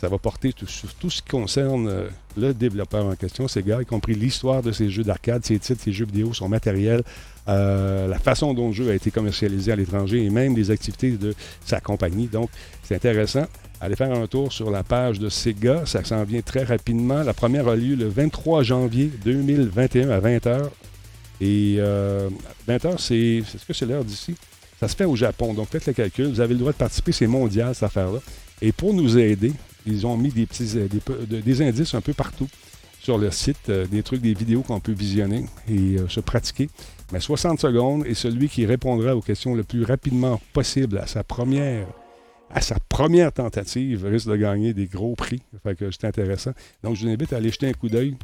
[0.00, 3.82] Ça va porter tout- sur tout ce qui concerne euh, le développeur en question, Sega,
[3.82, 7.02] y compris l'histoire de ses jeux d'arcade, ses titres, ses jeux vidéo, son matériel,
[7.48, 11.10] euh, la façon dont le jeu a été commercialisé à l'étranger et même les activités
[11.12, 11.34] de
[11.66, 12.28] sa compagnie.
[12.28, 12.48] Donc,
[12.82, 13.44] c'est intéressant.
[13.82, 15.84] Allez faire un tour sur la page de Sega.
[15.84, 17.22] Ça s'en vient très rapidement.
[17.22, 20.62] La première a lieu le 23 janvier 2021 à 20h.
[21.42, 22.28] Et euh,
[22.68, 23.38] 20h, c'est.
[23.38, 24.34] Est-ce que c'est l'heure d'ici?
[24.78, 25.52] Ça se fait au Japon.
[25.54, 26.26] Donc, faites le calcul.
[26.26, 27.12] Vous avez le droit de participer.
[27.12, 28.18] C'est mondial, cette affaire-là.
[28.62, 29.52] Et pour nous aider,
[29.86, 32.48] ils ont mis des petits euh, des, de- des indices un peu partout
[33.00, 36.68] sur le site, euh, des trucs, des vidéos qu'on peut visionner et euh, se pratiquer.
[37.12, 41.24] Mais 60 secondes et celui qui répondra aux questions le plus rapidement possible à sa
[41.24, 41.86] première
[42.52, 45.40] à sa première tentative risque de gagner des gros prix.
[45.62, 46.50] Fait que c'est intéressant.
[46.82, 48.16] Donc, je vous invite à aller jeter un coup d'œil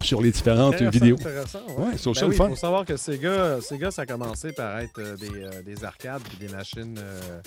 [0.00, 1.16] sur les différentes vidéos.
[1.16, 2.48] Ouais, c'est Ben oui, fun.
[2.50, 6.22] faut savoir que Sega, Sega, ça a commencé par être euh, des, euh, des arcades
[6.22, 7.40] puis des machines, euh,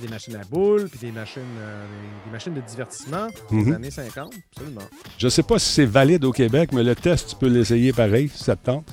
[0.00, 1.84] des machines à boules puis des machines, euh,
[2.26, 3.72] des, machines de divertissement des Mhm.
[3.74, 4.80] années 50, absolument.
[5.18, 7.92] Je ne sais pas si c'est valide au Québec, mais le test, tu peux l'essayer
[7.92, 8.86] pareil, si ça te tente.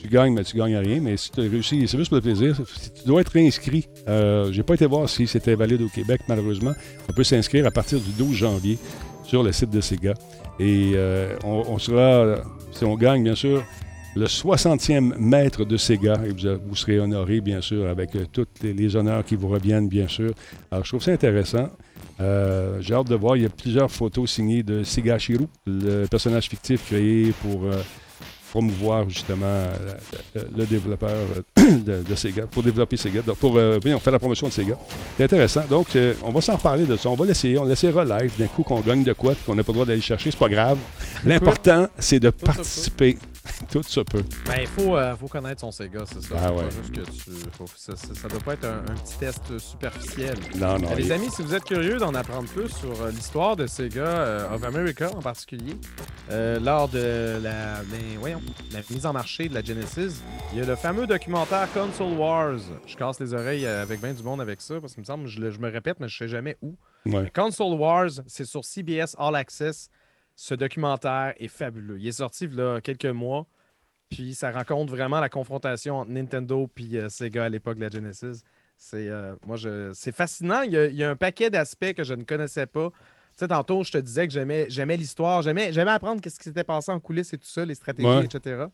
[0.00, 1.00] Tu gagnes, mais tu gagnes rien.
[1.00, 2.54] Mais si tu as réussi, c'est juste pour le plaisir.
[2.94, 3.88] Tu dois être réinscrit.
[4.06, 6.74] Euh, J'ai pas été voir si c'était valide au Québec, malheureusement.
[7.08, 8.78] On peut s'inscrire à partir du 12 janvier
[9.24, 10.14] sur le site de Sega.
[10.60, 12.36] Et euh, on, on sera,
[12.72, 13.64] si on gagne, bien sûr,
[14.16, 16.18] le 60e maître de Sega.
[16.24, 19.48] Et vous, vous serez honoré, bien sûr, avec euh, tous les, les honneurs qui vous
[19.48, 20.32] reviennent, bien sûr.
[20.70, 21.68] Alors, je trouve ça intéressant.
[22.20, 23.36] Euh, J'ai hâte de voir.
[23.36, 27.82] Il y a plusieurs photos signées de Sega Shiru, le personnage fictif créé pour euh,
[28.50, 29.64] promouvoir justement
[30.34, 34.52] le, développeur de, de Sega, pour développer Sega, donc pour on fait la promotion de
[34.52, 34.78] Sega.
[35.18, 35.64] C'est intéressant.
[35.68, 35.88] Donc,
[36.22, 37.10] on va s'en reparler de ça.
[37.10, 37.58] On va l'essayer.
[37.58, 38.32] On l'essayera live.
[38.38, 40.48] D'un coup, qu'on gagne de quoi, qu'on n'a pas le droit d'aller chercher, c'est pas
[40.48, 40.78] grave.
[41.24, 43.18] L'important, c'est de participer
[43.70, 44.24] Tout se peut.
[44.46, 46.36] Ben, il faut, euh, faut connaître son Sega, c'est ça.
[46.36, 46.64] Faut ouais.
[46.64, 49.58] pas juste que tu, faut- ça, ça, ça doit pas être un, un petit test
[49.58, 50.36] superficiel.
[50.56, 50.90] Non, non.
[50.90, 53.66] Euh, les il- amis, si vous êtes curieux d'en apprendre plus sur euh, l'histoire de
[53.66, 55.76] Sega euh, of America en particulier,
[56.30, 58.42] lors de la, ben, voyons,
[58.72, 60.22] la mise en marché de la Genesis,
[60.52, 62.58] il y a le fameux documentaire Console Wars.
[62.86, 65.50] Je casse les oreilles avec 20 du monde avec ça parce qu'il me semble, je,
[65.50, 66.74] je me répète, mais je sais jamais où.
[67.06, 67.30] Ouais.
[67.34, 69.88] Console Wars, c'est sur CBS All Access.
[70.36, 71.98] Ce documentaire est fabuleux.
[71.98, 73.46] Il est sorti il y a quelques mois.
[74.08, 78.42] Puis ça raconte vraiment la confrontation entre Nintendo et Sega à l'époque de la Genesis.
[78.76, 80.60] C'est euh, moi je c'est fascinant.
[80.62, 82.90] Il y, a, il y a un paquet d'aspects que je ne connaissais pas.
[82.90, 86.44] Tu sais, tantôt, je te disais que j'aimais, j'aimais l'histoire, j'aimais, j'aimais apprendre qu'est-ce qui
[86.44, 88.24] s'était passé en coulisses et tout ça, les stratégies, Ouais.
[88.24, 88.64] etc.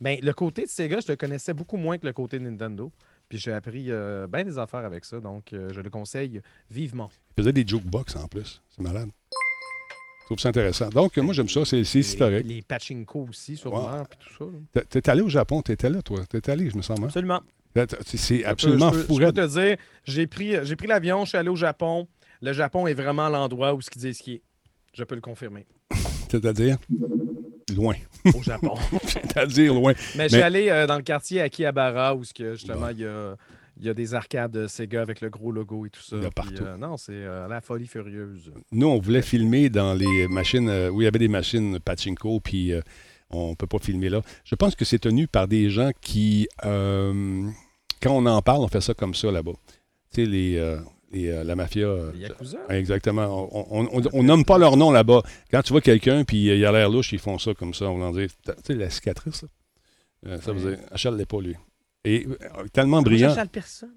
[0.00, 2.92] Ben, le côté de Sega, je le connaissais beaucoup moins que le côté de Nintendo.
[3.28, 7.10] Puis j'ai appris euh, bien des affaires avec ça, donc euh, je le conseille vivement.
[7.36, 8.62] Il faisait des jukebox en plus.
[8.68, 9.08] C'est malade.
[10.32, 10.88] Trouve ça intéressant.
[10.88, 11.62] Donc, moi, j'aime ça.
[11.66, 12.46] C'est historique.
[12.46, 13.80] Les, les pachinko aussi, sur Ouais.
[14.08, 14.80] puis tout ça.
[14.88, 15.60] T'es- T'es allé au Japon.
[15.60, 16.20] T'étais là, toi.
[16.26, 17.08] T'es allé, je me sens mal.
[17.08, 17.40] Absolument.
[18.06, 19.18] C'est absolument fou.
[19.20, 22.08] je peux te dire, j'ai pris, j'ai pris l'avion, je suis allé au Japon.
[22.40, 24.42] Le Japon est vraiment l'endroit où ce qu'ils disent qu'il est.
[24.94, 25.66] Je peux le confirmer.
[26.30, 26.78] C'est-à-dire?
[27.76, 27.94] Loin.
[28.34, 28.74] Au Japon.
[29.04, 29.92] C'est-à-dire loin.
[30.16, 33.04] Mais je suis allé euh, dans le quartier Akihabara où ce que, justement il y
[33.04, 33.36] a,
[33.82, 36.16] il y a des arcades Sega avec le gros logo et tout ça.
[36.16, 36.62] Il y a Puis, partout.
[36.64, 38.52] euh, non, c'est euh, la folie furieuse.
[38.70, 42.38] Nous, on voulait filmer dans les machines euh, où il y avait des machines pachinko,
[42.40, 42.80] puis euh,
[43.30, 44.22] on peut pas filmer là.
[44.44, 47.48] Je pense que c'est tenu par des gens qui, euh,
[48.00, 49.52] quand on en parle, on fait ça comme ça là-bas.
[50.14, 50.78] Tu sais, les, euh,
[51.10, 51.86] les, euh, la mafia.
[51.86, 52.58] euh, Les Yakuza?
[52.68, 53.48] Exactement.
[53.72, 55.22] On, nomme pas leur nom là-bas.
[55.50, 57.86] Quand tu vois quelqu'un puis euh, il a l'air louche, ils font ça comme ça.
[57.86, 59.48] On va dire, tu sais, la cicatrice, là.
[60.28, 60.76] Euh, ça veut Ouais.
[60.76, 61.56] dire, Achille l'est pas, lui.
[62.04, 63.28] Et euh, tellement brillant.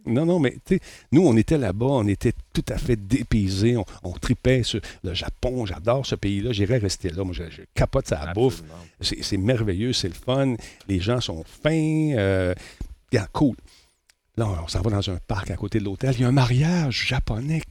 [0.05, 0.79] Non, non, mais tu sais,
[1.11, 5.15] nous, on était là-bas, on était tout à fait dépaysés, on, on tripait sur le
[5.15, 8.61] Japon, j'adore ce pays-là, j'irais rester là, moi, je, je capote sa bouffe,
[9.01, 10.55] c'est c'est merveilleux, c'est le fun,
[10.87, 12.53] les gens sont fins, euh,
[13.33, 13.55] cool.
[14.37, 16.31] Là, on s'en va dans un parc à côté de l'hôtel, il y a un
[16.31, 17.61] mariage japonais,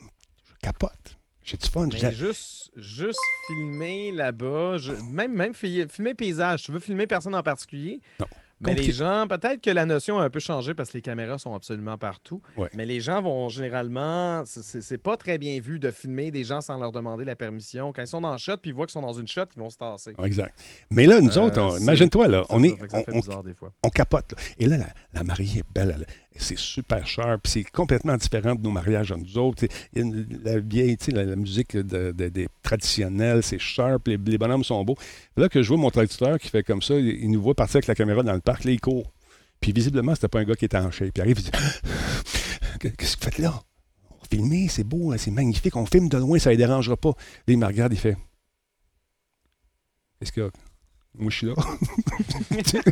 [0.00, 1.88] je capote, j'ai du fun.
[1.92, 3.18] Mais j'ai- juste, juste
[3.48, 8.00] filmer là-bas, je- même, même fi- filmer paysage, tu veux filmer personne en particulier?
[8.20, 8.26] Non.
[8.62, 11.38] Mais les gens, peut-être que la notion a un peu changé parce que les caméras
[11.38, 12.42] sont absolument partout.
[12.56, 12.68] Ouais.
[12.74, 16.78] Mais les gens vont généralement, c'est- pas très bien vu de filmer des gens sans
[16.78, 17.92] leur demander la permission.
[17.92, 19.60] Quand ils sont dans le shot puis ils voient qu'ils sont dans une shot, ils
[19.60, 20.12] vont se tasser.
[20.22, 20.54] Exact.
[20.90, 23.72] Mais là, nous Euh, autres, imagine-toi, là, on Ça, est, ça on- des fois.
[23.82, 24.32] on capote.
[24.32, 24.38] là.
[24.58, 25.94] Et là, la, la mariée est belle.
[25.98, 26.06] elle-
[26.42, 27.46] c'est super sharp.
[27.46, 29.66] C'est complètement différent de nos mariages à nous autres.
[29.94, 34.08] La vieille, la, la musique de- de- traditionnelle, c'est sharp.
[34.08, 34.96] Les, les bonhommes sont beaux.
[35.36, 37.88] Là que je vois mon traducteur qui fait comme ça, il, nous voit partir avec
[37.88, 38.64] la caméra dans le parc.
[38.64, 39.12] Là, il court.
[39.60, 41.10] Puis visiblement, c'était pas un gars qui était en shape.
[41.12, 41.50] Puis il arrive, il dit
[42.80, 43.62] Qu'est-ce que vous faites là?
[44.10, 45.76] On va filmer, c'est beau, hein, c'est magnifique.
[45.76, 47.10] On filme de loin, ça ne les dérangera pas.
[47.10, 47.14] Là,
[47.48, 48.16] il me regarde, il fait
[50.36, 50.48] y a?
[51.18, 51.54] Moi, je suis là.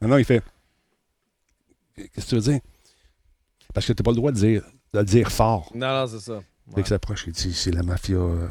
[0.00, 0.42] non, non, il fait
[2.08, 2.60] Qu'est-ce que tu veux dire?
[3.74, 5.70] Parce que tu n'as pas le droit de, dire, de le dire fort.
[5.74, 6.40] Non, non, c'est ça.
[6.74, 6.82] Ouais.
[6.82, 8.48] que s'approche, il dit C'est la mafia euh,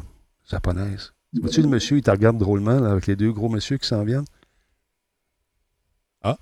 [0.50, 1.14] japonaise.
[1.42, 4.04] Vois-tu le monsieur, il te regarde drôlement là, avec les deux gros monsieur qui s'en
[4.04, 4.26] viennent?
[6.24, 6.38] Ah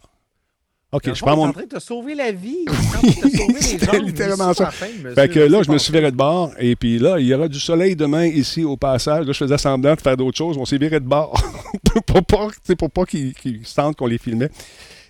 [0.93, 1.47] Ok, je prends mon.
[1.47, 2.65] en train de te sauver la vie.
[3.59, 4.71] C'était littéralement ça.
[4.71, 7.49] Fait que là, je me suis viré de bord, et puis là, il y aura
[7.49, 9.25] du soleil demain ici au passage.
[9.25, 10.57] Là, je faisais semblant de faire d'autres choses.
[10.57, 11.37] On s'est viré de bord
[12.05, 14.49] pour pas, tu pour pas qu'ils qu'ils sentent qu'on les filmait.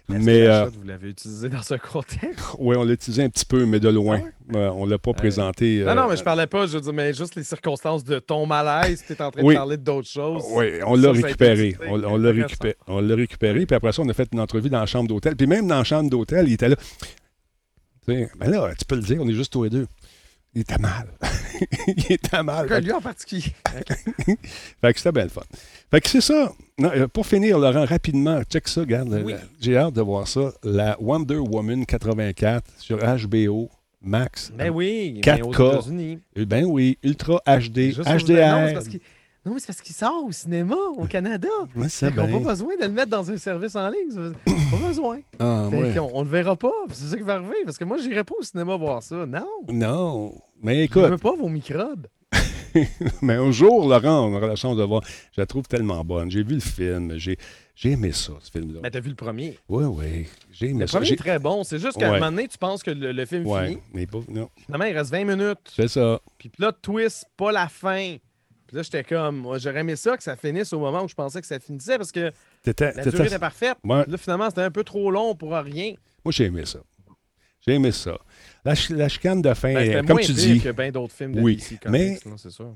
[0.08, 2.40] Que Mais euh, vous l'avez utilisé dans ce contexte?
[2.60, 4.22] ouais, on l'a utilisé un petit peu, mais de loin.
[4.54, 5.82] Ouais, on l'a pas présenté.
[5.84, 8.20] Non, euh, non, mais je parlais pas, je veux dire, mais juste les circonstances de
[8.20, 9.54] ton malaise, tu es en train Oui.
[9.54, 10.44] de parler d'autres choses.
[10.52, 11.76] Oui, on l'a récupéré.
[11.90, 12.78] On, on l'a récupéré.
[12.88, 13.66] On l'a récupéré.
[13.66, 15.36] Puis après ça, on a fait une entrevue dans la chambre d'hôtel.
[15.36, 16.78] Puis même dans la chambre d'hôtel, il était là.
[18.08, 19.88] Tu sais, ben là, tu peux le dire, on est juste tous les deux.
[20.54, 21.08] Il était mal.
[21.88, 22.68] il était mal.
[22.68, 23.54] Que lui en particulier?
[24.82, 25.42] Fait que c'était bien le fun.
[25.92, 26.54] Fait que c'est ça.
[26.80, 29.22] Non, euh, pour finir, Laurent, rapidement, check ça, regarde.
[29.26, 29.34] Oui.
[29.34, 30.52] la- J'ai hâte de voir ça.
[30.64, 33.70] La Wonder Woman 84 sur HBO
[34.02, 34.52] Max.
[34.56, 35.36] Ben oui, 4K.
[35.38, 36.20] mais aux États-Unis.
[36.38, 38.74] Euh, Ben oui, Ultra HD, Non, c'est HDR.
[39.44, 41.48] Non, mais c'est parce qu'il sort au cinéma au Canada.
[41.76, 44.34] Ouais, c'est qu'on n'a pas besoin de le mettre dans un service en ligne.
[44.46, 45.18] Pas besoin.
[45.40, 45.98] Ah, ouais.
[46.00, 46.72] on ne le verra pas.
[46.92, 47.56] C'est ça qui va arriver.
[47.66, 49.26] Parce que moi, j'irai pas au cinéma voir ça.
[49.26, 49.48] Non.
[49.72, 50.34] Non.
[50.62, 52.06] Mais Je écoute, veux pas vos microbes.
[53.22, 55.02] Mais un jour, Laurent, on aura la chance de voir.
[55.36, 56.30] Je la trouve tellement bonne.
[56.32, 57.18] J'ai vu le film.
[57.18, 57.38] J'ai,
[57.84, 58.80] aimé ça, ce film-là.
[58.84, 59.58] Mais t'as vu le premier?
[59.70, 60.28] Oui, oui.
[60.52, 60.98] J'ai aimé Le ça.
[60.98, 61.64] premier J'ai- est très bon.
[61.64, 62.16] C'est juste qu'à Ouais.
[62.18, 63.82] un moment donné, tu penses que le, le film Ouais, finit.
[63.94, 64.20] mais pas.
[64.30, 64.50] Non.
[64.66, 65.60] Finalement, il reste 20 minutes.
[65.76, 66.20] C'est ça.
[66.38, 68.18] Puis là, twist, pas la fin.
[68.68, 71.40] Puis là, j'étais comme, j'aurais aimé ça que ça finisse au moment où je pensais
[71.40, 72.32] que ça finissait parce que
[72.66, 72.74] la
[73.04, 73.78] durée était parfaite.
[73.84, 74.04] Ouais.
[74.08, 75.94] Là, finalement, c'était un peu trop long pour rien.
[76.26, 76.80] Moi, j'ai aimé ça.
[77.66, 78.18] J'ai aimé ça.
[78.66, 81.34] La, ch- la chicane de fin, Ben, comme moins tu dis, que bien d'autres films
[81.36, 82.74] de Oui, DC mais- Comics, c'est sûr.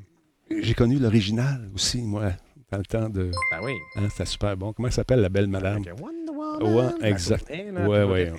[0.50, 2.32] j'ai connu l'original aussi, moi.
[2.72, 3.30] dans le temps de.
[3.52, 3.74] Ben oui.
[3.98, 4.72] Hein, C'était super bon.
[4.72, 5.84] Comment elle s'appelle, la belle madame?
[6.00, 6.94] Wonder Woman.
[7.02, 7.46] Ouais, exact.
[7.50, 8.32] Ben, Ouais, ouais.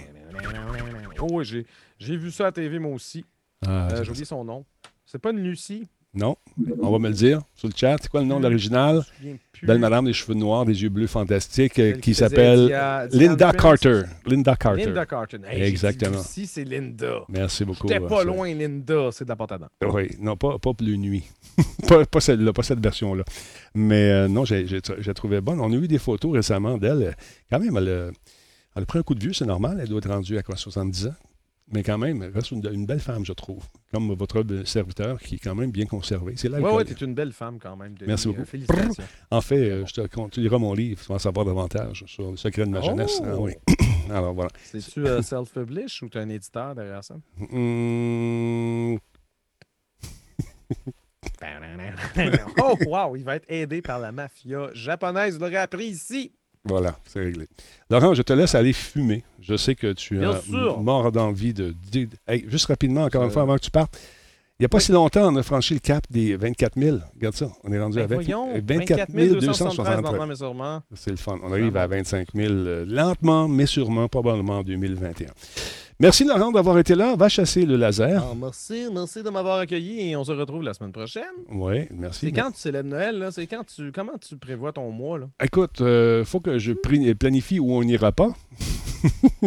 [1.21, 3.25] Oh, j'ai, vu ça à TV, moi aussi.
[3.67, 4.65] Ah, Euh, j'ai oublié son nom.
[5.05, 5.87] C'est pas une Lucie?
[6.15, 6.37] Non,
[6.83, 7.97] on va me le dire sur le chat.
[8.03, 9.03] C'est quoi le nom de l'original?
[9.63, 12.67] Belle madame, des cheveux noirs, des yeux bleus fantastiques, euh, qui s'appelle
[13.13, 13.53] Linda.
[13.53, 14.03] Carter.
[14.27, 14.85] Linda Carter.
[14.87, 15.39] Linda Carter.
[15.49, 16.19] Hey, Exactement.
[16.19, 17.21] Lucie, c'est Linda.
[17.29, 17.89] Merci beaucoup.
[17.89, 19.09] J'étais pas euh, loin, Linda.
[19.13, 19.69] C'est de la porte à dents.
[19.91, 21.25] Oui, non, pas, pas Bleu Nuit.
[21.89, 23.25] pas, pas celle-là, pas cette version-là.
[23.75, 24.81] Mais euh, non, j'ai
[25.15, 25.61] trouvé bonne.
[25.61, 27.17] On a eu des photos récemment d'elle.
[27.51, 28.11] Quand même, elle, a-
[28.77, 29.79] elle a pris un coup de vieux, c'est normal.
[29.81, 31.15] Elle doit être rendue à quoi, 70 ans?
[31.73, 33.65] Mais quand même, elle reste une, une belle femme, je trouve.
[33.93, 36.35] Comme votre serviteur, qui est quand même bien conservé.
[36.37, 37.95] C'est là Ouais, ouais, t'es une belle femme quand même.
[37.95, 38.09] Denis.
[38.09, 38.45] Merci Euh, beaucoup.
[38.45, 39.05] Félicitations.
[39.31, 42.31] En fait, euh, je te tu liras mon livre, tu vas en savoir davantage sur
[42.31, 43.19] le secret de ma jeunesse.
[43.23, 43.27] Oh!
[43.27, 43.53] Ah oui.
[44.11, 44.51] Alors voilà.
[44.65, 47.15] C'est-tu euh, self-publish ou t'as un éditeur derrière ça?
[47.51, 48.99] Hum,
[52.59, 53.17] oh, wow!
[53.17, 55.35] Il va être aidé par la mafia japonaise.
[55.35, 56.33] Vous l'aurez appris ici.
[56.65, 57.47] Voilà, c'est réglé.
[57.91, 59.25] Laurent, je te laisse aller fumer.
[59.41, 60.81] Je sais que tu sûr.
[60.81, 61.75] mort d'envie de.
[62.29, 63.33] Hey, juste rapidement, encore une Euh.
[63.33, 63.99] fois, avant que tu partes.
[64.61, 66.99] Il n'y a pas si longtemps, on a franchi le cap des 24 000.
[67.17, 67.51] Regarde ça.
[67.65, 69.97] On est rendu Ben à 20 voyons, 24 273 263.
[70.03, 70.83] lentement, mais sûrement.
[70.95, 71.39] C'est le fun.
[71.43, 75.27] On arrive à 25 000 euh, lentement, mais sûrement, probablement en 2021.
[76.03, 77.15] Merci, Laurent, d'avoir été là.
[77.15, 78.21] Va chasser le laser.
[78.29, 81.23] Ah, merci, merci de m'avoir accueilli et on se retrouve la semaine prochaine.
[81.49, 82.27] Oui, merci.
[82.27, 83.31] C'est quand tu célèbres Noël, là?
[83.31, 83.93] C'est quand tu.
[83.93, 85.27] Comment tu prévois ton mois, là?
[85.45, 88.33] Écoute, il faut que je planifie où on n'ira pas.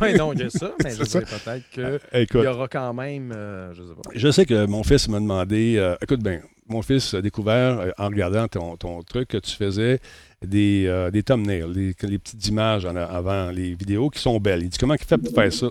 [0.00, 2.94] Oui, non, il y a ça, mais je sais peut-être qu'il Écoute, y aura quand
[2.94, 3.32] même.
[3.36, 4.10] euh, je sais pas.
[4.14, 5.74] Je sais que mon fils m'a demandé.
[5.76, 9.50] euh, écoute bien, mon fils a découvert, euh, en regardant ton, ton truc, que tu
[9.54, 10.00] faisais
[10.42, 14.62] des, euh, des thumbnails, des, les petites images en avant les vidéos qui sont belles.
[14.62, 15.68] Il dit Comment il fait pour faire ça?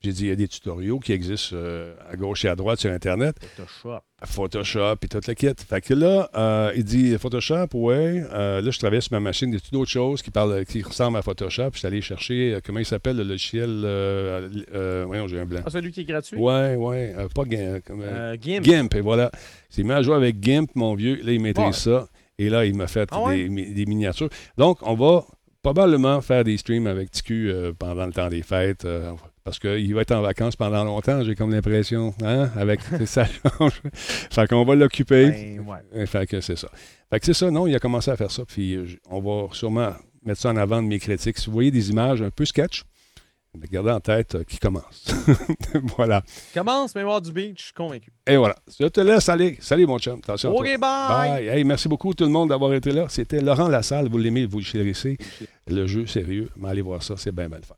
[0.00, 2.78] J'ai dit Il y a des tutoriaux qui existent euh, à gauche et à droite
[2.78, 3.34] sur Internet.
[3.56, 4.00] Photoshop.
[4.24, 5.48] Photoshop et toute la kit.
[5.68, 8.22] Fait que là, euh, il dit Photoshop, ouais.
[8.32, 11.22] Euh, là, je travaillais sur ma machine, des d'autres choses qui parlent, qui ressemblent à
[11.22, 11.70] Photoshop?
[11.72, 13.68] Je suis allé chercher, comment il s'appelle le logiciel
[15.06, 15.60] Voyons, j'ai un blanc.
[15.66, 16.36] Ah, celui qui est gratuit?
[16.36, 17.14] Ouais, ouais.
[17.34, 17.84] pas Gimp.
[17.84, 18.04] comme,
[18.40, 18.64] Gimp.
[18.64, 19.30] Gimp, et voilà.
[19.70, 21.16] Il s'est mis à jouer avec Gimp, mon vieux.
[21.22, 21.72] Là, il maîtrise Ouais.
[21.72, 22.08] ça.
[22.38, 23.36] Et là, il m'a fait Ah ouais?
[23.36, 24.28] des, mi- des miniatures.
[24.56, 25.24] Donc, on va
[25.62, 28.84] probablement faire des streams avec TQ euh, pendant le temps des fêtes.
[28.84, 29.12] euh,
[29.48, 32.12] parce qu'il va être en vacances pendant longtemps, j'ai comme l'impression.
[32.22, 32.50] Hein?
[32.54, 33.80] Avec ça change.
[33.94, 35.30] fait qu'on va l'occuper.
[35.30, 36.06] Ben, ouais.
[36.06, 36.68] Fait que c'est ça.
[37.08, 38.44] Fait que c'est ça, non, il a commencé à faire ça.
[38.44, 39.92] Puis euh, on va sûrement
[40.22, 41.38] mettre ça en avant de mes critiques.
[41.38, 42.84] Si vous voyez des images un peu sketch,
[43.70, 45.06] gardez en tête euh, qui commence.
[45.96, 46.22] voilà.
[46.52, 48.12] Commence Mémoire du Beach, je suis convaincu.
[48.26, 48.54] Et voilà.
[48.78, 49.56] Je te laisse aller.
[49.60, 50.18] Salut, mon chum.
[50.18, 50.54] Attention.
[50.54, 50.78] OK, bye!
[50.78, 51.48] Bye.
[51.48, 53.06] Hey, merci beaucoup tout le monde d'avoir été là.
[53.08, 54.10] C'était Laurent Lassalle.
[54.10, 55.16] Vous l'aimez, vous le chérissez.
[55.66, 56.50] Le jeu sérieux.
[56.58, 57.76] Mais allez voir ça, c'est bien, bien le fun.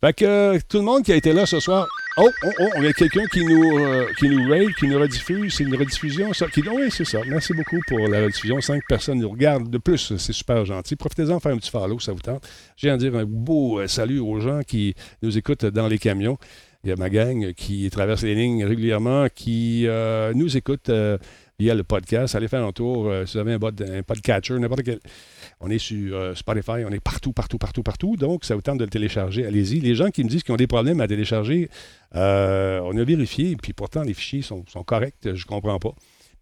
[0.00, 1.88] Fait que tout le monde qui a été là ce soir.
[2.18, 5.54] Oh, oh, oh, on a quelqu'un qui nous, euh, qui nous raid, qui nous rediffuse.
[5.54, 6.46] C'est une rediffusion, ça.
[6.46, 6.60] Qui...
[6.68, 7.18] Oui, c'est ça.
[7.26, 8.60] Merci beaucoup pour la rediffusion.
[8.60, 9.68] Cinq personnes nous regardent.
[9.68, 10.94] De plus, c'est super gentil.
[10.94, 12.48] Profitez-en faire un petit follow, ça vous tente.
[12.76, 16.38] J'ai à dire un beau euh, salut aux gens qui nous écoutent dans les camions.
[16.84, 20.90] Il y a ma gang qui traverse les lignes régulièrement, qui euh, nous écoute
[21.60, 22.34] euh, via le podcast.
[22.34, 23.08] Allez faire un tour.
[23.08, 25.00] euh, si vous avez un, podcatcher, n'importe quel.
[25.60, 28.16] On est sur euh, Spotify, on est partout, partout, partout, partout.
[28.16, 29.44] Donc, ça vous tente de le télécharger.
[29.44, 29.80] Allez-y.
[29.80, 31.68] Les gens qui me disent qu'ils ont des problèmes à télécharger,
[32.14, 35.16] euh, on a vérifié, puis pourtant, les fichiers sont, corrects.
[35.24, 35.94] Je ne comprends pas.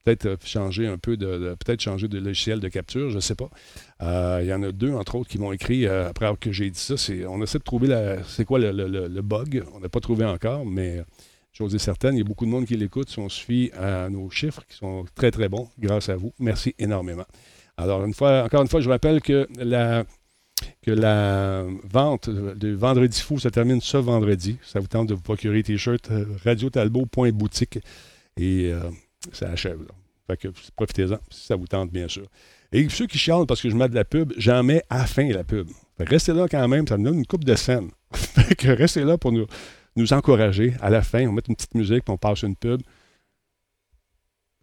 [0.05, 3.51] Peut-être changer un peu de, peut-être changer de logiciel de capture, je ne sais pas.
[4.41, 6.95] Il y en a deux, entre autres, qui m'ont écrit après que j'ai dit ça.
[7.29, 7.89] On essaie de trouver
[8.29, 9.65] c'est quoi le, bug.
[9.75, 11.03] On n'a pas trouvé encore, mais
[11.57, 13.09] chose est certaine, il y a beaucoup de monde qui l'écoute.
[13.09, 16.33] Si on se fie à nos chiffres, qui sont très, très bons, grâce à vous.
[16.39, 17.27] Merci énormément.
[17.77, 20.05] Alors, une fois, encore une fois, je rappelle que la,
[20.83, 24.59] que la vente de Vendredi Fou se termine ce vendredi.
[24.63, 27.79] Ça vous tente de vous procurer t-shirt euh, radiotalbot.boutique
[28.37, 28.91] et euh,
[29.33, 29.81] ça achève.
[30.27, 32.27] Fait que profitez-en, si ça vous tente, bien sûr.
[32.73, 35.29] Et ceux qui chialent parce que je mets de la pub, j'en mets à fin
[35.29, 35.69] la pub.
[35.99, 37.91] Restez là quand même, ça me donne une coupe de scène.
[38.13, 39.47] fait que restez là pour nous,
[39.97, 40.75] nous encourager.
[40.81, 42.81] À la fin, on met une petite musique, puis on passe une pub.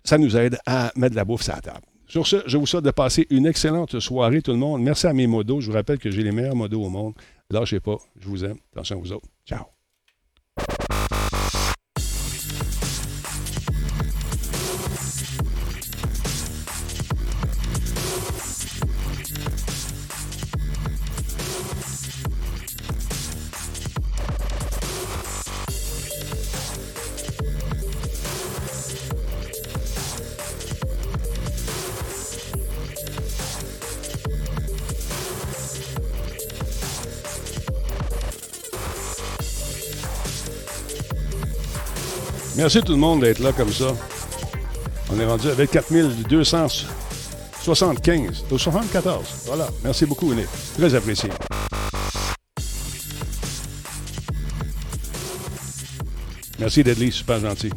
[0.04, 1.86] Ça nous aide à mettre de la bouffe sur la table.
[2.08, 4.82] Sur ce, je vous souhaite de passer une excellente soirée, tout le monde.
[4.82, 5.62] Merci à mes modos.
[5.62, 7.14] Je vous rappelle que j'ai les meilleurs modos au monde.
[7.50, 7.98] Lâchez pas.
[8.20, 8.58] Je vous aime.
[8.74, 9.28] Attention à vous autres.
[9.46, 9.73] Ciao.
[42.64, 43.94] Merci tout le monde d'être là comme ça.
[45.12, 46.68] On est rendu avec 4200
[47.62, 48.46] 75.
[48.58, 49.26] 74.
[49.48, 49.68] Voilà.
[49.84, 50.48] Merci beaucoup, Nick.
[50.78, 51.30] Très apprécié.
[56.58, 57.12] Merci, Deadly.
[57.12, 57.70] Super gentil.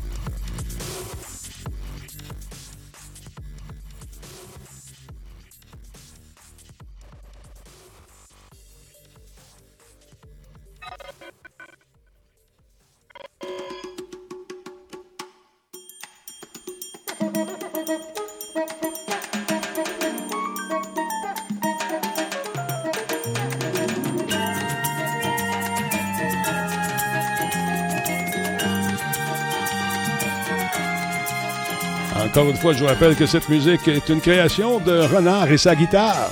[32.37, 35.57] Encore une fois, je vous rappelle que cette musique est une création de Renard et
[35.57, 36.31] sa guitare.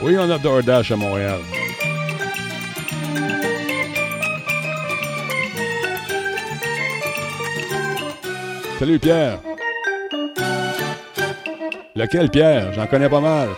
[0.00, 1.40] Oui, on a DoorDash à Montréal.
[8.78, 9.40] Salut Pierre.
[11.94, 12.72] Lequel Pierre?
[12.72, 13.48] J'en connais pas mal.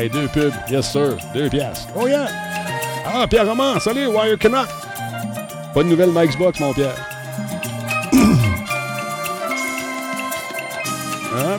[0.00, 0.54] Hey, deux pubs.
[0.70, 1.18] Yes, sir.
[1.34, 1.86] Deux pièces.
[1.94, 2.26] Oh, yeah.
[3.04, 3.78] Ah, Pierre Roman.
[3.80, 4.66] Salut, Wire Canuck.
[5.74, 6.96] Pas de nouvelle Mike's Box, mon Pierre.
[11.32, 11.58] Ah,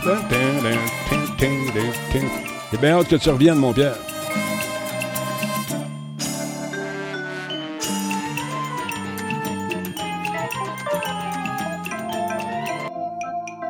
[2.72, 3.96] J'ai bien hâte que tu reviennes, mon Pierre.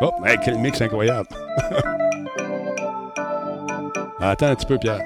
[0.02, 1.28] Oh, hey, quel mix incroyable.
[4.22, 5.02] Attends un petit peu, Pierre.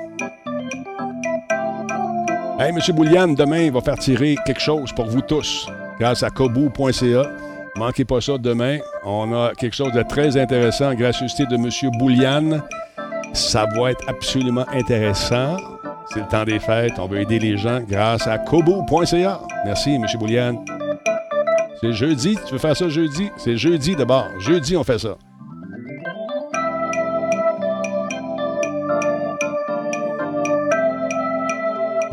[2.59, 2.79] Hey, M.
[2.93, 5.67] Bouliane, demain, il va faire tirer quelque chose pour vous tous
[5.99, 7.23] grâce à kobu.ca.
[7.77, 8.79] Manquez pas ça demain.
[9.05, 11.69] On a quelque chose de très intéressant, gracieuseté de M.
[11.97, 12.61] Bouliane.
[13.33, 15.57] Ça va être absolument intéressant.
[16.13, 16.93] C'est le temps des fêtes.
[16.97, 19.41] On veut aider les gens grâce à kobu.ca.
[19.65, 20.05] Merci, M.
[20.19, 20.57] Bouliane.
[21.81, 22.37] C'est jeudi.
[22.45, 23.29] Tu veux faire ça jeudi?
[23.37, 24.27] C'est jeudi d'abord.
[24.39, 25.17] Jeudi, on fait ça.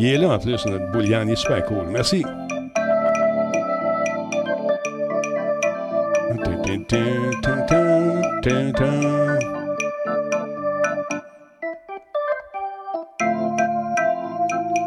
[0.04, 1.22] Il est là en plus, notre bouillon.
[1.24, 1.86] Il est super cool.
[1.86, 2.24] Merci.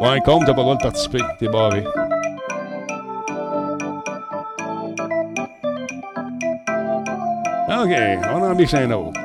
[0.02, 1.20] Ouais, comme t'as pas le droit de participer.
[1.40, 1.86] T'es barré.
[7.70, 7.94] OK,
[8.34, 9.18] on en mixe un autre.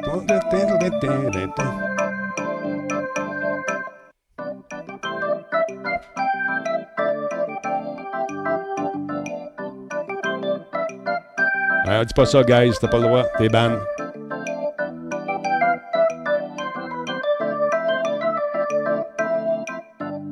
[12.05, 12.72] Dis pas ça, guys.
[12.81, 13.24] T'as pas le droit.
[13.39, 13.72] T'es ban.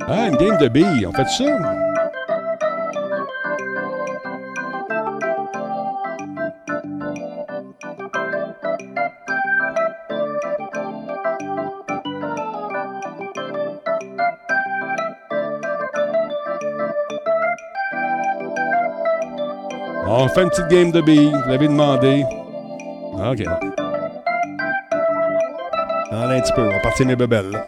[0.07, 1.07] Ah, une game de billes.
[1.07, 1.88] On fait ça?
[20.43, 21.33] Une petite game de billes.
[21.45, 22.25] Vous l'avez demandé.
[23.15, 23.45] OK.
[26.11, 26.63] Allez, un petit peu.
[26.63, 27.67] On va partir mes bebelles, là.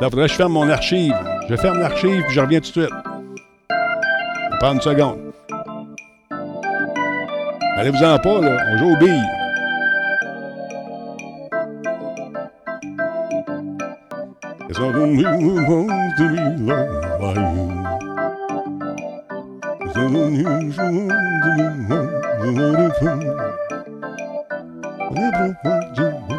[0.00, 1.14] Là, faudrait que je ferme mon archive.
[1.48, 2.90] Je ferme l'archive, puis je reviens tout de suite.
[4.52, 5.18] On prend une seconde.
[7.76, 8.56] Allez-vous-en pas, là.
[8.72, 9.41] On joue aux billes.
[14.72, 17.66] There's not only one to be loved by you.
[19.80, 20.84] There's not only one to
[21.42, 21.60] be
[22.48, 23.34] loved by you.
[24.98, 26.36] I never want you to be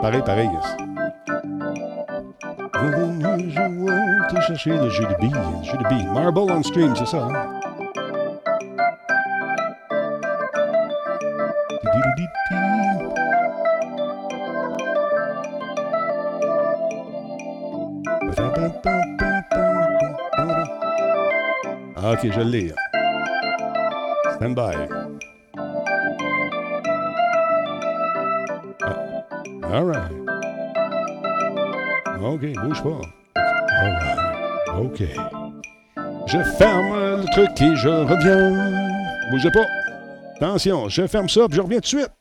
[0.00, 0.50] Pareil, pareil.
[0.54, 0.68] Yes.
[4.30, 6.08] Toujours chercher le jeu de billes, le jeu de billes.
[6.14, 7.28] Marble on stream, c'est ça.
[7.30, 7.57] Hein?
[22.18, 22.72] OK, je l'ai.
[24.34, 24.74] Stand by.
[28.82, 28.96] Ah.
[29.72, 30.10] All right.
[32.20, 33.00] OK, bouge pas.
[33.80, 34.18] All right.
[34.80, 35.02] OK.
[36.26, 39.30] Je ferme le truc et je reviens.
[39.30, 39.66] Bougez pas.
[40.40, 42.17] Attention, je ferme ça, puis je reviens tout de suite.